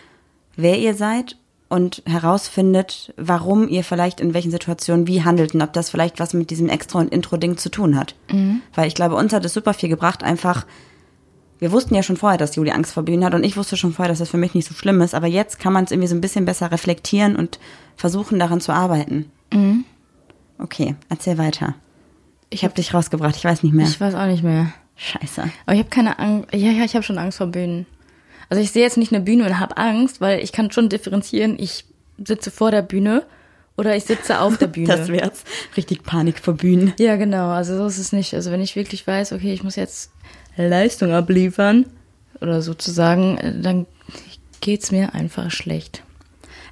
wer 0.56 0.78
ihr 0.78 0.94
seid 0.94 1.38
und 1.70 2.02
herausfindet, 2.06 3.14
warum 3.18 3.68
ihr 3.68 3.84
vielleicht 3.84 4.20
in 4.20 4.34
welchen 4.34 4.52
Situationen 4.52 5.08
wie 5.08 5.24
handelt 5.24 5.54
und 5.54 5.62
ob 5.62 5.74
das 5.74 5.90
vielleicht 5.90 6.20
was 6.20 6.34
mit 6.34 6.50
diesem 6.50 6.70
Extra- 6.70 7.00
und 7.00 7.12
Intro-Ding 7.12 7.58
zu 7.58 7.70
tun 7.70 7.98
hat. 7.98 8.16
Weil 8.74 8.88
ich 8.88 8.96
glaube, 8.96 9.16
uns 9.16 9.34
hat 9.34 9.46
es 9.46 9.54
super 9.54 9.74
viel 9.74 9.90
gebracht, 9.90 10.24
einfach 10.24 10.66
wir 11.60 11.72
wussten 11.72 11.96
ja 11.96 12.04
schon 12.04 12.18
vorher, 12.18 12.38
dass 12.38 12.56
Juli 12.56 12.70
Angst 12.70 12.94
vor 12.94 13.02
Bühnen 13.04 13.26
hat 13.26 13.34
und 13.34 13.44
ich 13.44 13.58
wusste 13.58 13.78
schon 13.78 13.92
vorher, 13.92 14.10
dass 14.10 14.20
das 14.20 14.30
für 14.30 14.38
mich 14.38 14.54
nicht 14.54 14.68
so 14.68 14.76
schlimm 14.76 15.02
ist, 15.02 15.16
aber 15.16 15.26
jetzt 15.28 15.60
kann 15.60 15.74
man 15.74 15.86
es 15.86 15.92
irgendwie 15.92 16.08
so 16.08 16.16
ein 16.16 16.22
bisschen 16.22 16.46
besser 16.46 16.72
reflektieren 16.72 17.36
und 17.36 17.60
versuchen, 17.96 18.38
daran 18.38 18.62
zu 18.62 18.72
arbeiten. 18.72 19.32
Okay, 20.60 20.96
erzähl 21.10 21.38
weiter. 21.38 21.74
Ich 22.50 22.64
habe 22.64 22.76
dich 22.76 22.94
rausgebracht, 22.94 23.36
ich 23.36 23.44
weiß 23.44 23.64
nicht 23.64 23.74
mehr. 23.74 23.88
Ich 23.88 24.00
weiß 24.00 24.14
auch 24.16 24.28
nicht 24.28 24.44
mehr. 24.44 24.72
Scheiße. 24.96 25.50
Aber 25.66 25.74
ich 25.74 25.80
habe 25.80 25.90
keine 25.90 26.18
Angst. 26.20 26.54
Ja, 26.54 26.72
ja, 26.72 26.84
ich 26.84 26.96
habe 26.96 27.04
schon 27.04 27.18
Angst 27.18 27.38
vor 27.38 27.48
Bühnen. 27.48 27.86
Also 28.50 28.62
ich 28.62 28.72
sehe 28.72 28.84
jetzt 28.84 28.98
nicht 28.98 29.14
eine 29.14 29.24
Bühne 29.24 29.46
und 29.46 29.60
habe 29.60 29.78
Angst, 29.78 30.22
weil 30.22 30.40
ich 30.44 30.52
kann 30.52 30.72
schon 30.72 30.90
differenzieren, 30.90 31.58
ich 31.60 31.86
sitze 32.24 32.52
vor 32.52 32.72
der 32.72 32.82
Bühne 32.82 33.24
oder 33.76 33.96
ich 33.96 34.06
sitze 34.06 34.40
auf 34.40 34.58
der 34.58 34.68
Bühne. 34.76 34.88
Das 34.88 35.10
wär's. 35.10 35.44
Richtig 35.76 36.04
Panik 36.04 36.40
vor 36.40 36.56
Bühnen. 36.56 36.94
Ja, 36.98 37.16
genau. 37.16 37.50
Also 37.50 37.78
so 37.78 37.86
ist 37.86 37.98
es 37.98 38.12
nicht. 38.14 38.34
Also 38.34 38.52
wenn 38.52 38.62
ich 38.62 38.76
wirklich 38.76 39.06
weiß, 39.06 39.34
okay, 39.34 39.54
ich 39.54 39.64
muss 39.64 39.76
jetzt 39.76 40.12
Leistung 40.56 41.12
abliefern 41.12 41.86
oder 42.42 42.62
sozusagen, 42.62 43.62
dann 43.62 43.86
geht's 44.62 44.92
mir 44.92 45.14
einfach 45.14 45.52
schlecht. 45.52 46.04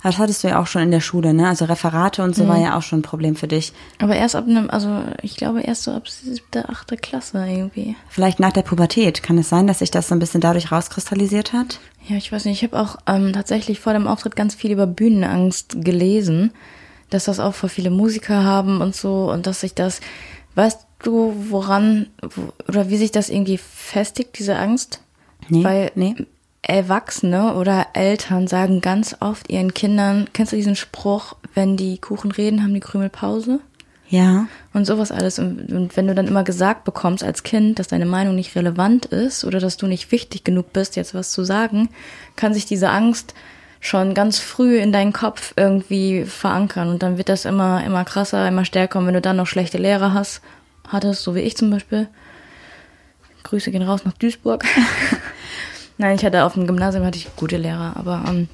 Das 0.06 0.20
hattest 0.20 0.44
du 0.44 0.50
ja 0.50 0.62
auch 0.62 0.68
schon 0.68 0.84
in 0.84 0.92
der 0.92 1.00
Schule, 1.02 1.34
ne? 1.34 1.48
Also 1.48 1.66
Referate 1.66 2.22
und 2.24 2.36
so 2.36 2.44
Mhm. 2.44 2.48
war 2.48 2.58
ja 2.58 2.78
auch 2.78 2.84
schon 2.84 3.00
ein 3.00 3.02
Problem 3.02 3.36
für 3.36 3.48
dich. 3.48 3.74
Aber 4.00 4.16
erst 4.16 4.36
ab 4.36 4.46
einem, 4.48 4.70
also 4.70 5.02
ich 5.24 5.36
glaube 5.36 5.62
erst 5.62 5.82
so 5.84 5.92
ab 5.92 6.08
siebte, 6.08 6.70
achte 6.70 6.96
Klasse 6.96 7.44
irgendwie. 7.48 7.96
Vielleicht 8.08 8.40
nach 8.40 8.52
der 8.52 8.62
Pubertät. 8.62 9.24
Kann 9.24 9.38
es 9.40 9.50
sein, 9.50 9.66
dass 9.66 9.80
sich 9.80 9.90
das 9.90 10.08
so 10.08 10.16
ein 10.16 10.20
bisschen 10.20 10.42
dadurch 10.42 10.72
rauskristallisiert 10.72 11.54
hat? 11.54 11.80
Ja, 12.08 12.18
ich 12.18 12.32
weiß 12.32 12.46
nicht. 12.46 12.62
Ich 12.62 12.70
habe 12.72 12.80
auch 12.80 12.98
ähm, 13.08 13.34
tatsächlich 13.34 13.80
vor 13.80 13.94
dem 13.94 14.08
Auftritt 14.08 14.36
ganz 14.36 14.54
viel 14.54 14.72
über 14.72 14.86
Bühnenangst 14.86 15.78
gelesen, 15.84 16.52
dass 17.10 17.26
das 17.26 17.40
auch 17.40 17.56
voll 17.56 17.70
viele 17.70 17.90
Musiker 17.90 18.44
haben 18.44 18.82
und 18.82 18.96
so 18.96 19.32
und 19.32 19.48
dass 19.48 19.62
sich 19.62 19.74
das, 19.74 20.02
weißt 20.54 20.86
du, 21.02 21.34
woran 21.50 22.08
wo, 22.22 22.54
oder 22.68 22.90
wie 22.90 22.98
sich 22.98 23.12
das 23.12 23.30
irgendwie 23.30 23.58
festigt, 23.58 24.38
diese 24.38 24.56
Angst? 24.56 25.02
Nee, 25.50 25.64
Weil 25.64 25.92
nee. 25.96 26.16
Erwachsene 26.68 27.56
oder 27.56 27.88
Eltern 27.94 28.48
sagen 28.48 28.82
ganz 28.82 29.16
oft 29.20 29.50
ihren 29.52 29.74
Kindern, 29.74 30.28
kennst 30.34 30.52
du 30.52 30.58
diesen 30.58 30.76
Spruch, 30.76 31.36
wenn 31.54 31.78
die 31.78 32.00
Kuchen 32.00 32.32
reden, 32.32 32.64
haben 32.64 32.74
die 32.74 32.80
Krümel 32.80 33.10
Pause? 33.10 33.60
Ja. 34.10 34.48
Und 34.74 34.86
sowas 34.86 35.12
alles. 35.12 35.40
Und, 35.40 35.72
und 35.72 35.98
wenn 35.98 36.08
du 36.08 36.16
dann 36.16 36.28
immer 36.28 36.44
gesagt 36.44 36.84
bekommst 36.84 37.24
als 37.24 37.44
Kind, 37.44 37.80
dass 37.80 37.88
deine 37.88 38.06
Meinung 38.06 38.36
nicht 38.36 38.56
relevant 38.56 39.06
ist 39.06 39.46
oder 39.46 39.60
dass 39.60 39.78
du 39.78 39.88
nicht 39.88 40.12
wichtig 40.12 40.44
genug 40.44 40.74
bist, 40.74 40.96
jetzt 40.96 41.14
was 41.14 41.32
zu 41.32 41.44
sagen, 41.44 41.90
kann 42.36 42.54
sich 42.54 42.66
diese 42.66 42.90
Angst 42.90 43.34
schon 43.80 44.14
ganz 44.14 44.40
früh 44.40 44.80
in 44.80 44.92
deinen 44.92 45.14
Kopf 45.14 45.54
irgendwie 45.56 46.26
verankern. 46.26 46.90
Und 46.90 47.04
dann 47.04 47.18
wird 47.18 47.30
das 47.30 47.46
immer, 47.46 47.84
immer 47.84 48.06
krasser, 48.06 48.48
immer 48.48 48.66
stärker. 48.66 49.00
Und 49.00 49.08
wenn 49.08 49.14
du 49.14 49.22
dann 49.22 49.38
noch 49.38 49.48
schlechte 49.48 49.78
Lehrer 49.78 50.14
hast, 50.14 50.42
hattest, 50.88 51.24
so 51.24 51.36
wie 51.36 51.42
ich 51.42 51.58
zum 51.58 51.70
Beispiel, 51.70 52.08
Grüße 53.44 53.72
gehen 53.72 53.84
raus 53.84 54.06
nach 54.06 54.14
Duisburg. 54.14 54.66
Nein, 55.98 56.16
ich 56.16 56.26
hatte 56.26 56.44
auf 56.44 56.54
dem 56.54 56.68
Gymnasium 56.68 57.06
hatte 57.06 57.18
ich 57.18 57.36
gute 57.36 57.58
Lehrer, 57.58 57.96
aber 57.96 58.24
ähm, 58.28 58.48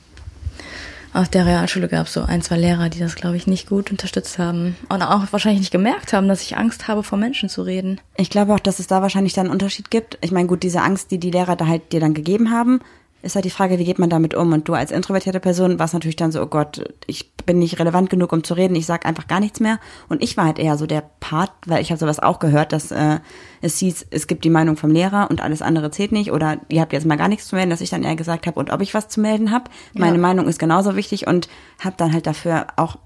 Auf 1.13 1.27
der 1.27 1.45
Realschule 1.45 1.89
gab 1.89 2.07
es 2.07 2.13
so 2.13 2.21
ein, 2.21 2.41
zwei 2.41 2.57
Lehrer, 2.57 2.87
die 2.87 2.99
das, 2.99 3.15
glaube 3.15 3.35
ich, 3.35 3.45
nicht 3.45 3.67
gut 3.67 3.91
unterstützt 3.91 4.39
haben. 4.39 4.77
Und 4.87 5.01
auch 5.01 5.23
wahrscheinlich 5.31 5.59
nicht 5.59 5.71
gemerkt 5.71 6.13
haben, 6.13 6.29
dass 6.29 6.41
ich 6.41 6.55
Angst 6.55 6.87
habe, 6.87 7.03
vor 7.03 7.17
Menschen 7.17 7.49
zu 7.49 7.63
reden. 7.63 7.99
Ich 8.15 8.29
glaube 8.29 8.53
auch, 8.53 8.61
dass 8.61 8.79
es 8.79 8.87
da 8.87 9.01
wahrscheinlich 9.01 9.33
dann 9.33 9.47
einen 9.47 9.53
Unterschied 9.53 9.91
gibt. 9.91 10.17
Ich 10.21 10.31
meine, 10.31 10.47
gut, 10.47 10.63
diese 10.63 10.81
Angst, 10.81 11.11
die 11.11 11.17
die 11.17 11.31
Lehrer 11.31 11.57
da 11.57 11.67
halt 11.67 11.91
dir 11.91 11.99
dann 11.99 12.13
gegeben 12.13 12.49
haben, 12.51 12.79
ist 13.21 13.35
halt 13.35 13.45
die 13.45 13.49
Frage, 13.49 13.77
wie 13.79 13.85
geht 13.85 13.99
man 13.99 14.09
damit 14.09 14.33
um? 14.33 14.51
Und 14.53 14.67
du 14.67 14.73
als 14.73 14.91
introvertierte 14.91 15.39
Person 15.39 15.79
warst 15.79 15.93
natürlich 15.93 16.15
dann 16.15 16.31
so, 16.31 16.41
oh 16.41 16.47
Gott, 16.47 16.83
ich 17.07 17.33
bin 17.45 17.59
nicht 17.59 17.79
relevant 17.79 18.09
genug, 18.09 18.31
um 18.33 18.43
zu 18.43 18.53
reden, 18.53 18.75
ich 18.75 18.85
sag 18.85 19.05
einfach 19.05 19.27
gar 19.27 19.39
nichts 19.39 19.59
mehr. 19.59 19.79
Und 20.09 20.23
ich 20.23 20.37
war 20.37 20.45
halt 20.45 20.59
eher 20.59 20.77
so 20.77 20.85
der 20.87 21.03
Part, 21.19 21.51
weil 21.65 21.81
ich 21.81 21.91
habe 21.91 21.99
sowas 21.99 22.19
auch 22.19 22.39
gehört, 22.39 22.71
dass 22.73 22.91
äh, 22.91 23.19
es 23.61 23.77
hieß, 23.77 24.07
es 24.09 24.27
gibt 24.27 24.43
die 24.43 24.49
Meinung 24.49 24.77
vom 24.77 24.91
Lehrer 24.91 25.27
und 25.29 25.41
alles 25.41 25.61
andere 25.61 25.91
zählt 25.91 26.11
nicht 26.11 26.31
oder 26.31 26.57
ihr 26.69 26.81
habt 26.81 26.93
jetzt 26.93 27.05
mal 27.05 27.17
gar 27.17 27.27
nichts 27.27 27.47
zu 27.47 27.55
melden, 27.55 27.69
dass 27.69 27.81
ich 27.81 27.89
dann 27.89 28.03
eher 28.03 28.15
gesagt 28.15 28.47
habe, 28.47 28.59
und 28.59 28.71
ob 28.71 28.81
ich 28.81 28.93
was 28.93 29.07
zu 29.07 29.21
melden 29.21 29.51
habe. 29.51 29.65
Meine 29.93 30.15
Ja. 30.15 30.21
Meinung 30.21 30.47
ist 30.47 30.59
genauso 30.59 30.95
wichtig 30.95 31.27
und 31.27 31.47
habe 31.83 31.95
dann 31.97 32.13
halt 32.13 32.27
dafür 32.27 32.67
auch 32.75 32.97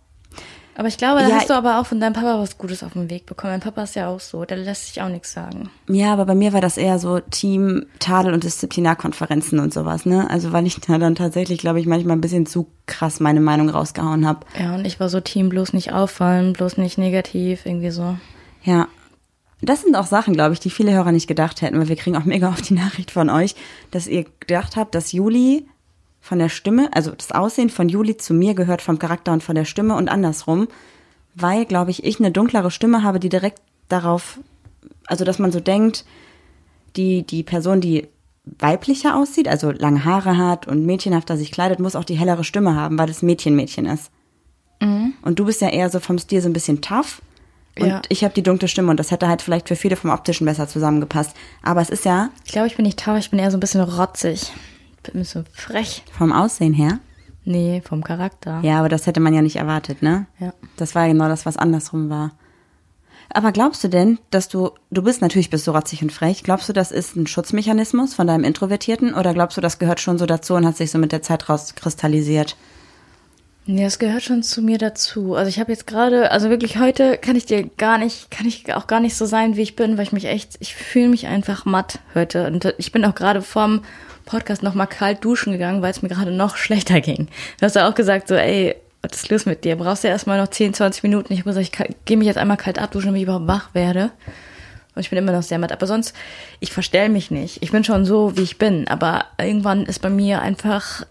Aber 0.78 0.90
ich 0.90 0.98
glaube, 0.98 1.22
da 1.22 1.30
Ja, 1.30 1.36
hast 1.36 1.50
du 1.50 1.54
aber 1.54 1.80
auch 1.80 1.86
von 1.86 2.00
deinem 2.02 2.14
Papa 2.14 2.38
was 2.40 2.58
Gutes 2.58 2.84
auf 2.84 2.94
den 2.94 3.10
Weg 3.10 3.26
bekommen. 3.26 3.54
Mein 3.54 3.60
Papa 3.62 3.84
ist 3.84 3.96
ja 3.96 4.10
auch 4.10 4.20
so, 4.20 4.44
der 4.44 4.58
lässt 4.58 4.88
sich 4.88 5.02
auch 5.02 5.08
nichts 5.08 5.32
sagen. 5.32 5.70
Ja, 5.88 6.12
aber 6.12 6.26
bei 6.26 6.36
mir 6.36 6.52
war 6.52 6.60
das 6.62 6.78
eher 6.78 7.00
so 7.00 7.20
Team, 7.20 7.86
Tadel 8.00 8.34
und 8.34 8.44
Disziplinarkonferenzen 8.44 9.60
und 9.60 9.74
sowas, 9.74 10.06
ne? 10.06 10.30
Also 10.30 10.52
weil 10.52 10.66
ich 10.68 10.80
da 10.82 10.98
dann 10.98 11.16
tatsächlich, 11.16 11.60
glaube 11.60 11.80
ich, 11.80 11.86
manchmal 11.86 12.18
ein 12.18 12.22
bisschen 12.22 12.46
zu 12.46 12.68
krass 12.88 13.20
meine 13.22 13.40
Meinung 13.40 13.70
rausgehauen 13.70 14.28
habe. 14.28 14.46
Ja, 14.60 14.76
und 14.76 14.86
ich 14.86 15.00
war 15.00 15.08
so 15.08 15.22
Team, 15.22 15.50
bloß 15.50 15.74
nicht 15.74 15.94
auffallen, 15.94 16.54
bloß 16.54 16.78
nicht 16.78 16.98
negativ, 16.98 17.66
irgendwie 17.66 17.92
so. 17.92 18.18
Ja. 18.64 18.88
Das 19.62 19.82
sind 19.82 19.96
auch 19.96 20.06
Sachen, 20.06 20.34
glaube 20.34 20.54
ich, 20.54 20.60
die 20.60 20.70
viele 20.70 20.92
Hörer 20.92 21.14
nicht 21.14 21.28
gedacht 21.28 21.62
hätten, 21.62 21.80
weil 21.80 21.88
wir 21.88 21.96
kriegen 21.96 22.18
auch 22.18 22.26
mega 22.26 22.50
oft 22.50 22.70
die 22.70 22.74
Nachricht 22.74 23.10
von 23.12 23.30
euch, 23.30 23.56
dass 23.90 24.06
ihr 24.08 24.26
gedacht 24.42 24.76
habt, 24.76 24.94
dass 24.94 25.14
Juli 25.14 25.66
von 26.26 26.40
der 26.40 26.50
Stimme, 26.50 26.90
also 26.92 27.12
das 27.12 27.32
Aussehen 27.32 27.70
von 27.70 27.88
Juli 27.88 28.18
zu 28.18 28.34
mir 28.34 28.56
gehört 28.56 28.82
vom 28.82 28.98
Charakter 28.98 29.32
und 29.32 29.44
von 29.44 29.54
der 29.54 29.64
Stimme 29.66 29.96
und 29.96 30.10
andersrum, 30.10 30.68
weil, 31.36 31.66
glaube 31.66 31.92
ich, 31.92 32.04
ich 32.04 32.20
eine 32.20 32.32
dunklere 32.32 32.72
Stimme 32.72 33.04
habe, 33.04 33.20
die 33.20 33.30
direkt 33.30 33.62
darauf, 33.90 34.40
also 35.06 35.24
dass 35.24 35.38
man 35.38 35.52
so 35.52 35.60
denkt, 35.60 36.04
die, 36.96 37.22
die 37.22 37.44
Person, 37.44 37.80
die 37.80 38.08
weiblicher 38.58 39.16
aussieht, 39.16 39.48
also 39.48 39.70
lange 39.70 40.04
Haare 40.04 40.36
hat 40.36 40.68
und 40.68 40.84
mädchenhafter 40.84 41.38
sich 41.38 41.52
kleidet, 41.52 41.80
muss 41.80 41.96
auch 41.96 42.04
die 42.04 42.18
hellere 42.18 42.44
Stimme 42.44 42.76
haben, 42.76 42.98
weil 42.98 43.06
das 43.06 43.22
Mädchen-Mädchen 43.22 43.86
ist. 43.86 44.10
Und 44.82 45.40
du 45.40 45.46
bist 45.46 45.62
ja 45.62 45.70
eher 45.70 45.92
so 45.92 46.00
vom 46.00 46.18
Stil 46.18 46.42
so 46.42 46.50
ein 46.50 46.54
bisschen 46.54 46.82
tough. 46.82 47.22
Und 47.80 47.88
Ja. 47.88 48.02
ich 48.10 48.24
habe 48.24 48.34
die 48.34 48.44
dunkle 48.44 48.68
Stimme 48.68 48.90
und 48.90 49.00
das 49.00 49.12
hätte 49.12 49.28
halt 49.28 49.44
vielleicht 49.44 49.68
für 49.68 49.76
viele 49.76 49.96
vom 49.96 50.10
Optischen 50.10 50.46
besser 50.46 50.68
zusammengepasst. 50.68 51.36
Aber 51.62 51.82
es 51.82 51.90
ist 51.90 52.04
ja 52.06 52.30
Ich 52.46 52.52
glaube, 52.52 52.68
ich 52.68 52.76
bin 52.78 52.86
nicht 52.86 53.00
taub, 53.00 53.18
ich 53.18 53.30
bin 53.30 53.38
eher 53.38 53.52
so 53.52 53.58
ein 53.58 53.60
bisschen 53.60 53.82
rotzig. 53.82 54.52
Bin 55.06 55.16
ein 55.16 55.24
bisschen 55.24 55.46
frech. 55.54 56.04
vom 56.12 56.32
Aussehen 56.32 56.74
her. 56.74 57.00
Nee, 57.44 57.82
vom 57.86 58.04
Charakter. 58.04 58.60
Ja, 58.64 58.80
aber 58.80 58.90
das 58.90 59.06
hätte 59.06 59.20
man 59.20 59.34
ja 59.34 59.42
nicht 59.42 59.58
erwartet, 59.58 60.02
ne? 60.02 60.26
Ja. 60.40 60.54
Das 60.78 60.96
war 60.96 61.06
ja 61.06 61.14
genau 61.14 61.28
das, 61.28 61.46
was 61.46 61.58
andersrum 61.58 62.10
war. 62.10 62.32
Aber 63.30 63.52
glaubst 63.52 63.84
du 63.84 63.88
denn, 63.88 64.20
dass 64.32 64.50
du, 64.50 64.72
du 64.92 65.02
bist 65.02 65.22
natürlich 65.22 65.50
bist 65.50 65.68
du 65.68 65.72
rotzig 65.72 66.02
und 66.02 66.12
frech, 66.12 66.44
glaubst 66.44 66.70
du, 66.70 66.74
das 66.74 66.92
ist 66.92 67.16
ein 67.16 67.28
Schutzmechanismus 67.28 68.14
von 68.14 68.28
deinem 68.28 68.44
Introvertierten 68.44 69.14
oder 69.14 69.34
glaubst 69.34 69.58
du, 69.58 69.62
das 69.62 69.80
gehört 69.80 70.00
schon 70.00 70.18
so 70.18 70.26
dazu 70.26 70.56
und 70.56 70.66
hat 70.66 70.78
sich 70.78 70.92
so 70.92 70.98
mit 70.98 71.12
der 71.12 71.22
Zeit 71.22 71.50
rauskristallisiert? 71.50 72.56
Nee, 73.68 73.84
das 73.84 73.98
gehört 73.98 74.22
schon 74.22 74.44
zu 74.44 74.62
mir 74.62 74.78
dazu. 74.78 75.34
Also 75.34 75.50
ich 75.50 75.60
habe 75.60 75.72
jetzt 75.72 75.88
gerade, 75.88 76.30
also 76.32 76.52
wirklich 76.52 76.78
heute 76.78 77.18
kann 77.18 77.36
ich 77.36 77.46
dir 77.46 77.68
gar 77.68 77.98
nicht, 77.98 78.30
kann 78.30 78.46
ich 78.46 78.72
auch 78.76 78.86
gar 78.86 79.00
nicht 79.00 79.16
so 79.16 79.26
sein, 79.26 79.56
wie 79.56 79.64
ich 79.64 79.76
bin, 79.76 79.98
weil 79.98 80.04
ich 80.04 80.12
mich 80.12 80.26
echt, 80.26 80.58
ich 80.60 80.76
fühle 80.76 81.10
mich 81.10 81.26
einfach 81.26 81.66
matt 81.66 82.00
heute. 82.14 82.46
Und 82.46 82.76
ich 82.78 82.92
bin 82.92 83.04
auch 83.06 83.16
gerade 83.16 83.42
vorm 83.42 83.82
Podcast 84.26 84.64
nochmal 84.64 84.88
kalt 84.88 85.24
duschen 85.24 85.54
gegangen, 85.54 85.82
weil 85.82 85.92
es 85.92 86.02
mir 86.02 86.10
gerade 86.10 86.32
noch 86.32 86.58
schlechter 86.58 87.02
ging. 87.02 87.28
Du 87.60 87.66
hast 87.66 87.76
ja 87.76 87.88
auch 87.90 87.96
gesagt, 87.96 88.28
so, 88.28 88.36
ey, 88.36 88.76
was 89.02 89.18
ist 89.18 89.30
los 89.30 89.46
mit 89.46 89.64
dir? 89.64 89.76
Brauchst 89.76 90.04
du 90.04 90.08
erstmal 90.08 90.40
noch 90.40 90.48
10, 90.48 90.74
20 90.74 91.04
Minuten? 91.04 91.32
Ich 91.34 91.40
habe 91.40 91.50
gesagt, 91.54 91.90
ich 91.90 91.96
gehe 92.06 92.18
mich 92.18 92.26
jetzt 92.28 92.38
einmal 92.38 92.58
kalt 92.58 92.80
abduschen, 92.80 93.08
damit 93.08 93.20
ich 93.20 93.24
überhaupt 93.28 93.48
wach 93.48 93.70
werde. 93.74 94.12
Und 94.96 95.02
ich 95.02 95.10
bin 95.10 95.20
immer 95.20 95.32
noch 95.34 95.44
sehr 95.44 95.60
matt. 95.60 95.72
Aber 95.72 95.86
sonst, 95.88 96.16
ich 96.60 96.72
verstell 96.72 97.10
mich 97.10 97.30
nicht. 97.30 97.62
Ich 97.62 97.72
bin 97.72 97.84
schon 97.84 98.06
so, 98.06 98.36
wie 98.38 98.42
ich 98.44 98.58
bin. 98.58 98.88
Aber 98.88 99.26
irgendwann 99.40 99.86
ist 99.86 100.00
bei 100.02 100.10
mir 100.10 100.42
einfach 100.42 101.06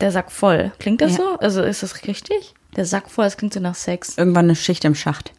der 0.00 0.12
Sack 0.12 0.30
voll. 0.30 0.72
Klingt 0.78 1.00
das 1.00 1.12
Ja. 1.12 1.16
so? 1.18 1.38
Also 1.40 1.62
ist 1.62 1.82
das 1.82 2.04
richtig? 2.06 2.54
Der 2.76 2.84
Sack 2.84 3.10
voll, 3.10 3.24
das 3.24 3.36
klingt 3.36 3.52
so 3.54 3.60
nach 3.60 3.74
Sex. 3.74 4.16
Irgendwann 4.16 4.44
eine 4.44 4.56
Schicht 4.56 4.84
im 4.84 4.94
Schacht. 4.94 5.32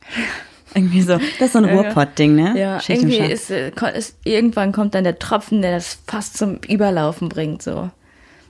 Irgendwie 0.74 1.02
so. 1.02 1.18
Das 1.18 1.48
ist 1.48 1.54
so 1.54 1.60
ein 1.60 1.66
Ja. 1.66 1.74
Ruhrpott-Ding, 1.74 2.36
ne? 2.36 2.58
Ja, 2.58 2.80
Schicht 2.80 3.04
irgendwie 3.04 3.20
ist, 3.20 3.52
äh, 3.52 3.72
ist, 3.96 4.18
irgendwann 4.24 4.72
kommt 4.72 4.96
dann 4.96 5.04
der 5.04 5.20
Tropfen, 5.20 5.62
der 5.62 5.74
das 5.74 6.00
fast 6.08 6.38
zum 6.38 6.60
Überlaufen 6.68 7.30
bringt, 7.30 7.62
so. 7.62 7.90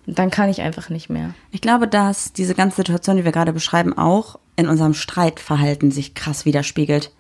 Und 0.08 0.20
dann 0.20 0.32
kann 0.32 0.50
ich 0.50 0.62
einfach 0.62 0.90
nicht 0.90 1.10
mehr. 1.10 1.34
Ich 1.52 1.62
glaube, 1.62 1.88
dass 1.88 2.34
diese 2.34 2.56
ganze 2.56 2.78
Situation, 2.78 3.18
die 3.18 3.26
wir 3.26 3.32
gerade 3.32 3.54
beschreiben, 3.54 3.98
auch 3.98 4.40
in 4.56 4.68
unserem 4.68 4.94
Streitverhalten 4.94 5.92
sich 5.92 6.14
krass 6.16 6.46
widerspiegelt. 6.46 7.12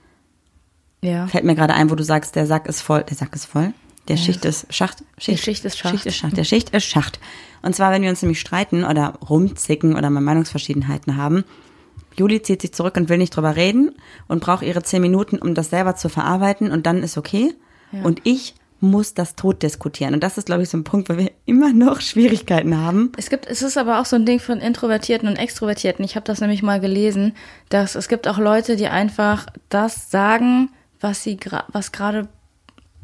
Ja. 1.03 1.27
Fällt 1.27 1.43
mir 1.45 1.55
gerade 1.55 1.73
ein, 1.73 1.89
wo 1.89 1.95
du 1.95 2.03
sagst, 2.03 2.35
der 2.35 2.45
Sack 2.45 2.67
ist 2.67 2.81
voll. 2.81 3.03
Der 3.03 3.17
Sack 3.17 3.33
ist 3.35 3.45
voll. 3.45 3.73
Der 4.07 4.15
Ja, 4.15 4.21
Schicht 4.23 4.45
ist 4.45 4.71
Schacht. 4.73 5.03
Schicht, 5.17 5.43
Schicht 5.43 5.63
ist 5.65 5.77
Schacht. 5.77 5.93
Schicht 5.93 6.05
ist 6.07 6.15
Schacht. 6.17 6.37
Der 6.37 6.43
Schicht 6.43 6.71
ist 6.71 6.85
Schacht. 6.85 7.19
Und 7.61 7.75
zwar, 7.75 7.91
wenn 7.91 8.01
wir 8.01 8.09
uns 8.09 8.21
nämlich 8.21 8.39
streiten 8.39 8.83
oder 8.83 9.13
rumzicken 9.29 9.95
oder 9.95 10.09
mal 10.09 10.21
Meinungsverschiedenheiten 10.21 11.17
haben. 11.17 11.43
Juli 12.17 12.41
zieht 12.41 12.61
sich 12.61 12.73
zurück 12.73 12.97
und 12.97 13.09
will 13.09 13.17
nicht 13.17 13.35
drüber 13.35 13.55
reden 13.55 13.95
und 14.27 14.41
braucht 14.41 14.63
ihre 14.63 14.83
zehn 14.83 15.01
Minuten, 15.01 15.37
um 15.37 15.53
das 15.53 15.69
selber 15.69 15.95
zu 15.95 16.09
verarbeiten 16.09 16.71
und 16.71 16.85
dann 16.85 17.03
ist 17.03 17.17
okay. 17.17 17.53
Ja. 17.91 18.03
Und 18.03 18.21
ich 18.23 18.55
muss 18.81 19.13
das 19.13 19.35
tot 19.35 19.61
diskutieren. 19.61 20.15
Und 20.15 20.23
das 20.23 20.37
ist, 20.37 20.47
glaube 20.47 20.63
ich, 20.63 20.69
so 20.69 20.77
ein 20.77 20.83
Punkt, 20.83 21.07
wo 21.09 21.17
wir 21.17 21.31
immer 21.45 21.71
noch 21.71 22.01
Schwierigkeiten 22.01 22.77
haben. 22.77 23.11
Es 23.17 23.29
gibt, 23.29 23.47
es 23.47 23.61
ist 23.61 23.77
aber 23.77 23.99
auch 24.01 24.05
so 24.05 24.15
ein 24.15 24.25
Ding 24.25 24.39
von 24.39 24.59
Introvertierten 24.59 25.29
und 25.29 25.35
Extrovertierten. 25.37 26.03
Ich 26.03 26.15
habe 26.15 26.25
das 26.25 26.41
nämlich 26.41 26.63
mal 26.63 26.79
gelesen, 26.79 27.33
dass 27.69 27.95
es 27.95 28.07
gibt 28.07 28.27
auch 28.27 28.39
Leute, 28.39 28.75
die 28.75 28.87
einfach 28.87 29.45
das 29.69 30.09
sagen, 30.09 30.69
was 30.99 31.23
sie 31.23 31.37
was 31.71 31.91
gerade 31.91 32.27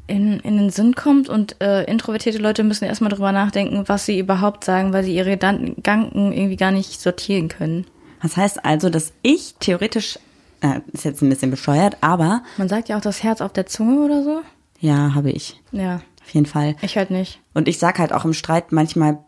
in, 0.08 0.40
in 0.40 0.58
den 0.58 0.70
Sinn 0.70 0.96
kommt 0.96 1.30
und 1.30 1.62
äh, 1.62 1.84
introvertierte 1.84 2.40
Leute 2.40 2.64
müssen 2.64 2.86
erstmal 2.86 3.12
drüber 3.12 3.32
nachdenken, 3.32 3.84
was 3.88 4.06
sie 4.06 4.20
überhaupt 4.20 4.64
sagen, 4.64 4.94
weil 4.94 5.04
sie 5.04 5.16
ihre 5.16 5.32
Gedan- 5.32 5.76
Gedanken 5.76 6.32
irgendwie 6.32 6.56
gar 6.56 6.72
nicht 6.72 7.00
sortieren 7.00 7.50
können. 7.50 7.86
Das 8.22 8.36
heißt 8.38 8.66
also, 8.66 8.90
dass 8.90 9.14
ich 9.22 9.56
theoretisch, 9.60 10.18
äh, 10.62 10.80
ist 10.92 11.06
jetzt 11.06 11.22
ein 11.22 11.30
bisschen 11.30 11.52
bescheuert, 11.52 11.98
aber 12.02 12.42
Man 12.58 12.68
sagt 12.70 12.90
ja 12.90 12.98
auch 12.98 13.02
das 13.02 13.24
Herz 13.24 13.42
auf 13.42 13.54
der 13.54 13.66
Zunge 13.68 14.00
oder 14.06 14.24
so. 14.24 14.42
ja, 14.80 15.14
habe 15.16 15.32
ich. 15.32 15.62
Ja, 15.72 16.02
Auf 16.24 16.30
jeden 16.34 16.46
Fall. 16.48 16.76
ich 16.82 16.98
halt 16.98 17.12
nicht. 17.12 17.40
Und 17.54 17.68
ich 17.68 17.78
sag 17.80 18.00
halt 18.00 18.12
auch 18.14 18.26
im 18.26 18.34
Streit 18.34 18.72
manchmal 18.72 19.20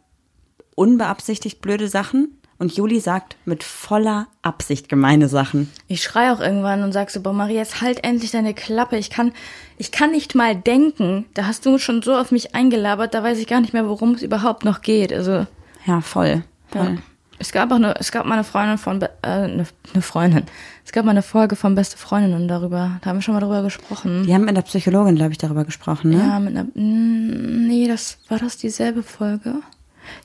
unbeabsichtigt 0.75 1.62
blöde 1.62 1.88
Sachen. 1.88 2.36
Und 2.58 2.75
Juli 2.75 2.99
sagt 2.99 3.38
mit 3.45 3.63
voller 3.63 4.28
Absicht 4.41 4.89
gemeine 4.89 5.30
Sachen. 5.30 5.71
Ich 5.88 6.04
schrei 6.04 6.34
auch 6.34 6.41
irgendwann 6.41 6.84
und 6.84 6.91
sag 6.91 7.10
so, 7.10 7.21
boah, 7.21 7.32
Maria, 7.32 7.56
jetzt 7.60 7.80
halt 7.80 8.04
endlich 8.04 8.32
deine 8.32 8.54
Klappe. 8.54 8.97
Ich 8.97 9.10
kann, 9.10 9.32
ich 9.78 9.93
kann 9.93 10.12
nicht 10.12 10.36
mal 10.36 10.58
denken. 10.58 11.25
Da 11.36 11.45
hast 11.47 11.65
du 11.65 11.78
schon 11.78 12.02
so 12.02 12.17
auf 12.17 12.32
mich 12.32 12.56
eingelabert, 12.56 13.13
da 13.13 13.23
weiß 13.23 13.38
ich 13.38 13.47
gar 13.47 13.62
nicht 13.62 13.71
mehr, 13.71 13.88
worum 13.88 14.13
es 14.15 14.23
überhaupt 14.23 14.65
noch 14.65 14.82
geht. 14.82 15.13
Also, 15.13 15.47
Ja, 15.86 16.02
voll. 16.02 16.43
ja. 16.75 16.97
Es 17.39 17.54
gab 17.54 17.71
auch 17.71 17.78
eine, 17.78 17.95
es 17.99 18.12
gab 18.12 18.25
mal 18.25 18.36
eine 18.36 18.43
Freundin 18.43 18.78
von, 18.78 19.02
äh, 19.02 19.08
eine, 19.21 19.65
eine 19.93 20.02
Freundin. 20.02 20.43
Es 20.86 20.91
gab 20.91 21.06
mal 21.06 21.12
eine 21.12 21.21
Folge 21.21 21.56
von 21.56 21.73
Beste 21.73 21.97
Freundinnen 21.97 22.47
darüber. 22.47 22.99
Da 23.02 23.10
haben 23.10 23.17
wir 23.17 23.21
schon 23.21 23.34
mal 23.34 23.39
drüber 23.39 23.63
gesprochen. 23.63 24.25
Die 24.28 24.34
haben 24.34 24.45
mit 24.45 24.58
der 24.58 24.62
Psychologin, 24.62 25.15
glaube 25.15 25.32
ich, 25.32 25.38
darüber 25.38 25.63
gesprochen, 25.63 26.12
ne? 26.12 26.17
Ja, 26.17 26.39
mit 26.39 26.56
einer, 26.56 26.65
mm, 26.65 27.67
nee, 27.67 27.88
das, 27.88 28.17
war 28.28 28.39
das 28.39 28.58
dieselbe 28.58 29.04
Folge? 29.04 29.56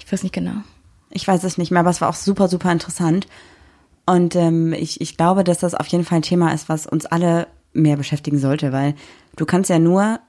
Ich 0.05 0.13
weiß 0.13 0.25
nicht 0.25 0.35
genau. 0.35 0.57
Ich 1.11 1.27
weiß 1.29 1.45
es 1.45 1.57
nicht 1.57 1.71
mehr, 1.71 1.81
aber 1.81 1.91
es 1.91 2.01
war 2.01 2.09
auch 2.09 2.15
super, 2.15 2.49
super 2.49 2.73
interessant. 2.73 3.29
Und 4.07 4.35
ähm, 4.35 4.73
ich, 4.73 5.01
ich 5.01 5.17
glaube, 5.17 5.45
dass 5.45 5.59
das 5.59 5.75
auf 5.75 5.87
jeden 5.87 6.05
Fall 6.05 6.19
ein 6.19 6.23
Thema 6.23 6.53
ist, 6.53 6.69
was 6.69 6.87
uns 6.87 7.07
alle 7.07 7.47
mehr 7.73 7.97
beschäftigen 7.97 8.39
sollte, 8.39 8.73
weil 8.73 8.95
du 9.37 9.47
kannst 9.47 9.71
ja 9.71 9.79
nur 9.79 10.21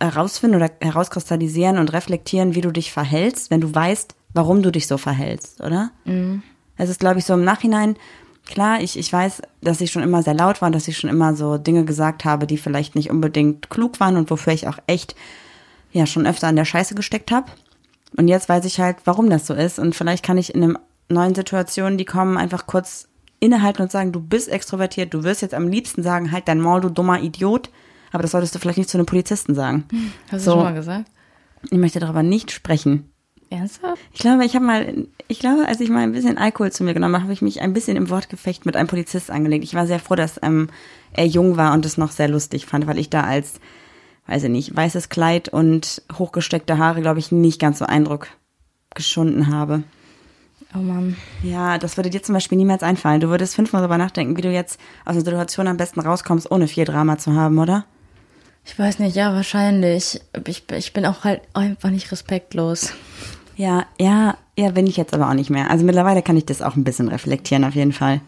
herausfinden 0.00 0.56
oder 0.56 0.70
herauskristallisieren 0.80 1.78
und 1.78 1.92
reflektieren, 1.92 2.54
wie 2.54 2.60
du 2.60 2.70
dich 2.70 2.92
verhältst, 2.92 3.50
wenn 3.50 3.60
du 3.60 3.74
weißt, 3.74 4.14
warum 4.38 4.62
du 4.62 4.70
dich 4.70 4.86
so 4.86 4.98
verhältst, 4.98 5.60
oder? 5.60 5.90
Mhm. 6.04 6.44
Es 6.76 6.88
ist, 6.88 7.00
glaube 7.00 7.18
ich, 7.18 7.24
so 7.24 7.34
im 7.34 7.42
Nachhinein, 7.42 7.96
klar, 8.46 8.80
ich, 8.80 8.96
ich 8.96 9.12
weiß, 9.12 9.42
dass 9.62 9.80
ich 9.80 9.90
schon 9.90 10.04
immer 10.04 10.22
sehr 10.22 10.34
laut 10.34 10.62
war 10.62 10.68
und 10.68 10.74
dass 10.76 10.86
ich 10.86 10.96
schon 10.96 11.10
immer 11.10 11.34
so 11.34 11.58
Dinge 11.58 11.84
gesagt 11.84 12.24
habe, 12.24 12.46
die 12.46 12.56
vielleicht 12.56 12.94
nicht 12.94 13.10
unbedingt 13.10 13.68
klug 13.68 13.98
waren 13.98 14.16
und 14.16 14.30
wofür 14.30 14.52
ich 14.52 14.68
auch 14.68 14.78
echt 14.86 15.16
ja 15.90 16.06
schon 16.06 16.24
öfter 16.24 16.46
an 16.46 16.54
der 16.54 16.64
Scheiße 16.64 16.94
gesteckt 16.94 17.32
habe. 17.32 17.50
Und 18.16 18.28
jetzt 18.28 18.48
weiß 18.48 18.64
ich 18.64 18.78
halt, 18.78 18.98
warum 19.06 19.28
das 19.28 19.44
so 19.44 19.54
ist. 19.54 19.80
Und 19.80 19.96
vielleicht 19.96 20.24
kann 20.24 20.38
ich 20.38 20.54
in 20.54 20.62
einem 20.62 20.78
neuen 21.08 21.34
Situation, 21.34 21.98
die 21.98 22.04
kommen, 22.04 22.36
einfach 22.36 22.66
kurz 22.68 23.08
innehalten 23.40 23.82
und 23.82 23.90
sagen, 23.90 24.12
du 24.12 24.20
bist 24.20 24.48
extrovertiert, 24.48 25.12
du 25.14 25.24
wirst 25.24 25.42
jetzt 25.42 25.54
am 25.54 25.66
liebsten 25.66 26.04
sagen, 26.04 26.30
halt 26.30 26.46
dein 26.46 26.60
Maul, 26.60 26.80
du 26.80 26.90
dummer 26.90 27.20
Idiot. 27.20 27.70
Aber 28.12 28.22
das 28.22 28.30
solltest 28.30 28.54
du 28.54 28.60
vielleicht 28.60 28.78
nicht 28.78 28.88
zu 28.88 28.98
einem 28.98 29.06
Polizisten 29.06 29.56
sagen. 29.56 29.84
Hast 30.30 30.44
So. 30.44 30.52
du 30.52 30.56
schon 30.58 30.64
mal 30.64 30.74
gesagt? 30.74 31.10
Ich 31.70 31.78
möchte 31.78 31.98
darüber 31.98 32.22
nicht 32.22 32.52
sprechen. 32.52 33.10
Ernsthaft? 33.50 34.02
Ich 34.12 34.20
glaube, 34.20 34.44
ich 34.44 34.54
habe 34.54 34.64
mal, 34.64 35.06
ich 35.26 35.38
glaube, 35.38 35.66
als 35.66 35.80
ich 35.80 35.88
mal 35.88 36.02
ein 36.02 36.12
bisschen 36.12 36.38
Alkohol 36.38 36.72
zu 36.72 36.84
mir 36.84 36.94
genommen 36.94 37.14
habe, 37.14 37.24
habe 37.24 37.32
ich 37.32 37.42
mich 37.42 37.60
ein 37.60 37.72
bisschen 37.72 37.96
im 37.96 38.10
Wortgefecht 38.10 38.66
mit 38.66 38.76
einem 38.76 38.88
Polizist 38.88 39.30
angelegt. 39.30 39.64
Ich 39.64 39.74
war 39.74 39.86
sehr 39.86 40.00
froh, 40.00 40.14
dass 40.14 40.40
ähm, 40.42 40.68
er 41.12 41.26
jung 41.26 41.56
war 41.56 41.72
und 41.72 41.86
es 41.86 41.98
noch 41.98 42.10
sehr 42.10 42.28
lustig 42.28 42.66
fand, 42.66 42.86
weil 42.86 42.98
ich 42.98 43.10
da 43.10 43.22
als, 43.22 43.54
weiß 44.26 44.44
ich 44.44 44.50
nicht, 44.50 44.76
weißes 44.76 45.08
Kleid 45.08 45.48
und 45.48 46.02
hochgesteckte 46.12 46.78
Haare, 46.78 47.00
glaube 47.00 47.20
ich, 47.20 47.32
nicht 47.32 47.60
ganz 47.60 47.78
so 47.78 47.86
Eindruck 47.86 48.28
geschunden 48.94 49.48
habe. 49.48 49.82
Oh 50.74 50.78
Mann. 50.78 51.16
Ja, 51.42 51.78
das 51.78 51.96
würde 51.96 52.10
dir 52.10 52.22
zum 52.22 52.34
Beispiel 52.34 52.58
niemals 52.58 52.82
einfallen. 52.82 53.20
Du 53.20 53.28
würdest 53.28 53.54
fünfmal 53.54 53.80
darüber 53.80 53.96
nachdenken, 53.96 54.36
wie 54.36 54.42
du 54.42 54.52
jetzt 54.52 54.78
aus 55.04 55.12
einer 55.12 55.20
Situation 55.20 55.66
am 55.66 55.78
besten 55.78 56.00
rauskommst, 56.00 56.50
ohne 56.50 56.68
viel 56.68 56.84
Drama 56.84 57.16
zu 57.16 57.32
haben, 57.32 57.58
oder? 57.58 57.86
Ich 58.66 58.78
weiß 58.78 58.98
nicht, 58.98 59.16
ja, 59.16 59.32
wahrscheinlich. 59.32 60.20
Ich, 60.46 60.70
ich 60.70 60.92
bin 60.92 61.06
auch 61.06 61.24
halt 61.24 61.40
einfach 61.54 61.88
nicht 61.88 62.12
respektlos. 62.12 62.92
Ja, 63.58 63.86
ja, 63.98 64.36
ja, 64.56 64.70
bin 64.70 64.86
ich 64.86 64.96
jetzt 64.96 65.12
aber 65.12 65.28
auch 65.28 65.34
nicht 65.34 65.50
mehr. 65.50 65.68
Also 65.68 65.84
mittlerweile 65.84 66.22
kann 66.22 66.36
ich 66.36 66.46
das 66.46 66.62
auch 66.62 66.76
ein 66.76 66.84
bisschen 66.84 67.08
reflektieren, 67.08 67.64
auf 67.64 67.74
jeden 67.74 67.92
Fall. 67.92 68.20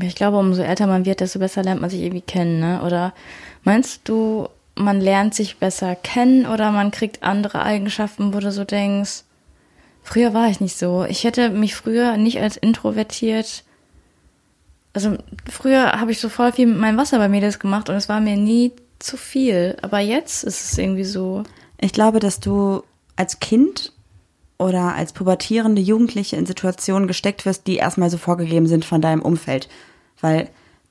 Ich 0.00 0.16
glaube, 0.16 0.38
umso 0.38 0.60
älter 0.60 0.88
man 0.88 1.04
wird, 1.04 1.20
desto 1.20 1.38
besser 1.38 1.62
lernt 1.62 1.80
man 1.80 1.88
sich 1.88 2.00
irgendwie 2.00 2.20
kennen, 2.20 2.58
ne? 2.58 2.82
Oder 2.82 3.14
meinst 3.62 4.08
du, 4.08 4.48
man 4.74 5.00
lernt 5.00 5.34
sich 5.34 5.58
besser 5.58 5.94
kennen 5.94 6.46
oder 6.46 6.72
man 6.72 6.90
kriegt 6.90 7.22
andere 7.22 7.62
Eigenschaften, 7.62 8.34
wo 8.34 8.40
du 8.40 8.50
so 8.50 8.64
denkst, 8.64 9.22
früher 10.02 10.34
war 10.34 10.48
ich 10.48 10.60
nicht 10.60 10.76
so. 10.76 11.04
Ich 11.08 11.22
hätte 11.22 11.50
mich 11.50 11.76
früher 11.76 12.16
nicht 12.16 12.40
als 12.40 12.56
introvertiert. 12.56 13.62
Also 14.94 15.16
früher 15.48 15.92
habe 16.00 16.10
ich 16.10 16.18
so 16.18 16.28
voll 16.28 16.50
viel 16.50 16.66
mit 16.66 16.78
meinem 16.78 16.98
Wasser 16.98 17.18
bei 17.18 17.28
Mädels 17.28 17.60
gemacht 17.60 17.88
und 17.88 17.94
es 17.94 18.08
war 18.08 18.20
mir 18.20 18.36
nie 18.36 18.72
zu 18.98 19.16
viel. 19.16 19.76
Aber 19.80 20.00
jetzt 20.00 20.42
ist 20.42 20.72
es 20.72 20.76
irgendwie 20.76 21.04
so. 21.04 21.44
Ich 21.78 21.92
glaube, 21.92 22.18
dass 22.18 22.40
du 22.40 22.82
als 23.14 23.38
Kind 23.38 23.92
oder 24.62 24.94
als 24.94 25.12
pubertierende 25.12 25.82
Jugendliche 25.82 26.36
in 26.36 26.46
Situationen 26.46 27.08
gesteckt 27.08 27.44
wirst, 27.46 27.66
die 27.66 27.76
erstmal 27.76 28.10
so 28.10 28.18
vorgegeben 28.18 28.66
sind 28.66 28.84
von 28.84 29.00
deinem 29.00 29.22
Umfeld. 29.22 29.68
Weil 30.20 30.48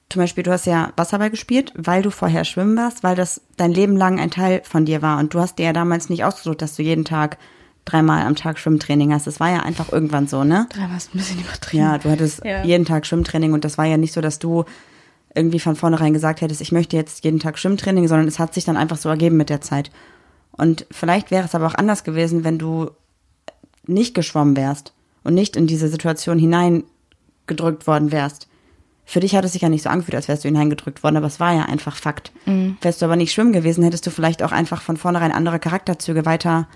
zum 0.09 0.21
Beispiel, 0.21 0.43
du 0.43 0.51
hast 0.51 0.65
ja 0.65 0.91
Wasserball 0.97 1.29
gespielt, 1.29 1.71
weil 1.75 2.01
du 2.01 2.11
vorher 2.11 2.43
schwimmen 2.43 2.75
warst, 2.75 3.01
weil 3.03 3.15
das 3.15 3.41
dein 3.57 3.71
Leben 3.71 3.95
lang 3.95 4.19
ein 4.19 4.29
Teil 4.31 4.61
von 4.63 4.85
dir 4.85 5.01
war. 5.01 5.19
Und 5.19 5.33
du 5.33 5.39
hast 5.39 5.57
dir 5.57 5.65
ja 5.65 5.73
damals 5.73 6.09
nicht 6.09 6.23
ausgesucht, 6.25 6.61
dass 6.61 6.75
du 6.75 6.83
jeden 6.83 7.05
Tag 7.05 7.37
dreimal 7.85 8.25
am 8.25 8.35
Tag 8.35 8.59
Schwimmtraining 8.59 9.13
hast. 9.13 9.25
Das 9.25 9.39
war 9.39 9.49
ja 9.49 9.61
einfach 9.61 9.91
irgendwann 9.91 10.27
so, 10.27 10.43
ne? 10.43 10.67
Dreimal 10.69 10.97
ist 10.97 11.15
ein 11.15 11.17
bisschen 11.17 11.39
übertrieben. 11.39 11.83
Ja, 11.83 11.97
du 11.97 12.09
hattest 12.11 12.43
Ja. 12.45 12.63
jeden 12.63 12.85
Tag 12.85 13.05
Schwimmtraining 13.05 13.53
und 13.53 13.63
das 13.65 13.77
war 13.77 13.85
ja 13.85 13.97
nicht 13.97 14.13
so, 14.13 14.21
dass 14.21 14.37
du 14.37 14.65
irgendwie 15.33 15.59
von 15.59 15.77
vornherein 15.77 16.13
gesagt 16.13 16.41
hättest, 16.41 16.59
ich 16.61 16.73
möchte 16.73 16.97
jetzt 16.97 17.23
jeden 17.23 17.39
Tag 17.39 17.57
Schwimmtraining, 17.57 18.07
sondern 18.07 18.27
es 18.27 18.37
hat 18.37 18.53
sich 18.53 18.65
dann 18.65 18.75
einfach 18.77 18.97
so 18.97 19.07
ergeben 19.07 19.37
mit 19.37 19.49
der 19.49 19.61
Zeit. 19.61 19.91
Und 20.51 20.85
vielleicht 20.91 21.31
wäre 21.31 21.45
es 21.45 21.55
aber 21.55 21.67
auch 21.67 21.75
anders 21.75 22.03
gewesen, 22.03 22.43
wenn 22.43 22.57
du 22.59 22.91
nicht 23.87 24.13
geschwommen 24.13 24.55
wärst 24.57 24.93
und 25.23 25.33
nicht 25.33 25.55
in 25.55 25.67
diese 25.67 25.87
Situation 25.87 26.37
hineingedrückt 26.39 27.87
worden 27.87 28.11
wärst. 28.11 28.47
Für 29.05 29.19
dich 29.19 29.35
hat 29.35 29.43
es 29.43 29.53
sich 29.53 29.61
ja 29.61 29.69
nicht 29.69 29.81
so 29.83 29.89
angefühlt, 29.89 30.15
als 30.15 30.27
wärst 30.27 30.43
du 30.43 30.47
hineingedrückt 30.47 31.03
worden, 31.03 31.17
aber 31.17 31.27
es 31.27 31.39
war 31.39 31.53
ja 31.53 31.63
einfach 31.65 31.95
Fakt. 31.95 32.31
Wärst 32.81 33.01
du 33.01 33.05
aber 33.05 33.15
nicht 33.15 33.33
schwimmen 33.33 33.51
gewesen, 33.51 33.83
hättest 33.83 34.05
du 34.07 34.11
vielleicht 34.11 34.41
auch 34.43 34.51
einfach 34.51 34.81
von 34.81 34.95
vornherein 34.97 35.31
andere 35.31 35.59
Charakterzüge 35.59 36.25
weiter 36.25 36.67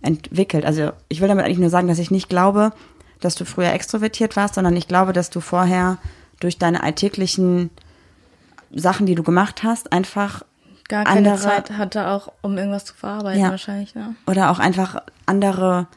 entwickelt. 0.00 0.64
Also 0.64 0.92
ich 1.08 1.20
will 1.20 1.28
damit 1.28 1.44
eigentlich 1.44 1.58
nur 1.58 1.70
sagen, 1.70 1.88
dass 1.88 1.98
ich 1.98 2.10
nicht 2.10 2.28
glaube, 2.28 2.72
dass 3.20 3.34
du 3.34 3.44
früher 3.44 3.72
extrovertiert 3.72 4.36
warst, 4.36 4.54
sondern 4.54 4.76
ich 4.76 4.86
glaube, 4.88 5.12
dass 5.12 5.28
du 5.28 5.40
vorher 5.40 5.98
durch 6.40 6.56
deine 6.58 6.82
alltäglichen 6.84 7.70
Sachen, 8.72 9.06
die 9.06 9.16
du 9.16 9.22
gemacht 9.24 9.62
hast, 9.64 9.92
einfach 9.92 10.44
Gar 10.88 11.04
keine 11.04 11.32
andere- 11.32 11.36
Zeit 11.42 11.72
hatte 11.72 12.06
auch, 12.08 12.32
um 12.42 12.56
irgendwas 12.56 12.84
zu 12.84 12.94
verarbeiten 12.94 13.42
Ja. 13.42 13.50
wahrscheinlich, 13.50 13.94
ne? 13.94 14.14
oder 14.26 14.50
auch 14.50 14.58
einfach 14.60 15.02
andere 15.26 15.88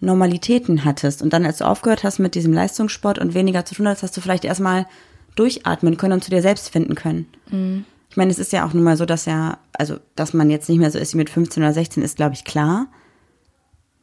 Normalitäten 0.00 0.84
hattest. 0.84 1.22
Und 1.22 1.32
dann, 1.32 1.46
als 1.46 1.58
du 1.58 1.66
aufgehört 1.66 2.04
hast 2.04 2.18
mit 2.18 2.34
diesem 2.34 2.52
Leistungssport 2.52 3.18
und 3.18 3.34
weniger 3.34 3.64
zu 3.64 3.74
tun 3.74 3.88
hast, 3.88 4.02
hast 4.02 4.16
du 4.16 4.20
vielleicht 4.20 4.44
erstmal 4.44 4.86
durchatmen 5.34 5.96
können 5.96 6.14
und 6.14 6.24
zu 6.24 6.30
dir 6.30 6.42
selbst 6.42 6.70
finden 6.70 6.94
können. 6.94 7.26
Ich 8.10 8.16
meine, 8.16 8.30
es 8.30 8.38
ist 8.38 8.52
ja 8.52 8.66
auch 8.66 8.72
nun 8.72 8.84
mal 8.84 8.96
so, 8.96 9.04
dass 9.04 9.26
ja, 9.26 9.58
also, 9.72 9.96
dass 10.14 10.32
man 10.32 10.50
jetzt 10.50 10.68
nicht 10.68 10.78
mehr 10.78 10.90
so 10.90 10.98
ist 10.98 11.14
wie 11.14 11.18
mit 11.18 11.30
15 11.30 11.62
oder 11.62 11.72
16, 11.72 12.02
ist, 12.02 12.16
glaube 12.16 12.34
ich, 12.34 12.44
klar. 12.44 12.86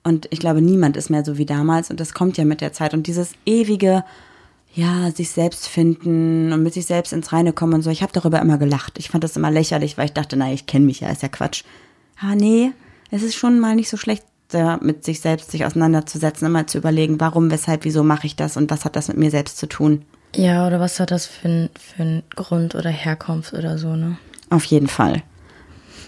Und 0.03 0.27
ich 0.31 0.39
glaube, 0.39 0.61
niemand 0.61 0.97
ist 0.97 1.09
mehr 1.09 1.23
so 1.23 1.37
wie 1.37 1.45
damals. 1.45 1.89
Und 1.89 1.99
das 1.99 2.13
kommt 2.13 2.37
ja 2.37 2.45
mit 2.45 2.61
der 2.61 2.73
Zeit. 2.73 2.93
Und 2.93 3.07
dieses 3.07 3.31
ewige, 3.45 4.03
ja, 4.73 5.11
sich 5.11 5.29
selbst 5.31 5.67
finden 5.67 6.51
und 6.51 6.63
mit 6.63 6.73
sich 6.73 6.85
selbst 6.85 7.13
ins 7.13 7.31
Reine 7.31 7.53
kommen 7.53 7.75
und 7.75 7.81
so. 7.83 7.89
Ich 7.89 8.01
habe 8.01 8.11
darüber 8.11 8.41
immer 8.41 8.57
gelacht. 8.57 8.99
Ich 8.99 9.09
fand 9.09 9.23
das 9.23 9.37
immer 9.37 9.51
lächerlich, 9.51 9.97
weil 9.97 10.05
ich 10.05 10.13
dachte, 10.13 10.35
na, 10.35 10.51
ich 10.51 10.65
kenne 10.65 10.85
mich 10.85 10.99
ja, 10.99 11.09
ist 11.09 11.21
ja 11.21 11.29
Quatsch. 11.29 11.63
Ah, 12.19 12.35
nee, 12.35 12.71
es 13.11 13.23
ist 13.23 13.35
schon 13.35 13.59
mal 13.59 13.75
nicht 13.75 13.89
so 13.89 13.97
schlecht, 13.97 14.23
da 14.53 14.77
mit 14.81 15.03
sich 15.03 15.19
selbst 15.19 15.51
sich 15.51 15.65
auseinanderzusetzen, 15.65 16.47
immer 16.47 16.67
zu 16.67 16.77
überlegen, 16.77 17.19
warum, 17.19 17.51
weshalb, 17.51 17.83
wieso 17.85 18.03
mache 18.03 18.27
ich 18.27 18.35
das 18.35 18.57
und 18.57 18.69
was 18.71 18.85
hat 18.85 18.95
das 18.95 19.07
mit 19.07 19.17
mir 19.17 19.31
selbst 19.31 19.57
zu 19.57 19.67
tun. 19.67 20.03
Ja, 20.35 20.65
oder 20.65 20.79
was 20.79 20.99
hat 20.99 21.11
das 21.11 21.25
für 21.25 21.47
ein, 21.47 21.69
für 21.79 22.03
ein 22.03 22.23
Grund 22.35 22.75
oder 22.75 22.89
Herkunft 22.89 23.53
oder 23.53 23.77
so, 23.77 23.95
ne? 23.95 24.17
Auf 24.49 24.65
jeden 24.65 24.87
Fall. 24.87 25.23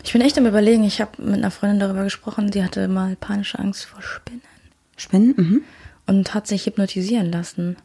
Ich 0.04 0.14
bin 0.14 0.22
echt 0.22 0.38
am 0.38 0.46
überlegen, 0.46 0.84
ich 0.84 1.02
habe 1.02 1.22
mit 1.22 1.36
einer 1.36 1.52
Freundin 1.52 1.80
darüber 1.80 2.04
gesprochen, 2.04 2.52
die 2.52 2.64
hatte 2.64 2.88
mal 2.88 3.16
panische 3.16 3.60
Angst 3.60 3.86
vor 3.86 4.02
Spinnen 4.02 4.42
Spinnen? 4.98 5.34
Mhm. 5.36 5.62
und 6.08 6.34
hat 6.34 6.48
sich 6.48 6.66
hypnotisieren 6.66 7.32
lassen. 7.32 7.76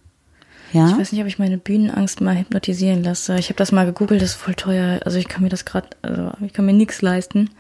Ja. 0.73 0.89
Ich 0.89 0.99
weiß 0.99 1.13
nicht, 1.13 1.21
ob 1.21 1.27
ich 1.27 1.39
meine 1.39 1.59
Bühnenangst 1.59 2.21
mal 2.21 2.39
hypnotisieren 2.39 3.03
lasse. 3.03 3.37
Ich 3.39 3.47
habe 3.47 3.57
das 3.57 3.73
mal 3.73 3.87
gegoogelt, 3.87 4.23
das 4.23 4.31
ist 4.31 4.37
voll 4.37 4.55
teuer. 4.55 5.01
Also 5.05 5.19
ich 5.19 5.27
kann 5.27 5.43
mir 5.43 5.49
das 5.49 5.65
gerade, 5.65 5.89
also 6.03 6.33
ich 6.45 6.53
kann 6.53 6.65
mir 6.65 6.73
nichts 6.73 7.03
leisten. 7.03 7.51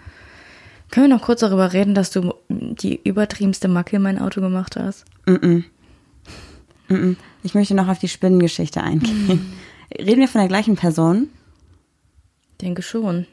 Können 0.91 1.09
wir 1.09 1.17
noch 1.17 1.23
kurz 1.23 1.41
darüber 1.41 1.73
reden, 1.73 1.95
dass 1.95 2.11
du 2.11 2.35
die 2.49 3.01
übertriebenste 3.03 3.69
Macke 3.69 3.97
in 3.97 4.03
mein 4.03 4.19
Auto 4.19 4.41
gemacht 4.41 4.77
hast? 4.77 5.05
Mhm. 5.27 5.65
Ich 7.43 7.55
möchte 7.55 7.75
noch 7.75 7.89
auf 7.89 8.01
die 8.01 8.09
Spinnengeschichte 8.09 8.83
eingehen. 8.83 9.53
Reden 9.97 10.21
wir 10.21 10.29
von 10.29 10.41
der 10.41 10.49
gleichen 10.49 10.75
Person? 10.77 11.29
Denke 12.61 12.83
schon. 12.83 13.27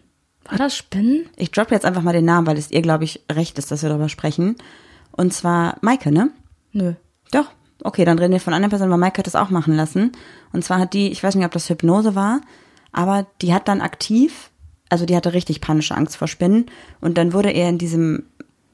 War 0.46 0.58
das 0.58 0.78
Spinnen? 0.78 1.26
Ich 1.36 1.52
droppe 1.52 1.74
jetzt 1.74 1.86
einfach 1.86 2.04
mal 2.04 2.14
den 2.14 2.26
Namen, 2.26 2.48
weil 2.48 2.58
es 2.58 2.72
ihr, 2.72 2.82
glaube 2.82 3.04
ich, 3.04 3.22
recht 3.32 3.58
ist, 3.58 3.72
dass 3.72 3.82
wir 3.82 3.90
darüber 3.90 4.10
sprechen. 4.10 4.56
Und 5.12 5.34
zwar 5.34 5.78
Maike, 5.82 6.12
ne? 6.12 6.30
Nö. 6.72 6.94
Doch. 7.32 7.52
Okay, 7.84 8.06
dann 8.06 8.18
reden 8.18 8.34
wir 8.34 8.40
von 8.40 8.54
einer 8.54 8.70
Person, 8.70 8.90
weil 8.90 8.98
Maike 8.98 9.20
hat 9.20 9.28
das 9.28 9.36
auch 9.36 9.50
machen 9.50 9.76
lassen. 9.76 10.12
Und 10.54 10.64
zwar 10.64 10.80
hat 10.80 10.94
die, 10.94 11.10
ich 11.10 11.22
weiß 11.24 11.36
nicht, 11.36 11.46
ob 11.46 11.52
das 11.52 11.70
Hypnose 11.70 12.16
war, 12.16 12.42
aber 12.92 13.28
die 13.42 13.54
hat 13.54 13.68
dann 13.68 13.82
aktiv, 13.82 14.50
also 14.90 15.06
die 15.06 15.16
hatte 15.16 15.34
richtig 15.34 15.62
panische 15.62 15.96
Angst 15.96 16.18
vor 16.18 16.28
Spinnen. 16.28 16.66
Und 17.02 17.18
dann 17.18 17.34
wurde 17.34 17.52
ihr 17.52 17.68
in 17.68 17.78
diesem, 17.78 18.24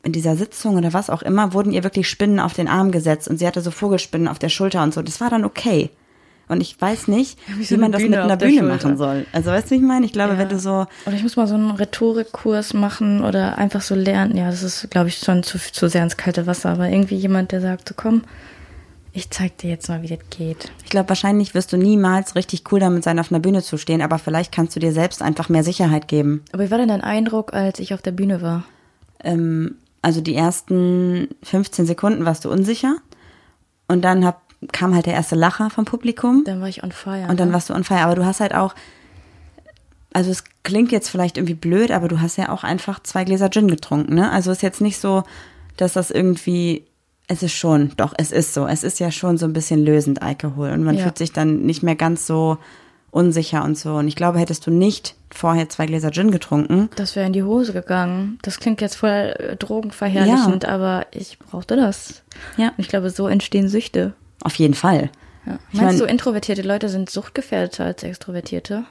in 0.04 0.12
dieser 0.12 0.36
Sitzung 0.36 0.78
oder 0.78 0.94
was 0.94 1.10
auch 1.10 1.22
immer, 1.22 1.54
wurden 1.54 1.72
ihr 1.72 1.84
wirklich 1.84 2.10
Spinnen 2.10 2.40
auf 2.40 2.54
den 2.54 2.68
Arm 2.68 2.92
gesetzt 2.92 3.28
und 3.28 3.38
sie 3.38 3.48
hatte 3.48 3.62
so 3.62 3.72
Vogelspinnen 3.72 4.28
auf 4.28 4.40
der 4.40 4.50
Schulter 4.50 4.84
und 4.84 4.94
so. 4.94 5.02
Das 5.02 5.22
war 5.22 5.30
dann 5.30 5.46
okay. 5.46 5.90
Und 6.50 6.62
ich 6.62 6.80
weiß 6.80 7.08
nicht, 7.08 7.40
wie 7.58 7.64
so 7.64 7.78
man 7.78 7.92
das 7.92 8.02
mit 8.02 8.14
einer 8.14 8.36
Bühne 8.36 8.60
Schulter. 8.60 8.68
machen 8.68 8.98
soll. 8.98 9.26
Also 9.32 9.50
weißt 9.52 9.68
du, 9.68 9.72
wie 9.72 9.76
ich 9.76 9.82
meine? 9.82 10.06
Ich 10.06 10.12
glaube, 10.12 10.38
wenn 10.38 10.50
du 10.50 10.60
so, 10.60 10.86
Oder 11.06 11.16
ich 11.16 11.24
muss 11.24 11.38
mal 11.38 11.48
so 11.48 11.56
einen 11.56 11.72
Rhetorikkurs 11.72 12.74
machen 12.74 13.24
oder 13.24 13.58
einfach 13.58 13.82
so 13.82 13.96
lernen. 13.96 14.36
Ja, 14.36 14.52
das 14.52 14.62
ist, 14.62 14.92
glaube 14.92 15.08
ich, 15.08 15.18
schon 15.18 15.44
zu, 15.44 15.58
zu 15.58 15.88
sehr 15.88 16.04
ins 16.04 16.18
kalte 16.18 16.46
Wasser. 16.46 16.70
Aber 16.70 16.90
irgendwie 16.90 17.16
jemand, 17.16 17.54
der 17.54 17.62
sagt, 17.62 17.88
so 17.88 17.96
komm, 17.96 18.24
ich 19.14 19.30
zeig 19.30 19.58
dir 19.60 19.70
jetzt 19.70 19.88
mal, 19.90 20.02
wie 20.02 20.08
das 20.08 20.20
geht. 20.32 20.72
ich 20.84 20.90
glaube, 20.90 21.10
wahrscheinlich 21.10 21.54
wirst 21.54 21.72
du 21.72 21.78
niemals 21.78 22.36
richtig 22.36 22.64
cool 22.72 22.80
damit 22.80 23.04
sein, 23.04 23.20
auf 23.20 23.32
einer 23.32 23.40
Bühne 23.40 23.62
zu 23.62 23.78
stehen, 23.78 24.02
aber 24.02 24.18
vielleicht 24.20 24.52
kannst 24.52 24.76
du 24.76 24.80
dir 24.80 24.92
selbst 24.92 25.22
einfach 25.22 25.50
mehr 25.50 25.64
Sicherheit 25.64 26.08
geben. 26.08 26.44
Aber 26.52 26.64
wie 26.66 26.72
war 26.72 26.78
denn 26.80 26.88
dein 26.90 27.02
Eindruck, 27.02 27.54
als 27.54 27.80
ich 27.80 27.94
auf 27.94 28.02
der 28.02 28.12
Bühne 28.12 28.42
war? 28.42 28.64
ähm, 29.24 29.76
also 30.02 30.20
die 30.20 30.36
ersten 30.36 31.30
15 31.44 31.86
Sekunden 31.86 32.26
warst 32.26 32.44
du 32.44 32.52
unsicher 32.52 32.98
und 33.88 34.02
dann 34.02 34.26
hab, 34.26 34.42
kam 34.74 34.94
halt 34.94 35.06
der 35.06 35.14
erste 35.14 35.36
Lacher 35.36 35.70
vom 35.70 35.86
Publikum 35.86 36.44
Dann 36.46 36.60
war 36.60 36.68
ich 36.68 36.84
on 36.84 36.92
fire. 36.92 37.28
und 37.30 37.40
dann 37.40 37.48
ne? 37.50 37.54
warst 37.54 37.70
du 37.70 37.74
on 37.74 37.86
fire. 37.86 38.02
Aber 38.02 38.16
du 38.16 38.26
hast 38.26 38.42
halt 38.42 38.54
auch, 38.54 38.76
also 40.12 40.30
es 40.30 40.44
klingt 40.64 40.92
jetzt 40.92 41.08
vielleicht 41.10 41.38
irgendwie 41.38 41.54
blöd, 41.54 41.92
aber 41.92 42.08
du 42.10 42.20
hast 42.20 42.38
ja 42.38 42.50
auch 42.50 42.64
einfach 42.66 43.02
zwei 43.02 43.24
Gläser 43.24 43.50
Gin 43.50 43.68
getrunken, 43.70 44.16
ne? 44.16 44.30
Also 44.32 44.52
ist 44.52 44.62
jetzt 44.62 44.82
nicht 44.82 45.00
so, 45.00 45.24
dass 45.78 45.94
das 45.94 46.12
irgendwie, 46.12 46.84
es 47.28 47.42
ist 47.44 47.54
schon, 47.54 47.92
doch, 47.98 48.14
es 48.18 48.32
ist 48.32 48.54
so. 48.54 48.68
Es 48.68 48.84
ist 48.84 49.00
ja 49.00 49.12
schon 49.12 49.38
so 49.38 49.46
ein 49.46 49.54
bisschen 49.54 49.84
lösend 49.84 50.22
Alkohol 50.22 50.72
und 50.72 50.84
man 50.84 50.96
Ja. 50.98 51.04
fühlt 51.04 51.18
sich 51.18 51.32
dann 51.32 51.62
nicht 51.64 51.82
mehr 51.84 51.96
ganz 51.96 52.28
so 52.28 52.58
unsicher 53.12 53.64
und 53.64 53.78
so. 53.78 53.96
Und 53.96 54.08
ich 54.08 54.16
glaube, 54.16 54.40
hättest 54.40 54.66
du 54.68 54.72
nicht 54.72 55.16
vorher 55.32 55.70
zwei 55.70 55.86
Gläser 55.86 56.12
Gin 56.12 56.32
getrunken, 56.32 56.90
Das 56.96 57.16
wäre 57.16 57.26
in 57.28 57.34
die 57.34 57.44
Hose 57.44 57.72
gegangen. 57.74 58.40
Das 58.42 58.60
klingt 58.60 58.82
jetzt 58.82 58.96
voll 58.96 59.10
äh, 59.38 59.56
drogenverherrlichend, 59.56 60.66
aber 60.66 61.06
ich 61.12 61.38
brauchte 61.40 61.76
das. 61.76 62.24
Ja. 62.58 62.70
Und 62.70 62.80
ich 62.80 62.88
glaube, 62.88 63.10
so 63.10 63.28
entstehen 63.28 63.70
Süchte. 63.70 64.14
auf 64.44 64.56
jeden 64.56 64.74
Fall. 64.74 65.10
Ja. 65.46 65.60
Meinst 65.74 65.82
mein- 65.82 65.98
du, 66.00 66.06
introvertierte 66.06 66.62
Leute 66.64 66.90
sind 66.90 67.10
suchtgefährdeter 67.10 67.86
als 67.86 68.04
extrovertierte? 68.04 68.84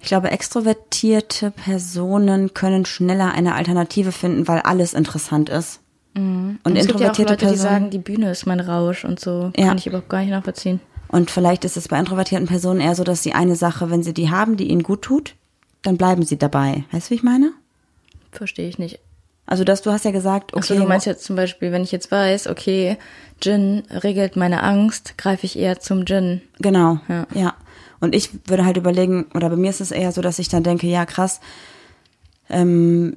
Ich 0.00 0.08
glaube, 0.08 0.30
extrovertierte 0.30 1.50
Personen 1.50 2.52
können 2.54 2.84
schneller 2.84 3.32
eine 3.32 3.54
Alternative 3.54 4.12
finden, 4.12 4.46
weil 4.48 4.60
alles 4.60 4.92
interessant 4.94 5.48
ist. 5.48 5.80
Und, 6.14 6.60
Und 6.62 6.76
es 6.76 6.86
gibt 6.86 7.00
ja 7.00 7.06
auch 7.10 7.18
introvertierte 7.18 7.22
Leute, 7.32 7.36
die 7.36 7.44
Personen. 7.46 7.70
sagen, 7.72 7.90
die 7.90 7.98
Bühne 7.98 8.30
ist 8.30 8.46
mein 8.46 8.60
Rausch 8.60 9.04
und 9.04 9.18
so. 9.18 9.50
Ja. 9.56 9.66
Kann 9.68 9.78
ich 9.78 9.86
überhaupt 9.86 10.08
gar 10.08 10.20
nicht 10.20 10.30
nachvollziehen. 10.30 10.80
und 11.08 11.30
vielleicht 11.30 11.64
ist 11.64 11.76
es 11.76 11.88
bei 11.88 11.98
introvertierten 11.98 12.46
Personen 12.46 12.80
eher 12.80 12.94
so, 12.94 13.02
dass 13.04 13.22
sie 13.22 13.32
eine 13.32 13.56
Sache, 13.56 13.90
wenn 13.90 14.02
sie 14.02 14.14
die 14.14 14.30
haben, 14.30 14.56
die 14.56 14.68
ihnen 14.68 14.82
gut 14.82 15.02
tut, 15.02 15.34
dann 15.82 15.96
bleiben 15.96 16.22
sie 16.24 16.38
dabei. 16.38 16.84
Weißt 16.92 17.06
du, 17.08 17.10
wie 17.10 17.14
ich 17.16 17.22
meine? 17.22 17.52
Verstehe 18.32 18.68
ich 18.68 18.78
nicht. 18.78 19.00
Also, 19.46 19.62
dass 19.64 19.82
du 19.82 19.90
hast 19.92 20.04
ja 20.06 20.10
gesagt, 20.10 20.54
okay, 20.54 20.60
Achso, 20.60 20.74
du 20.76 20.86
meinst 20.88 21.04
jetzt 21.06 21.24
zum 21.24 21.36
Beispiel, 21.36 21.70
wenn 21.70 21.82
ich 21.82 21.92
jetzt 21.92 22.10
weiß, 22.10 22.46
okay, 22.46 22.96
Gin 23.40 23.82
regelt 23.90 24.36
meine 24.36 24.62
Angst, 24.62 25.18
greife 25.18 25.44
ich 25.44 25.58
eher 25.58 25.78
zum 25.80 26.06
Gin. 26.06 26.40
Genau, 26.60 26.98
Ja. 27.08 27.26
ja. 27.34 27.54
Und 28.00 28.14
ich 28.14 28.30
würde 28.46 28.64
halt 28.64 28.76
überlegen, 28.76 29.26
oder 29.34 29.50
bei 29.50 29.56
mir 29.56 29.70
ist 29.70 29.80
es 29.80 29.90
eher 29.90 30.12
so, 30.12 30.20
dass 30.22 30.38
ich 30.38 30.48
dann 30.48 30.62
denke, 30.62 30.86
ja 30.86 31.04
krass, 31.06 31.40
ähm, 32.48 33.16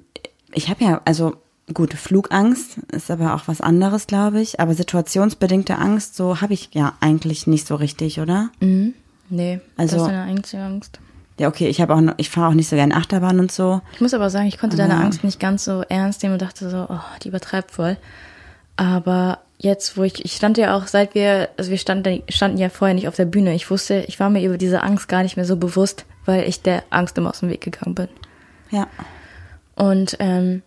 ich 0.54 0.70
habe 0.70 0.84
ja, 0.84 1.02
also 1.06 1.36
gut, 1.74 1.94
Flugangst 1.94 2.78
ist 2.92 3.12
aber 3.12 3.36
auch 3.36 3.48
was 3.48 3.62
anderes, 3.62 4.08
glaube 4.08 4.42
ich. 4.42 4.60
Aber 4.60 4.74
situationsbedingte 4.74 5.78
Angst, 5.78 6.16
so 6.16 6.42
habe 6.42 6.54
ich 6.54 6.70
ja 6.74 6.94
eigentlich 7.02 7.48
nicht 7.48 7.68
so 7.68 7.76
richtig, 7.76 8.20
oder? 8.20 8.50
Mhm. 8.60 8.94
Nee, 9.30 9.60
Also- 9.76 9.98
das 9.98 10.04
ist 10.06 10.12
deine 10.12 10.24
einzige 10.24 10.64
Angst. 10.64 11.00
Ja, 11.40 11.50
okay, 11.50 11.68
ich 11.68 11.82
habe 11.82 11.94
auch 11.94 12.02
noch, 12.02 12.16
ich 12.18 12.30
fahre 12.32 12.48
auch 12.50 12.54
nicht 12.56 12.68
so 12.68 12.76
gerne 12.76 12.96
Achterbahn 12.96 13.40
und 13.40 13.52
so. 13.52 13.82
Ich 13.94 14.02
muss 14.02 14.14
aber 14.16 14.30
sagen, 14.32 14.48
ich 14.48 14.58
konnte 14.58 14.76
deine 14.76 14.96
Ah. 14.96 15.02
Angst 15.02 15.24
nicht 15.24 15.40
ganz 15.40 15.66
so 15.66 15.84
ernst 15.88 16.24
nehmen 16.24 16.34
und 16.34 16.42
dachte 16.42 16.68
so, 16.70 16.88
oh, 16.90 17.00
die 17.22 17.28
übertreibt 17.28 17.70
voll. 17.72 17.96
Aber 18.76 19.40
jetzt, 19.60 19.98
wo 19.98 20.04
ich, 20.04 20.24
ich 20.26 20.36
stand 20.36 20.58
ja 20.58 20.76
auch, 20.76 20.88
seit 20.88 21.14
wir, 21.14 21.50
also 21.58 21.70
wir 21.70 21.78
standen, 21.78 22.24
standen 22.30 22.58
ja 22.58 22.70
vorher 22.70 22.96
nicht 22.96 23.08
auf 23.08 23.16
der 23.16 23.26
Bühne. 23.26 23.54
Ich 23.54 23.70
wusste, 23.70 24.04
ich 24.08 24.20
war 24.20 24.30
mir 24.32 24.44
über 24.44 24.58
diese 24.58 24.82
Angst 24.82 25.08
gar 25.10 25.22
nicht 25.24 25.36
mehr 25.36 25.46
so 25.46 25.58
bewusst, 25.58 26.06
weil 26.26 26.48
ich 26.48 26.62
der 26.64 26.84
Angst 26.90 27.18
immer 27.20 27.30
aus 27.30 27.42
dem 27.42 27.50
Weg 27.50 27.62
gegangen 27.62 27.94
bin. 27.96 28.08
Ja. 28.72 28.88
Und 29.76 30.16
ähm, 30.20 30.64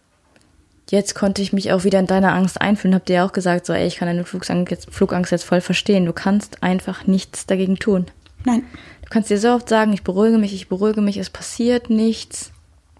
jetzt 0.91 1.15
konnte 1.15 1.41
ich 1.43 1.53
mich 1.53 1.73
auch 1.73 1.85
wieder 1.85 1.99
in 2.01 2.07
deine 2.07 2.33
Angst 2.33 2.61
einfühlen. 2.61 2.95
Habt 2.95 3.09
ihr 3.11 3.17
ja 3.17 3.27
auch 3.27 3.33
gesagt, 3.33 3.65
so, 3.67 3.73
ey, 3.73 3.87
ich 3.87 3.97
kann 3.97 4.07
deine 4.09 4.25
Flugangst 4.25 4.71
jetzt, 4.71 4.91
Flugangst 4.93 5.33
jetzt 5.33 5.45
voll 5.45 5.61
verstehen. 5.61 6.05
Du 6.05 6.13
kannst 6.13 6.63
einfach 6.63 7.07
nichts 7.07 7.47
dagegen 7.47 7.77
tun. 7.77 8.07
Nein. 8.45 8.63
Du 9.03 9.09
kannst 9.11 9.31
dir 9.31 9.39
so 9.39 9.51
oft 9.51 9.69
sagen, 9.69 9.93
ich 9.93 10.03
beruhige 10.03 10.39
mich, 10.39 10.55
ich 10.55 10.69
beruhige 10.69 11.01
mich, 11.01 11.17
es 11.17 11.31
passiert 11.31 11.91
nichts. 11.91 12.53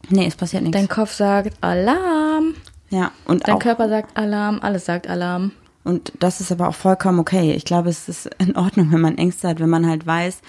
Nee, 0.09 0.27
es 0.27 0.37
passiert 0.37 0.63
nichts. 0.63 0.77
Dein 0.77 0.89
Kopf 0.89 1.13
sagt 1.13 1.57
Alarm. 1.61 2.55
ja, 2.91 3.11
und 3.27 3.47
Dein 3.47 3.57
auch, 3.57 3.59
Körper 3.61 3.89
sagt 3.89 4.17
Alarm, 4.17 4.59
alles 4.63 4.85
sagt 4.87 5.09
Alarm. 5.09 5.53
und 5.85 6.13
das 6.19 6.41
ist 6.41 6.51
aber 6.53 6.69
auch 6.69 6.75
vollkommen 6.75 7.19
okay. 7.21 7.53
Ich 7.53 7.65
glaube, 7.65 7.89
es 7.91 8.09
ist 8.09 8.31
in 8.39 8.57
Ordnung, 8.57 8.93
wenn 8.93 9.01
man 9.01 9.19
Ängste 9.19 9.49
hat, 9.49 9.61
wenn 9.61 9.71
man 9.71 9.87
halt 9.87 10.07
weiß, 10.07 10.41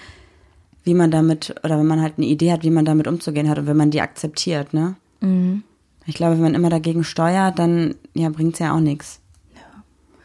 wie 0.84 0.94
man 0.94 1.10
damit, 1.10 1.54
oder 1.62 1.78
wenn 1.78 1.86
man 1.86 2.02
halt 2.02 2.14
eine 2.16 2.26
Idee 2.26 2.50
hat, 2.52 2.64
wie 2.64 2.70
man 2.70 2.84
damit 2.84 3.06
umzugehen 3.06 3.48
hat 3.48 3.58
und 3.58 3.66
wenn 3.66 3.76
man 3.76 3.90
die 3.90 4.00
akzeptiert, 4.00 4.74
ne? 4.74 4.96
Ich 6.06 6.14
glaube, 6.14 6.34
wenn 6.34 6.42
man 6.42 6.54
immer 6.54 6.70
dagegen 6.70 7.04
steuert, 7.04 7.58
dann 7.58 7.94
ja, 8.14 8.28
bringt's 8.28 8.58
ja 8.58 8.74
auch 8.74 8.80
nichts. 8.80 9.20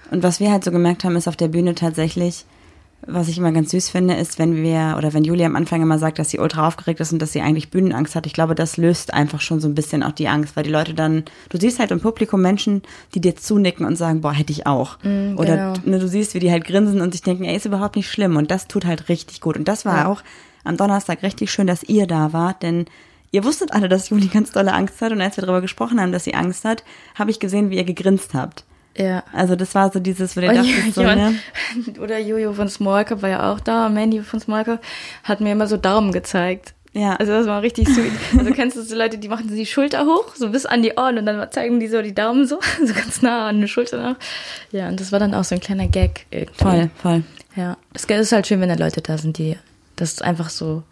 Und 0.09 0.23
was 0.23 0.39
wir 0.39 0.51
halt 0.51 0.63
so 0.63 0.71
gemerkt 0.71 1.03
haben, 1.03 1.15
ist 1.17 1.27
auf 1.27 1.35
der 1.35 1.49
Bühne 1.49 1.75
tatsächlich, 1.75 2.45
was 3.05 3.27
ich 3.27 3.37
immer 3.37 3.51
ganz 3.51 3.71
süß 3.71 3.89
finde, 3.89 4.15
ist, 4.15 4.39
wenn 4.39 4.55
wir, 4.55 4.95
oder 4.97 5.13
wenn 5.13 5.23
Julia 5.23 5.45
am 5.45 5.55
Anfang 5.55 5.81
immer 5.81 5.99
sagt, 5.99 6.17
dass 6.17 6.29
sie 6.29 6.39
ultra 6.39 6.65
aufgeregt 6.67 6.99
ist 6.99 7.11
und 7.13 7.21
dass 7.21 7.31
sie 7.33 7.41
eigentlich 7.41 7.69
Bühnenangst 7.69 8.15
hat, 8.15 8.25
ich 8.25 8.33
glaube, 8.33 8.55
das 8.55 8.77
löst 8.77 9.13
einfach 9.13 9.39
schon 9.41 9.59
so 9.59 9.67
ein 9.67 9.75
bisschen 9.75 10.03
auch 10.03 10.13
die 10.13 10.29
Angst, 10.29 10.55
weil 10.55 10.63
die 10.63 10.71
Leute 10.71 10.93
dann, 10.93 11.23
du 11.49 11.57
siehst 11.59 11.79
halt 11.79 11.91
im 11.91 11.99
Publikum 11.99 12.41
Menschen, 12.41 12.81
die 13.13 13.21
dir 13.21 13.35
zunicken 13.35 13.85
und 13.85 13.97
sagen, 13.97 14.21
boah, 14.21 14.33
hätte 14.33 14.51
ich 14.53 14.65
auch. 14.65 14.97
Oder 15.03 15.73
genau. 15.73 15.73
ne, 15.85 15.99
du 15.99 16.07
siehst, 16.07 16.33
wie 16.33 16.39
die 16.39 16.51
halt 16.51 16.65
grinsen 16.65 17.01
und 17.01 17.11
sich 17.11 17.21
denken, 17.21 17.43
ey, 17.43 17.55
ist 17.57 17.65
überhaupt 17.65 17.97
nicht 17.97 18.09
schlimm. 18.09 18.35
Und 18.35 18.49
das 18.49 18.67
tut 18.67 18.85
halt 18.85 19.09
richtig 19.09 19.41
gut. 19.41 19.57
Und 19.57 19.67
das 19.67 19.85
war 19.85 19.97
Ja. 19.97 20.07
auch 20.07 20.23
am 20.63 20.75
Donnerstag 20.77 21.21
richtig 21.21 21.51
schön, 21.51 21.67
dass 21.67 21.83
ihr 21.83 22.07
da 22.07 22.33
wart, 22.33 22.63
denn 22.63 22.85
ihr 23.31 23.43
wusstet 23.43 23.73
alle, 23.73 23.89
dass 23.89 24.09
Juli 24.09 24.27
ganz 24.27 24.51
dolle 24.51 24.73
Angst 24.73 25.01
hat. 25.01 25.11
Und 25.11 25.21
als 25.21 25.37
wir 25.37 25.41
darüber 25.43 25.61
gesprochen 25.61 25.99
haben, 25.99 26.11
dass 26.11 26.23
sie 26.23 26.35
Angst 26.35 26.65
hat, 26.65 26.83
habe 27.15 27.31
ich 27.31 27.39
gesehen, 27.39 27.69
wie 27.69 27.77
ihr 27.77 27.83
gegrinst 27.83 28.33
habt. 28.33 28.63
Ja. 28.97 29.23
Also 29.31 29.55
das 29.55 29.75
war 29.75 29.91
so 29.91 29.99
dieses, 29.99 30.35
wo 30.35 30.41
ihr 30.41 30.49
Und 30.49 30.55
dachtet, 30.55 30.93
so, 30.93 31.03
ne? 31.03 31.35
Oder 32.01 32.19
Jojo 32.19 32.53
von 32.53 32.67
Small 32.67 33.05
Cup 33.05 33.21
war 33.21 33.29
ja 33.29 33.51
auch 33.51 33.59
da. 33.59 33.89
Mandy 33.89 34.21
von 34.21 34.39
Small 34.39 34.63
Cup 34.63 34.81
hat 35.23 35.39
mir 35.39 35.51
immer 35.51 35.67
so 35.67 35.77
Daumen 35.77 36.11
gezeigt. 36.11 36.73
Ja. 36.93 37.15
Also 37.15 37.31
das 37.31 37.45
war 37.45 37.61
richtig 37.61 37.87
sweet. 37.89 38.11
Also 38.37 38.51
kennst 38.51 38.75
du 38.75 38.81
so 38.81 38.95
Leute, 38.95 39.19
die 39.19 39.27
machen 39.27 39.47
so 39.47 39.55
die 39.55 39.67
Schulter 39.67 40.05
hoch, 40.05 40.33
so 40.35 40.49
bis 40.49 40.65
an 40.65 40.81
die 40.81 40.93
Ohren 40.93 41.19
und 41.19 41.27
dann 41.27 41.51
zeigen 41.51 41.79
die 41.79 41.87
so 41.87 42.01
die 42.01 42.15
Daumen 42.15 42.47
so, 42.47 42.59
so 42.85 42.93
ganz 42.93 43.21
nah 43.21 43.47
an 43.47 43.61
die 43.61 43.67
Schulter 43.67 44.01
nach. 44.01 44.15
Ja, 44.71 44.87
und 44.87 44.99
das 44.99 45.11
war 45.11 45.19
dann 45.19 45.35
auch 45.35 45.43
so 45.43 45.53
ein 45.53 45.61
kleiner 45.61 45.87
Gag 45.87 46.25
irgendwie. 46.31 46.57
Voll, 46.57 46.89
voll. 46.99 47.23
Ja. 47.55 47.77
Es 47.93 48.05
ist 48.05 48.31
halt 48.31 48.47
schön, 48.47 48.61
wenn 48.61 48.69
da 48.69 48.75
Leute 48.75 49.01
da 49.01 49.17
sind, 49.17 49.37
die 49.37 49.57
das 49.95 50.21
einfach 50.21 50.49
so, 50.49 50.83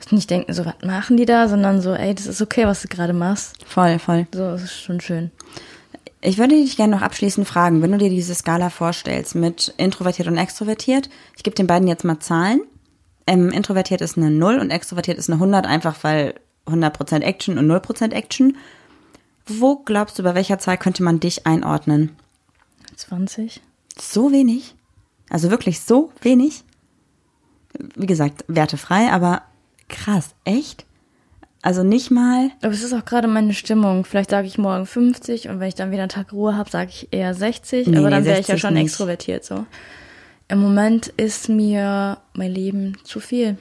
dass 0.00 0.12
nicht 0.12 0.30
denken, 0.30 0.52
so, 0.52 0.64
was 0.64 0.74
machen 0.84 1.16
die 1.16 1.26
da, 1.26 1.48
sondern 1.48 1.80
so, 1.80 1.92
ey, 1.92 2.14
das 2.14 2.26
ist 2.26 2.40
okay, 2.40 2.66
was 2.66 2.82
du 2.82 2.88
gerade 2.88 3.12
machst. 3.12 3.56
Voll, 3.66 3.98
voll. 3.98 4.26
So, 4.32 4.50
das 4.50 4.62
ist 4.62 4.80
schon 4.80 5.00
schön. 5.00 5.30
Ich 6.22 6.38
würde 6.38 6.54
dich 6.54 6.76
gerne 6.76 6.94
noch 6.94 7.02
abschließend 7.02 7.46
fragen, 7.46 7.80
wenn 7.80 7.92
du 7.92 7.98
dir 7.98 8.10
diese 8.10 8.34
Skala 8.34 8.70
vorstellst 8.70 9.34
mit 9.34 9.72
introvertiert 9.78 10.28
und 10.28 10.36
extrovertiert, 10.36 11.08
ich 11.36 11.42
gebe 11.42 11.56
den 11.56 11.66
beiden 11.66 11.88
jetzt 11.88 12.04
mal 12.04 12.18
Zahlen. 12.18 12.60
Ähm, 13.26 13.50
introvertiert 13.50 14.00
ist 14.00 14.18
eine 14.18 14.30
0 14.30 14.58
und 14.58 14.70
extrovertiert 14.70 15.18
ist 15.18 15.30
eine 15.30 15.36
100, 15.36 15.66
einfach 15.66 15.96
weil 16.02 16.34
100% 16.66 17.22
Action 17.22 17.58
und 17.58 17.70
0% 17.70 18.12
Action. 18.12 18.56
Wo 19.46 19.76
glaubst 19.76 20.18
du, 20.18 20.22
bei 20.22 20.34
welcher 20.34 20.58
Zahl 20.58 20.76
könnte 20.76 21.02
man 21.02 21.20
dich 21.20 21.46
einordnen? 21.46 22.16
20? 22.96 23.60
So 23.98 24.32
wenig? 24.32 24.74
Also 25.30 25.50
wirklich 25.50 25.80
so 25.80 26.12
wenig? 26.20 26.64
Wie 27.94 28.06
gesagt, 28.06 28.44
wertefrei, 28.48 29.10
aber 29.10 29.42
krass, 29.90 30.34
echt? 30.44 30.86
Also 31.62 31.82
nicht 31.82 32.10
mal, 32.10 32.50
Aber 32.62 32.72
es 32.72 32.82
ist 32.82 32.94
auch 32.94 33.04
gerade 33.04 33.28
meine 33.28 33.52
Stimmung. 33.52 34.06
Vielleicht 34.06 34.30
sage 34.30 34.46
ich 34.46 34.56
morgen 34.56 34.86
50 34.86 35.50
und 35.50 35.60
wenn 35.60 35.68
ich 35.68 35.74
dann 35.74 35.90
wieder 35.90 36.02
einen 36.02 36.08
Tag 36.08 36.32
Ruhe 36.32 36.56
habe, 36.56 36.70
sage 36.70 36.88
ich 36.88 37.08
eher 37.10 37.34
60. 37.34 37.86
Nee, 37.86 37.98
aber 37.98 38.06
nee, 38.06 38.16
dann 38.16 38.24
wäre 38.24 38.40
ich 38.40 38.48
ja 38.48 38.54
60 38.54 38.60
schon 38.62 38.74
nicht. 38.74 38.84
extrovertiert 38.84 39.44
so. 39.44 39.66
Im 40.48 40.58
Moment 40.60 41.08
ist 41.08 41.50
mir 41.50 42.18
mein 42.32 42.50
Leben 42.50 42.96
zu 43.04 43.20
viel. 43.20 43.58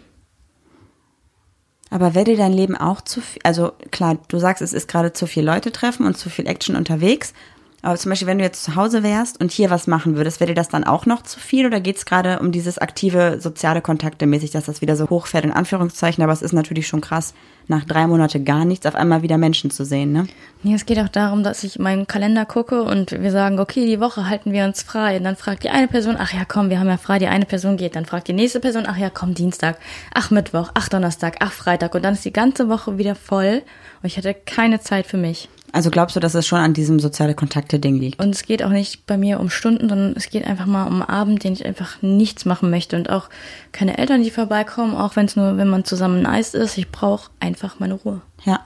Aber 1.89 2.15
wäre 2.15 2.25
dir 2.25 2.37
dein 2.37 2.53
Leben 2.53 2.77
auch 2.77 3.01
zu 3.01 3.19
viel? 3.19 3.41
Also 3.43 3.73
klar, 3.91 4.17
du 4.29 4.39
sagst, 4.39 4.61
es 4.61 4.73
ist 4.73 4.87
gerade 4.87 5.11
zu 5.11 5.27
viel 5.27 5.43
Leute 5.43 5.71
treffen 5.71 6.05
und 6.05 6.17
zu 6.17 6.29
viel 6.29 6.47
Action 6.47 6.75
unterwegs. 6.75 7.33
Aber 7.81 7.95
zum 7.95 8.09
Beispiel, 8.09 8.27
wenn 8.27 8.39
du 8.39 8.43
jetzt 8.43 8.63
zu 8.63 8.75
Hause 8.75 9.03
wärst 9.03 9.39
und 9.39 9.51
hier 9.51 9.69
was 9.69 9.87
machen 9.87 10.15
würdest, 10.17 10.39
wäre 10.39 10.49
dir 10.49 10.55
das 10.55 10.69
dann 10.69 10.83
auch 10.83 11.05
noch 11.05 11.23
zu 11.23 11.39
viel? 11.39 11.65
Oder 11.65 11.79
geht 11.79 11.97
es 11.97 12.05
gerade 12.05 12.39
um 12.39 12.51
dieses 12.51 12.77
aktive 12.77 13.39
soziale 13.39 13.81
Kontakte 13.81 14.25
mäßig, 14.25 14.51
dass 14.51 14.65
das 14.65 14.81
wieder 14.81 14.95
so 14.95 15.09
hochfährt 15.09 15.45
in 15.45 15.51
Anführungszeichen? 15.51 16.23
Aber 16.23 16.33
es 16.33 16.41
ist 16.41 16.53
natürlich 16.53 16.87
schon 16.87 17.01
krass, 17.01 17.33
nach 17.69 17.85
drei 17.85 18.07
Monate 18.07 18.41
gar 18.41 18.65
nichts, 18.65 18.85
auf 18.85 18.95
einmal 18.95 19.21
wieder 19.21 19.37
Menschen 19.37 19.69
zu 19.69 19.85
sehen, 19.85 20.11
ne? 20.11 20.27
Nee, 20.63 20.73
es 20.73 20.85
geht 20.85 20.99
auch 20.99 21.07
darum, 21.07 21.43
dass 21.43 21.63
ich 21.63 21.77
meinen 21.77 22.07
Kalender 22.07 22.45
gucke 22.45 22.83
und 22.83 23.11
wir 23.11 23.31
sagen, 23.31 23.59
okay, 23.59 23.85
die 23.85 23.99
Woche 23.99 24.27
halten 24.27 24.51
wir 24.51 24.65
uns 24.65 24.81
frei. 24.81 25.17
Und 25.17 25.23
dann 25.23 25.35
fragt 25.35 25.63
die 25.63 25.69
eine 25.69 25.87
Person, 25.87 26.17
ach 26.19 26.33
ja, 26.33 26.45
komm, 26.45 26.69
wir 26.69 26.79
haben 26.79 26.87
ja 26.87 26.97
frei, 26.97 27.19
die 27.19 27.27
eine 27.27 27.45
Person 27.45 27.77
geht. 27.77 27.95
Dann 27.95 28.05
fragt 28.05 28.27
die 28.27 28.33
nächste 28.33 28.59
Person, 28.59 28.85
ach 28.87 28.97
ja, 28.97 29.09
komm, 29.09 29.35
Dienstag, 29.35 29.77
ach 30.13 30.31
Mittwoch, 30.31 30.71
ach 30.73 30.89
Donnerstag, 30.89 31.37
ach 31.39 31.51
Freitag. 31.51 31.93
Und 31.93 32.03
dann 32.03 32.15
ist 32.15 32.25
die 32.25 32.33
ganze 32.33 32.67
Woche 32.69 32.97
wieder 32.97 33.15
voll 33.15 33.61
und 34.01 34.07
ich 34.07 34.17
hatte 34.17 34.33
keine 34.33 34.81
Zeit 34.81 35.05
für 35.05 35.17
mich. 35.17 35.47
Also 35.71 35.91
glaubst 35.91 36.15
du, 36.15 36.19
dass 36.19 36.33
es 36.33 36.47
schon 36.47 36.59
an 36.59 36.73
diesem 36.73 36.99
soziale 36.99 37.35
Kontakte-Ding 37.35 37.99
liegt? 37.99 38.19
Und 38.19 38.29
es 38.29 38.43
geht 38.43 38.63
auch 38.63 38.69
nicht 38.69 39.05
bei 39.05 39.17
mir 39.17 39.39
um 39.39 39.49
Stunden, 39.49 39.87
sondern 39.87 40.13
es 40.15 40.29
geht 40.29 40.45
einfach 40.45 40.65
mal 40.65 40.85
um 40.85 41.01
einen 41.01 41.03
Abend, 41.03 41.43
den 41.43 41.53
ich 41.53 41.65
einfach 41.65 42.01
nichts 42.01 42.45
machen 42.45 42.69
möchte. 42.69 42.95
Und 42.95 43.09
auch 43.09 43.29
keine 43.71 43.97
Eltern, 43.97 44.23
die 44.23 44.31
vorbeikommen, 44.31 44.95
auch 44.95 45.15
wenn 45.15 45.27
es 45.27 45.35
nur, 45.35 45.57
wenn 45.57 45.67
man 45.67 45.85
zusammen 45.85 46.25
Eis 46.25 46.53
ist. 46.53 46.77
Ich 46.77 46.89
brauche 46.89 47.29
einfach 47.39 47.79
meine 47.79 47.93
Ruhe. 47.93 48.21
Ja. 48.45 48.61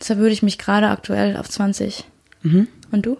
Deshalb 0.00 0.20
würde 0.20 0.32
ich 0.32 0.42
mich 0.42 0.58
gerade 0.58 0.88
aktuell 0.88 1.36
auf 1.36 1.48
20. 1.48 2.04
Und 2.42 3.02
du? 3.02 3.18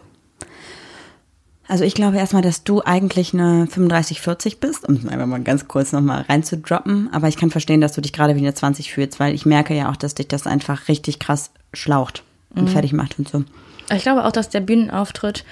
Also 1.66 1.84
ich 1.84 1.94
glaube 1.94 2.16
erstmal, 2.16 2.40
dass 2.40 2.64
du 2.64 2.80
eigentlich 2.82 3.34
eine 3.34 3.66
35-40 3.66 4.58
bist, 4.58 4.88
um 4.88 4.94
es 4.94 5.06
einfach 5.06 5.26
mal 5.26 5.42
ganz 5.42 5.68
kurz 5.68 5.92
nochmal 5.92 6.22
reinzudroppen. 6.22 7.10
Aber 7.12 7.28
ich 7.28 7.36
kann 7.36 7.50
verstehen, 7.50 7.82
dass 7.82 7.92
du 7.92 8.00
dich 8.00 8.14
gerade 8.14 8.36
wie 8.36 8.40
eine 8.40 8.54
20 8.54 8.90
fühlst, 8.90 9.20
weil 9.20 9.34
ich 9.34 9.44
merke 9.44 9.74
ja 9.74 9.90
auch, 9.90 9.96
dass 9.96 10.14
dich 10.14 10.28
das 10.28 10.46
einfach 10.46 10.88
richtig 10.88 11.18
krass 11.18 11.50
schlaucht 11.74 12.22
und 12.54 12.68
fertig 12.70 12.92
macht 12.92 13.18
und 13.18 13.28
so. 13.28 13.44
Ich 13.94 14.02
glaube 14.02 14.24
auch, 14.24 14.32
dass 14.32 14.48
der 14.48 14.60
Bühnenauftritt, 14.60 15.44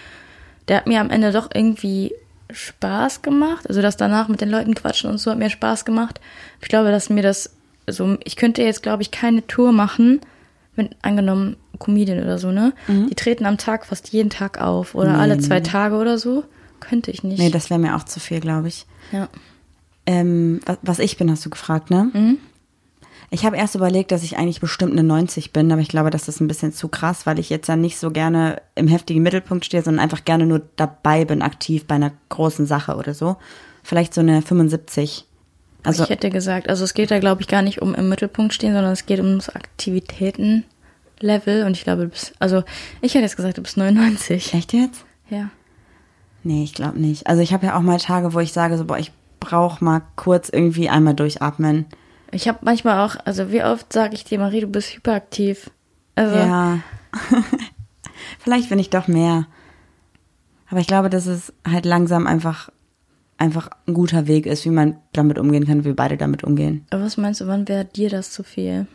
der 0.68 0.78
hat 0.78 0.86
mir 0.86 1.00
am 1.00 1.10
Ende 1.10 1.32
doch 1.32 1.48
irgendwie 1.54 2.12
Spaß 2.50 3.22
gemacht. 3.22 3.68
Also 3.68 3.82
das 3.82 3.96
danach 3.96 4.28
mit 4.28 4.40
den 4.40 4.50
Leuten 4.50 4.74
quatschen 4.74 5.10
und 5.10 5.18
so 5.18 5.30
hat 5.30 5.38
mir 5.38 5.50
Spaß 5.50 5.84
gemacht. 5.84 6.20
Ich 6.60 6.68
glaube, 6.68 6.90
dass 6.90 7.10
mir 7.10 7.22
das, 7.22 7.54
also 7.86 8.16
ich 8.24 8.36
könnte 8.36 8.62
jetzt, 8.62 8.82
glaube 8.82 9.02
ich, 9.02 9.10
keine 9.10 9.46
Tour 9.46 9.72
machen, 9.72 10.20
wenn 10.76 10.90
angenommen 11.02 11.56
Comedian 11.78 12.22
oder 12.22 12.38
so, 12.38 12.52
ne? 12.52 12.72
Die 12.88 13.14
treten 13.14 13.46
am 13.46 13.58
Tag 13.58 13.86
fast 13.86 14.08
jeden 14.12 14.30
Tag 14.30 14.60
auf 14.60 14.94
oder 14.94 15.12
Nee, 15.12 15.18
alle 15.18 15.38
zwei 15.38 15.56
nee. 15.60 15.62
Tage 15.66 15.96
oder 15.96 16.18
so. 16.18 16.44
Könnte 16.80 17.10
ich 17.10 17.22
nicht. 17.24 17.38
Nee, 17.38 17.50
das 17.50 17.70
wäre 17.70 17.80
mir 17.80 17.96
auch 17.96 18.04
zu 18.04 18.20
viel, 18.20 18.40
glaube 18.40 18.68
ich. 18.68 18.86
ja. 19.12 19.28
Ähm, 20.08 20.60
was, 20.66 20.78
was 20.82 20.98
ich 21.00 21.16
bin, 21.16 21.28
hast 21.30 21.44
du 21.44 21.50
gefragt, 21.50 21.90
ne? 21.90 22.36
Ich 23.30 23.44
habe 23.44 23.56
erst 23.56 23.74
überlegt, 23.74 24.12
dass 24.12 24.22
ich 24.22 24.38
eigentlich 24.38 24.60
bestimmt 24.60 24.92
eine 24.92 25.02
90 25.02 25.52
bin, 25.52 25.72
aber 25.72 25.80
ich 25.80 25.88
glaube, 25.88 26.10
das 26.10 26.28
ist 26.28 26.40
ein 26.40 26.46
bisschen 26.46 26.72
zu 26.72 26.88
krass, 26.88 27.26
weil 27.26 27.38
ich 27.38 27.50
jetzt 27.50 27.68
ja 27.68 27.76
nicht 27.76 27.98
so 27.98 28.10
gerne 28.10 28.62
im 28.76 28.88
heftigen 28.88 29.22
Mittelpunkt 29.22 29.64
stehe, 29.64 29.82
sondern 29.82 30.02
einfach 30.02 30.24
gerne 30.24 30.46
nur 30.46 30.62
dabei 30.76 31.24
bin, 31.24 31.42
aktiv 31.42 31.86
bei 31.86 31.96
einer 31.96 32.12
großen 32.28 32.66
Sache 32.66 32.96
oder 32.96 33.14
so. 33.14 33.36
Vielleicht 33.82 34.14
so 34.14 34.20
eine 34.20 34.42
75. 34.42 35.24
Also, 35.82 36.04
ich 36.04 36.10
hätte 36.10 36.30
gesagt, 36.30 36.68
also 36.68 36.84
es 36.84 36.94
geht 36.94 37.10
da, 37.10 37.18
glaube 37.18 37.42
ich, 37.42 37.48
gar 37.48 37.62
nicht 37.62 37.82
um 37.82 37.94
im 37.94 38.08
Mittelpunkt 38.08 38.54
stehen, 38.54 38.74
sondern 38.74 38.92
es 38.92 39.06
geht 39.06 39.20
ums 39.20 39.48
Aktivitätenlevel. 39.48 41.64
Und 41.64 41.76
ich 41.76 41.84
glaube, 41.84 42.02
du 42.02 42.08
bist, 42.08 42.34
also 42.38 42.62
ich 43.00 43.14
hätte 43.14 43.24
jetzt 43.24 43.36
gesagt, 43.36 43.58
du 43.58 43.62
bist 43.62 43.76
99. 43.76 44.54
echt 44.54 44.72
jetzt? 44.72 45.04
Ja. 45.30 45.50
Nee, 46.42 46.62
ich 46.62 46.74
glaube 46.74 47.00
nicht. 47.00 47.26
Also 47.26 47.42
ich 47.42 47.52
habe 47.52 47.66
ja 47.66 47.76
auch 47.76 47.82
mal 47.82 47.98
Tage, 47.98 48.34
wo 48.34 48.40
ich 48.40 48.52
sage, 48.52 48.78
so, 48.78 48.84
boah, 48.84 48.98
ich 48.98 49.12
brauche 49.40 49.84
mal 49.84 50.02
kurz 50.14 50.48
irgendwie 50.48 50.88
einmal 50.88 51.14
durchatmen. 51.14 51.86
Ich 52.32 52.48
habe 52.48 52.58
manchmal 52.62 53.06
auch, 53.06 53.16
also 53.24 53.50
wie 53.52 53.62
oft 53.62 53.92
sage 53.92 54.14
ich 54.14 54.24
dir, 54.24 54.38
Marie, 54.38 54.60
du 54.60 54.66
bist 54.66 54.94
hyperaktiv. 54.94 55.70
Also, 56.14 56.36
Ja. 56.36 56.80
Vielleicht 58.38 58.68
bin 58.68 58.78
ich 58.78 58.90
doch 58.90 59.08
mehr. 59.08 59.46
Aber 60.68 60.80
ich 60.80 60.86
glaube, 60.86 61.10
dass 61.10 61.26
es 61.26 61.52
halt 61.66 61.84
langsam 61.84 62.26
einfach, 62.26 62.70
einfach 63.38 63.70
ein 63.86 63.94
guter 63.94 64.26
Weg 64.26 64.46
ist, 64.46 64.64
wie 64.64 64.70
man 64.70 64.96
damit 65.12 65.38
umgehen 65.38 65.66
kann, 65.66 65.80
wie 65.80 65.86
wir 65.86 65.96
beide 65.96 66.16
damit 66.16 66.42
umgehen. 66.42 66.84
aber 66.90 67.04
was 67.04 67.16
meinst 67.16 67.40
du, 67.40 67.46
wann 67.46 67.68
wäre 67.68 67.84
dir 67.84 68.10
das 68.10 68.30
zu 68.30 68.42
viel? 68.42 68.86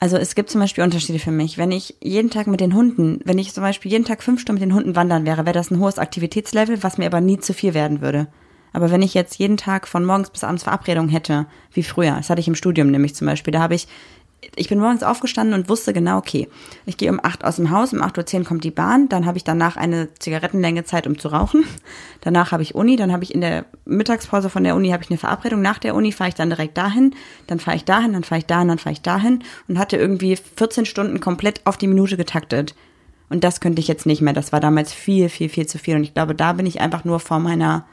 Also 0.00 0.18
es 0.18 0.34
gibt 0.34 0.50
zum 0.50 0.60
Beispiel 0.60 0.84
Unterschiede 0.84 1.18
für 1.18 1.30
mich. 1.30 1.56
Wenn 1.56 1.72
ich 1.72 1.96
jeden 2.02 2.28
Tag 2.28 2.46
mit 2.46 2.60
den 2.60 2.74
Hunden, 2.74 3.20
wenn 3.24 3.38
ich 3.38 3.54
zum 3.54 3.62
Beispiel 3.62 3.90
jeden 3.90 4.04
Tag 4.04 4.22
fünf 4.22 4.40
Stunden 4.40 4.60
mit 4.60 4.68
den 4.68 4.74
Hunden 4.74 4.96
wandern 4.96 5.24
wäre, 5.24 5.46
wäre 5.46 5.54
das 5.54 5.70
ein 5.70 5.78
hohes 5.78 5.98
Aktivitätslevel, 5.98 6.82
was 6.82 6.98
mir 6.98 7.06
aber 7.06 7.22
nie 7.22 7.38
zu 7.38 7.54
viel 7.54 7.72
werden 7.72 8.02
würde. 8.02 8.26
Aber 8.74 8.90
wenn 8.90 9.00
ich 9.00 9.14
jetzt 9.14 9.38
jeden 9.38 9.56
Tag 9.56 9.88
von 9.88 10.04
morgens 10.04 10.28
bis 10.28 10.44
abends 10.44 10.64
Verabredung 10.64 11.08
hätte, 11.08 11.46
wie 11.72 11.82
früher, 11.82 12.16
das 12.16 12.28
hatte 12.28 12.40
ich 12.40 12.48
im 12.48 12.54
Studium 12.54 12.90
nämlich 12.90 13.14
zum 13.14 13.26
Beispiel, 13.26 13.52
da 13.52 13.60
habe 13.60 13.74
ich 13.74 13.88
ich 14.56 14.68
bin 14.68 14.78
morgens 14.78 15.02
aufgestanden 15.02 15.58
und 15.58 15.68
wusste 15.68 15.92
genau, 15.92 16.18
okay, 16.18 16.48
ich 16.86 16.96
gehe 16.96 17.10
um 17.10 17.20
8 17.22 17.44
aus 17.44 17.56
dem 17.56 17.70
Haus, 17.70 17.92
um 17.92 18.02
8.10 18.02 18.40
Uhr 18.40 18.44
kommt 18.44 18.64
die 18.64 18.70
Bahn, 18.70 19.08
dann 19.08 19.26
habe 19.26 19.38
ich 19.38 19.44
danach 19.44 19.76
eine 19.76 20.12
Zigarettenlänge 20.18 20.84
Zeit, 20.84 21.06
um 21.06 21.18
zu 21.18 21.28
rauchen. 21.28 21.64
Danach 22.20 22.52
habe 22.52 22.62
ich 22.62 22.74
Uni, 22.74 22.96
dann 22.96 23.12
habe 23.12 23.22
ich 23.24 23.34
in 23.34 23.40
der 23.40 23.66
Mittagspause 23.84 24.48
von 24.48 24.64
der 24.64 24.74
Uni 24.76 24.90
habe 24.90 25.02
ich 25.02 25.10
eine 25.10 25.18
Verabredung. 25.18 25.60
Nach 25.60 25.78
der 25.78 25.94
Uni 25.94 26.10
fahre 26.12 26.28
ich 26.28 26.34
dann 26.34 26.48
direkt 26.48 26.78
dahin, 26.78 27.14
dann 27.46 27.58
fahre 27.58 27.76
ich 27.76 27.84
dahin, 27.84 28.14
dann 28.14 28.24
fahre 28.24 28.38
ich 28.38 28.46
dahin, 28.46 28.68
dann 28.68 28.78
fahre 28.78 28.94
ich 28.94 29.02
dahin 29.02 29.42
und 29.68 29.78
hatte 29.78 29.96
irgendwie 29.96 30.36
14 30.36 30.86
Stunden 30.86 31.20
komplett 31.20 31.60
auf 31.64 31.76
die 31.76 31.86
Minute 31.86 32.16
getaktet. 32.16 32.74
Und 33.28 33.44
das 33.44 33.60
könnte 33.60 33.80
ich 33.80 33.88
jetzt 33.88 34.06
nicht 34.06 34.22
mehr. 34.22 34.32
Das 34.32 34.52
war 34.52 34.60
damals 34.60 34.92
viel, 34.92 35.28
viel, 35.28 35.48
viel 35.48 35.66
zu 35.66 35.78
viel. 35.78 35.96
Und 35.96 36.04
ich 36.04 36.14
glaube, 36.14 36.34
da 36.34 36.52
bin 36.52 36.66
ich 36.66 36.80
einfach 36.80 37.04
nur 37.04 37.20
vor 37.20 37.40
meiner 37.40 37.84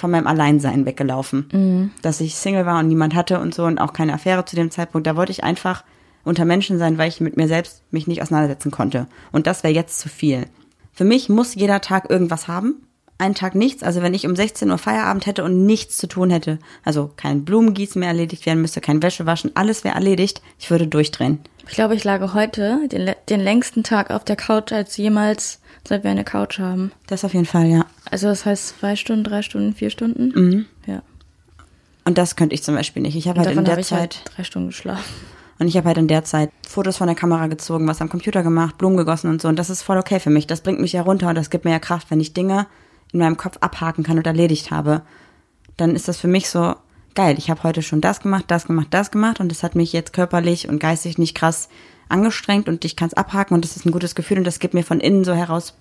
von 0.00 0.10
meinem 0.10 0.26
Alleinsein 0.26 0.86
weggelaufen. 0.86 1.48
Mhm. 1.52 1.90
Dass 2.02 2.20
ich 2.20 2.34
Single 2.34 2.66
war 2.66 2.80
und 2.80 2.88
niemand 2.88 3.14
hatte 3.14 3.38
und 3.38 3.54
so 3.54 3.64
und 3.64 3.78
auch 3.78 3.92
keine 3.92 4.14
Affäre 4.14 4.44
zu 4.44 4.56
dem 4.56 4.70
Zeitpunkt. 4.70 5.06
Da 5.06 5.14
wollte 5.14 5.32
ich 5.32 5.44
einfach 5.44 5.84
unter 6.24 6.44
Menschen 6.44 6.78
sein, 6.78 6.98
weil 6.98 7.08
ich 7.08 7.20
mit 7.20 7.36
mir 7.36 7.48
selbst 7.48 7.82
mich 7.90 8.06
nicht 8.06 8.22
auseinandersetzen 8.22 8.70
konnte. 8.70 9.06
Und 9.30 9.46
das 9.46 9.62
wäre 9.62 9.74
jetzt 9.74 10.00
zu 10.00 10.08
viel. 10.08 10.46
Für 10.92 11.04
mich 11.04 11.28
muss 11.28 11.54
jeder 11.54 11.80
Tag 11.80 12.10
irgendwas 12.10 12.48
haben. 12.48 12.82
Einen 13.20 13.34
Tag 13.34 13.54
nichts. 13.54 13.82
Also 13.82 14.00
wenn 14.00 14.14
ich 14.14 14.26
um 14.26 14.34
16 14.34 14.70
Uhr 14.70 14.78
Feierabend 14.78 15.26
hätte 15.26 15.44
und 15.44 15.66
nichts 15.66 15.98
zu 15.98 16.06
tun 16.06 16.30
hätte, 16.30 16.58
also 16.84 17.10
kein 17.16 17.44
Blumengießen 17.44 18.00
mehr 18.00 18.08
erledigt 18.08 18.46
werden 18.46 18.62
müsste, 18.62 18.80
kein 18.80 19.02
Wäschewaschen, 19.02 19.54
alles 19.54 19.84
wäre 19.84 19.94
erledigt, 19.94 20.40
ich 20.58 20.70
würde 20.70 20.86
durchdrehen. 20.86 21.38
Ich 21.68 21.74
glaube, 21.74 21.94
ich 21.94 22.02
lage 22.02 22.32
heute 22.32 22.88
den, 22.88 23.12
den 23.28 23.40
längsten 23.40 23.82
Tag 23.82 24.10
auf 24.10 24.24
der 24.24 24.36
Couch 24.36 24.72
als 24.72 24.96
jemals, 24.96 25.60
seit 25.86 26.02
wir 26.02 26.10
eine 26.10 26.24
Couch 26.24 26.58
haben. 26.58 26.92
Das 27.08 27.22
auf 27.22 27.34
jeden 27.34 27.44
Fall, 27.44 27.66
ja. 27.66 27.84
Also 28.10 28.28
das 28.28 28.46
heißt 28.46 28.80
zwei 28.80 28.96
Stunden, 28.96 29.24
drei 29.24 29.42
Stunden, 29.42 29.74
vier 29.74 29.90
Stunden? 29.90 30.32
Mhm. 30.34 30.66
Ja. 30.86 31.02
Und 32.04 32.16
das 32.16 32.36
könnte 32.36 32.54
ich 32.54 32.62
zum 32.62 32.74
Beispiel 32.74 33.02
nicht. 33.02 33.16
Ich 33.16 33.28
habe 33.28 33.40
halt 33.40 33.54
in 33.54 33.64
der 33.66 33.76
hab 33.76 33.84
Zeit 33.84 33.98
halt 33.98 34.22
drei 34.34 34.44
Stunden 34.44 34.68
geschlafen. 34.68 35.04
Und 35.58 35.68
ich 35.68 35.76
habe 35.76 35.88
halt 35.88 35.98
in 35.98 36.08
der 36.08 36.24
Zeit 36.24 36.50
Fotos 36.66 36.96
von 36.96 37.06
der 37.06 37.16
Kamera 37.16 37.48
gezogen, 37.48 37.86
was 37.86 38.00
am 38.00 38.08
Computer 38.08 38.42
gemacht, 38.42 38.78
Blumen 38.78 38.96
gegossen 38.96 39.28
und 39.28 39.42
so. 39.42 39.48
Und 39.48 39.58
das 39.58 39.68
ist 39.68 39.82
voll 39.82 39.98
okay 39.98 40.18
für 40.18 40.30
mich. 40.30 40.46
Das 40.46 40.62
bringt 40.62 40.80
mich 40.80 40.94
ja 40.94 41.02
runter 41.02 41.28
und 41.28 41.34
das 41.34 41.50
gibt 41.50 41.66
mir 41.66 41.72
ja 41.72 41.78
Kraft, 41.78 42.10
wenn 42.10 42.18
ich 42.18 42.32
Dinge 42.32 42.66
in 43.12 43.18
meinem 43.18 43.36
Kopf 43.36 43.58
abhaken 43.60 44.04
kann 44.04 44.18
und 44.18 44.26
erledigt 44.26 44.70
habe. 44.70 45.02
Dann 45.76 45.94
ist 45.94 46.08
das 46.08 46.18
für 46.18 46.28
mich 46.28 46.48
so 46.48 46.74
geil. 47.14 47.36
Ich 47.38 47.50
habe 47.50 47.62
heute 47.62 47.82
schon 47.82 48.00
das 48.00 48.20
gemacht, 48.20 48.44
das 48.48 48.66
gemacht, 48.66 48.88
das 48.90 49.10
gemacht 49.10 49.40
und 49.40 49.50
das 49.50 49.62
hat 49.62 49.74
mich 49.74 49.92
jetzt 49.92 50.12
körperlich 50.12 50.68
und 50.68 50.78
geistig 50.78 51.18
nicht 51.18 51.34
krass 51.34 51.68
angestrengt 52.08 52.68
und 52.68 52.84
ich 52.84 52.96
kann 52.96 53.08
es 53.08 53.14
abhaken 53.14 53.54
und 53.54 53.64
das 53.64 53.76
ist 53.76 53.86
ein 53.86 53.92
gutes 53.92 54.14
Gefühl 54.14 54.38
und 54.38 54.44
das 54.44 54.58
gibt 54.58 54.74
mir 54.74 54.82
von 54.82 55.00
innen 55.00 55.24
so 55.24 55.32
heraus 55.32 55.74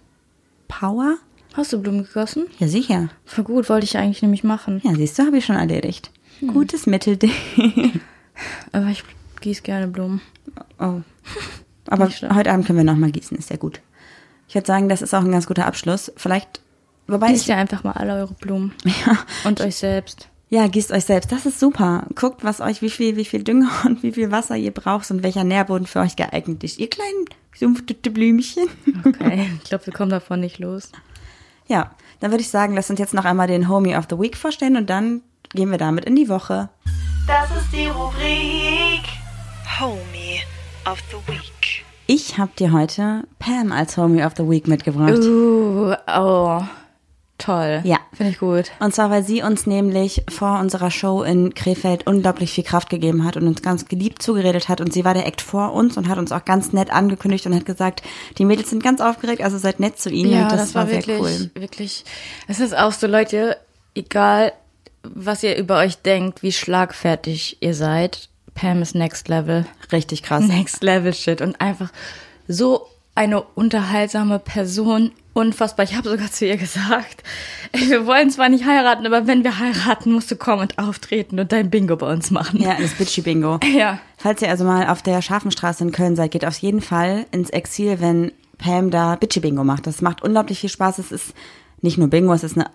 Power. 0.68 1.18
Hast 1.54 1.74
du 1.74 1.82
Blumen 1.82 2.04
gegossen? 2.04 2.46
Ja, 2.60 2.68
sicher. 2.68 3.10
Voll 3.26 3.44
gut, 3.44 3.70
wollte 3.70 3.86
ich 3.86 3.98
eigentlich 3.98 4.22
nämlich 4.22 4.44
machen. 4.44 4.82
Ja, 4.84 4.94
siehst 4.94 5.18
du, 5.18 5.26
habe 5.26 5.38
ich 5.38 5.46
schon 5.46 5.56
erledigt. 5.56 6.12
Hm. 6.40 6.54
Gutes 6.54 6.86
Mittelding. 6.86 7.32
Aber 8.72 8.88
ich 8.88 9.04
gieße 9.42 9.64
gerne 9.64 9.88
Blumen. 9.88 10.22
Oh. 10.80 11.02
Aber 11.88 12.08
heute 12.08 12.52
Abend 12.52 12.68
können 12.68 12.78
wir 12.78 12.86
nochmal 12.86 13.12
gießen, 13.12 13.36
ist 13.38 13.50
ja 13.50 13.58
gut. 13.58 13.82
Ich 14.48 14.56
würde 14.56 14.68
sagen, 14.68 14.90
das 14.90 15.02
ist 15.02 15.14
auch 15.14 15.24
ein 15.24 15.32
ganz 15.32 15.48
guter 15.48 15.66
Abschluss. 15.66 16.12
Vielleicht, 16.16 16.62
wobei. 17.12 17.32
Gießt 17.32 17.48
ja 17.48 17.58
einfach 17.58 17.84
mal 17.84 17.94
alle 17.94 18.14
eure 18.14 18.34
Blumen. 18.34 18.74
Ja. 18.86 19.18
Und 19.44 19.62
euch 19.62 19.76
selbst. 19.76 20.30
Ja, 20.50 20.68
gießt 20.68 20.92
euch 20.92 21.06
selbst. 21.06 21.32
Das 21.32 21.46
ist 21.46 21.60
super. 21.60 22.08
Guckt, 22.16 22.44
was 22.44 22.60
euch, 22.60 22.82
wie 22.82 22.90
viel, 22.90 23.16
wie 23.16 23.26
viel 23.26 23.44
Dünger 23.44 23.70
und 23.86 24.02
wie 24.04 24.12
viel 24.12 24.32
Wasser 24.32 24.56
ihr 24.56 24.72
braucht 24.72 25.10
und 25.12 25.24
welcher 25.24 25.44
Nährboden 25.44 25.88
für 25.88 26.00
euch 26.00 26.16
geeignet 26.16 26.64
ist. 26.64 26.80
Ihr 26.80 26.90
kleinen 26.90 27.26
sumpfte 27.56 28.10
Blümchen. 28.10 28.68
Okay, 29.06 29.50
ich 29.64 29.70
glaube, 29.70 29.86
wir 29.86 29.94
kommen 29.94 30.12
davon 30.12 30.40
nicht 30.40 30.60
los. 30.60 30.92
Ja, 31.68 31.92
dann 32.20 32.32
würde 32.32 32.42
ich 32.42 32.50
sagen, 32.50 32.74
lass 32.74 32.90
uns 32.90 33.00
jetzt 33.00 33.14
noch 33.14 33.26
einmal 33.26 33.48
den 33.48 33.70
Homie 33.70 33.96
of 33.96 34.06
the 34.10 34.18
Week 34.18 34.36
vorstellen 34.36 34.76
und 34.76 34.90
dann 34.90 35.22
gehen 35.54 35.70
wir 35.70 35.78
damit 35.78 36.06
in 36.06 36.16
die 36.16 36.30
Woche. 36.30 36.70
Das 37.28 37.50
ist 37.52 37.72
die 37.72 37.86
Rubrik 37.86 39.06
Homie 39.80 40.42
of 40.86 41.00
the 41.12 41.32
Week. 41.32 41.86
Ich 42.08 42.40
habe 42.40 42.52
dir 42.58 42.72
heute 42.72 43.24
Pam 43.38 43.72
als 43.72 43.96
Homie 43.98 44.24
of 44.24 44.34
the 44.36 44.50
Week 44.50 44.68
mitgebracht. 44.68 45.20
Uh, 45.20 45.94
oh. 46.08 46.64
Toll. 47.50 47.82
Ja. 47.84 47.98
Finde 48.14 48.32
ich 48.32 48.38
gut. 48.38 48.70
Und 48.80 48.94
zwar, 48.94 49.10
weil 49.10 49.24
sie 49.24 49.42
uns 49.42 49.66
nämlich 49.66 50.24
vor 50.30 50.60
unserer 50.60 50.92
Show 50.92 51.24
in 51.24 51.56
Krefeld 51.56 52.06
unglaublich 52.06 52.52
viel 52.52 52.64
Kraft 52.64 52.92
gegeben 52.92 53.26
hat 53.26 53.38
und 53.38 53.48
uns 53.48 53.64
ganz 53.64 53.88
geliebt 53.88 54.22
zugeredet 54.22 54.70
hat. 54.70 54.82
Und 54.82 54.94
sie 54.94 55.04
war 55.04 55.16
der 55.16 55.26
Act 55.26 55.42
vor 55.42 55.74
uns 55.74 55.98
und 55.98 56.08
hat 56.08 56.20
uns 56.20 56.32
auch 56.32 56.46
ganz 56.46 56.74
nett 56.74 56.92
angekündigt 56.92 57.48
und 57.48 57.56
hat 57.56 57.66
gesagt, 57.66 58.04
die 58.38 58.46
Mädels 58.46 58.70
sind 58.70 58.84
ganz 58.84 59.02
aufgeregt, 59.02 59.42
also 59.42 59.58
seid 59.58 59.80
nett 59.80 59.98
zu 59.98 60.12
ihnen. 60.12 60.34
Ja, 60.34 60.48
das, 60.48 60.60
das 60.60 60.76
war, 60.76 60.84
war 60.84 60.92
wirklich, 60.92 61.20
cool. 61.20 61.50
wirklich. 61.56 62.06
Es 62.48 62.60
ist 62.60 62.78
auch 62.78 62.92
so, 62.92 63.08
Leute, 63.08 63.58
egal 63.96 64.54
was 65.02 65.42
ihr 65.42 65.58
über 65.58 65.80
euch 65.80 65.98
denkt, 65.98 66.44
wie 66.44 66.52
schlagfertig 66.52 67.58
ihr 67.62 67.74
seid, 67.74 68.30
Pam 68.54 68.84
ist 68.84 68.94
Next 68.94 69.28
Level. 69.28 69.66
Richtig 69.92 70.22
krass. 70.22 70.44
Next 70.46 70.84
Level 70.84 71.16
Shit. 71.16 71.42
Und 71.42 71.60
einfach 71.60 71.90
so 72.48 72.86
eine 73.16 73.42
unterhaltsame 73.42 74.38
Person. 74.38 75.14
Unfassbar. 75.40 75.86
Ich 75.86 75.96
habe 75.96 76.10
sogar 76.10 76.30
zu 76.30 76.46
ihr 76.46 76.58
gesagt, 76.58 77.24
ey, 77.72 77.90
wir 77.90 78.06
wollen 78.06 78.30
zwar 78.30 78.50
nicht 78.50 78.66
heiraten, 78.66 79.06
aber 79.06 79.26
wenn 79.26 79.46
wir 79.46 79.58
heiraten, 79.58 80.12
musst 80.12 80.30
du 80.30 80.36
kommen 80.36 80.64
und 80.64 80.78
auftreten 80.78 81.40
und 81.40 81.54
dein 81.54 81.70
Bingo 81.70 81.96
bei 81.96 82.12
uns 82.12 82.30
machen. 82.30 82.62
Ja, 82.62 82.76
das 82.78 82.96
Bitchy 82.96 83.22
Bingo. 83.22 83.58
Ja. 83.74 84.00
Falls 84.18 84.42
ihr 84.42 84.50
also 84.50 84.66
mal 84.66 84.90
auf 84.90 85.02
der 85.02 85.22
Scharfenstraße 85.22 85.86
in 85.86 85.94
Köln 85.94 86.18
seid, 86.18 86.32
geht 86.32 86.44
auf 86.44 86.58
jeden 86.58 86.82
Fall 86.82 87.26
ins 87.32 87.52
Exil, 87.52 88.02
wenn 88.02 88.34
Pam 88.58 88.92
da 88.92 89.16
Bitchy 89.16 89.40
Bingo 89.40 89.64
macht. 89.64 89.88
Das 89.88 90.02
macht 90.02 90.22
unglaublich 90.24 90.60
viel 90.60 90.70
Spaß. 90.70 91.00
Es 91.00 91.14
ist 91.14 91.34
nicht 91.82 91.98
nur 91.98 92.10
Bingo, 92.10 92.34
es 92.34 92.44
ist 92.44 92.58
eine 92.58 92.70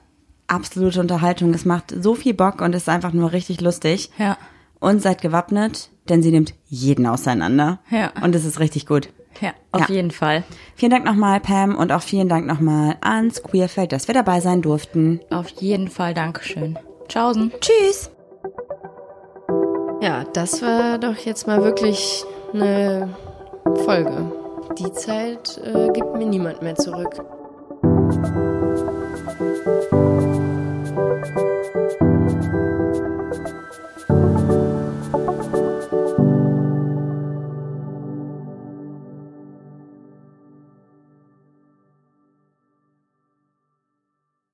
absolute 0.47 1.01
Unterhaltung. 1.01 1.53
Es 1.53 1.67
macht 1.67 1.95
so 2.03 2.15
viel 2.15 2.33
Bock 2.33 2.63
und 2.63 2.75
es 2.75 2.85
ist 2.85 2.89
einfach 2.89 3.13
nur 3.13 3.33
richtig 3.33 3.61
lustig. 3.61 4.11
Ja. 4.17 4.39
Und 4.81 5.03
seid 5.03 5.21
gewappnet, 5.21 5.91
denn 6.09 6.23
sie 6.23 6.31
nimmt 6.31 6.55
jeden 6.65 7.07
auseinander. 7.07 7.81
Ja. 7.91 8.11
Und 8.23 8.35
es 8.35 8.47
ist 8.47 8.59
richtig 8.59 8.87
gut. 8.87 9.11
Ja, 9.41 9.53
auf 9.73 9.89
ja. 9.89 9.95
jeden 9.95 10.11
Fall. 10.11 10.45
Vielen 10.77 10.91
Dank 10.91 11.05
nochmal, 11.05 11.41
Pam, 11.41 11.77
und 11.77 11.93
auch 11.93 12.03
vielen 12.03 12.29
Dank 12.29 12.47
nochmal 12.47 12.97
ans 13.01 13.43
Queerfeld, 13.43 13.93
dass 13.93 14.09
wir 14.09 14.15
dabei 14.15 14.41
sein 14.41 14.63
durften. 14.63 15.21
Auf 15.31 15.49
jeden 15.49 15.89
Fall, 15.89 16.15
Dankeschön. 16.15 16.79
Tschaußen. 17.09 17.53
Tschüss. 17.61 18.11
Ja, 20.01 20.25
das 20.33 20.61
war 20.63 20.99
doch 20.99 21.17
jetzt 21.17 21.47
mal 21.47 21.63
wirklich 21.63 22.25
eine 22.53 23.09
Folge. 23.85 24.33
Die 24.79 24.93
Zeit 24.93 25.61
äh, 25.65 25.89
gibt 25.93 26.15
mir 26.17 26.27
niemand 26.27 26.63
mehr 26.63 26.75
zurück. 26.75 27.25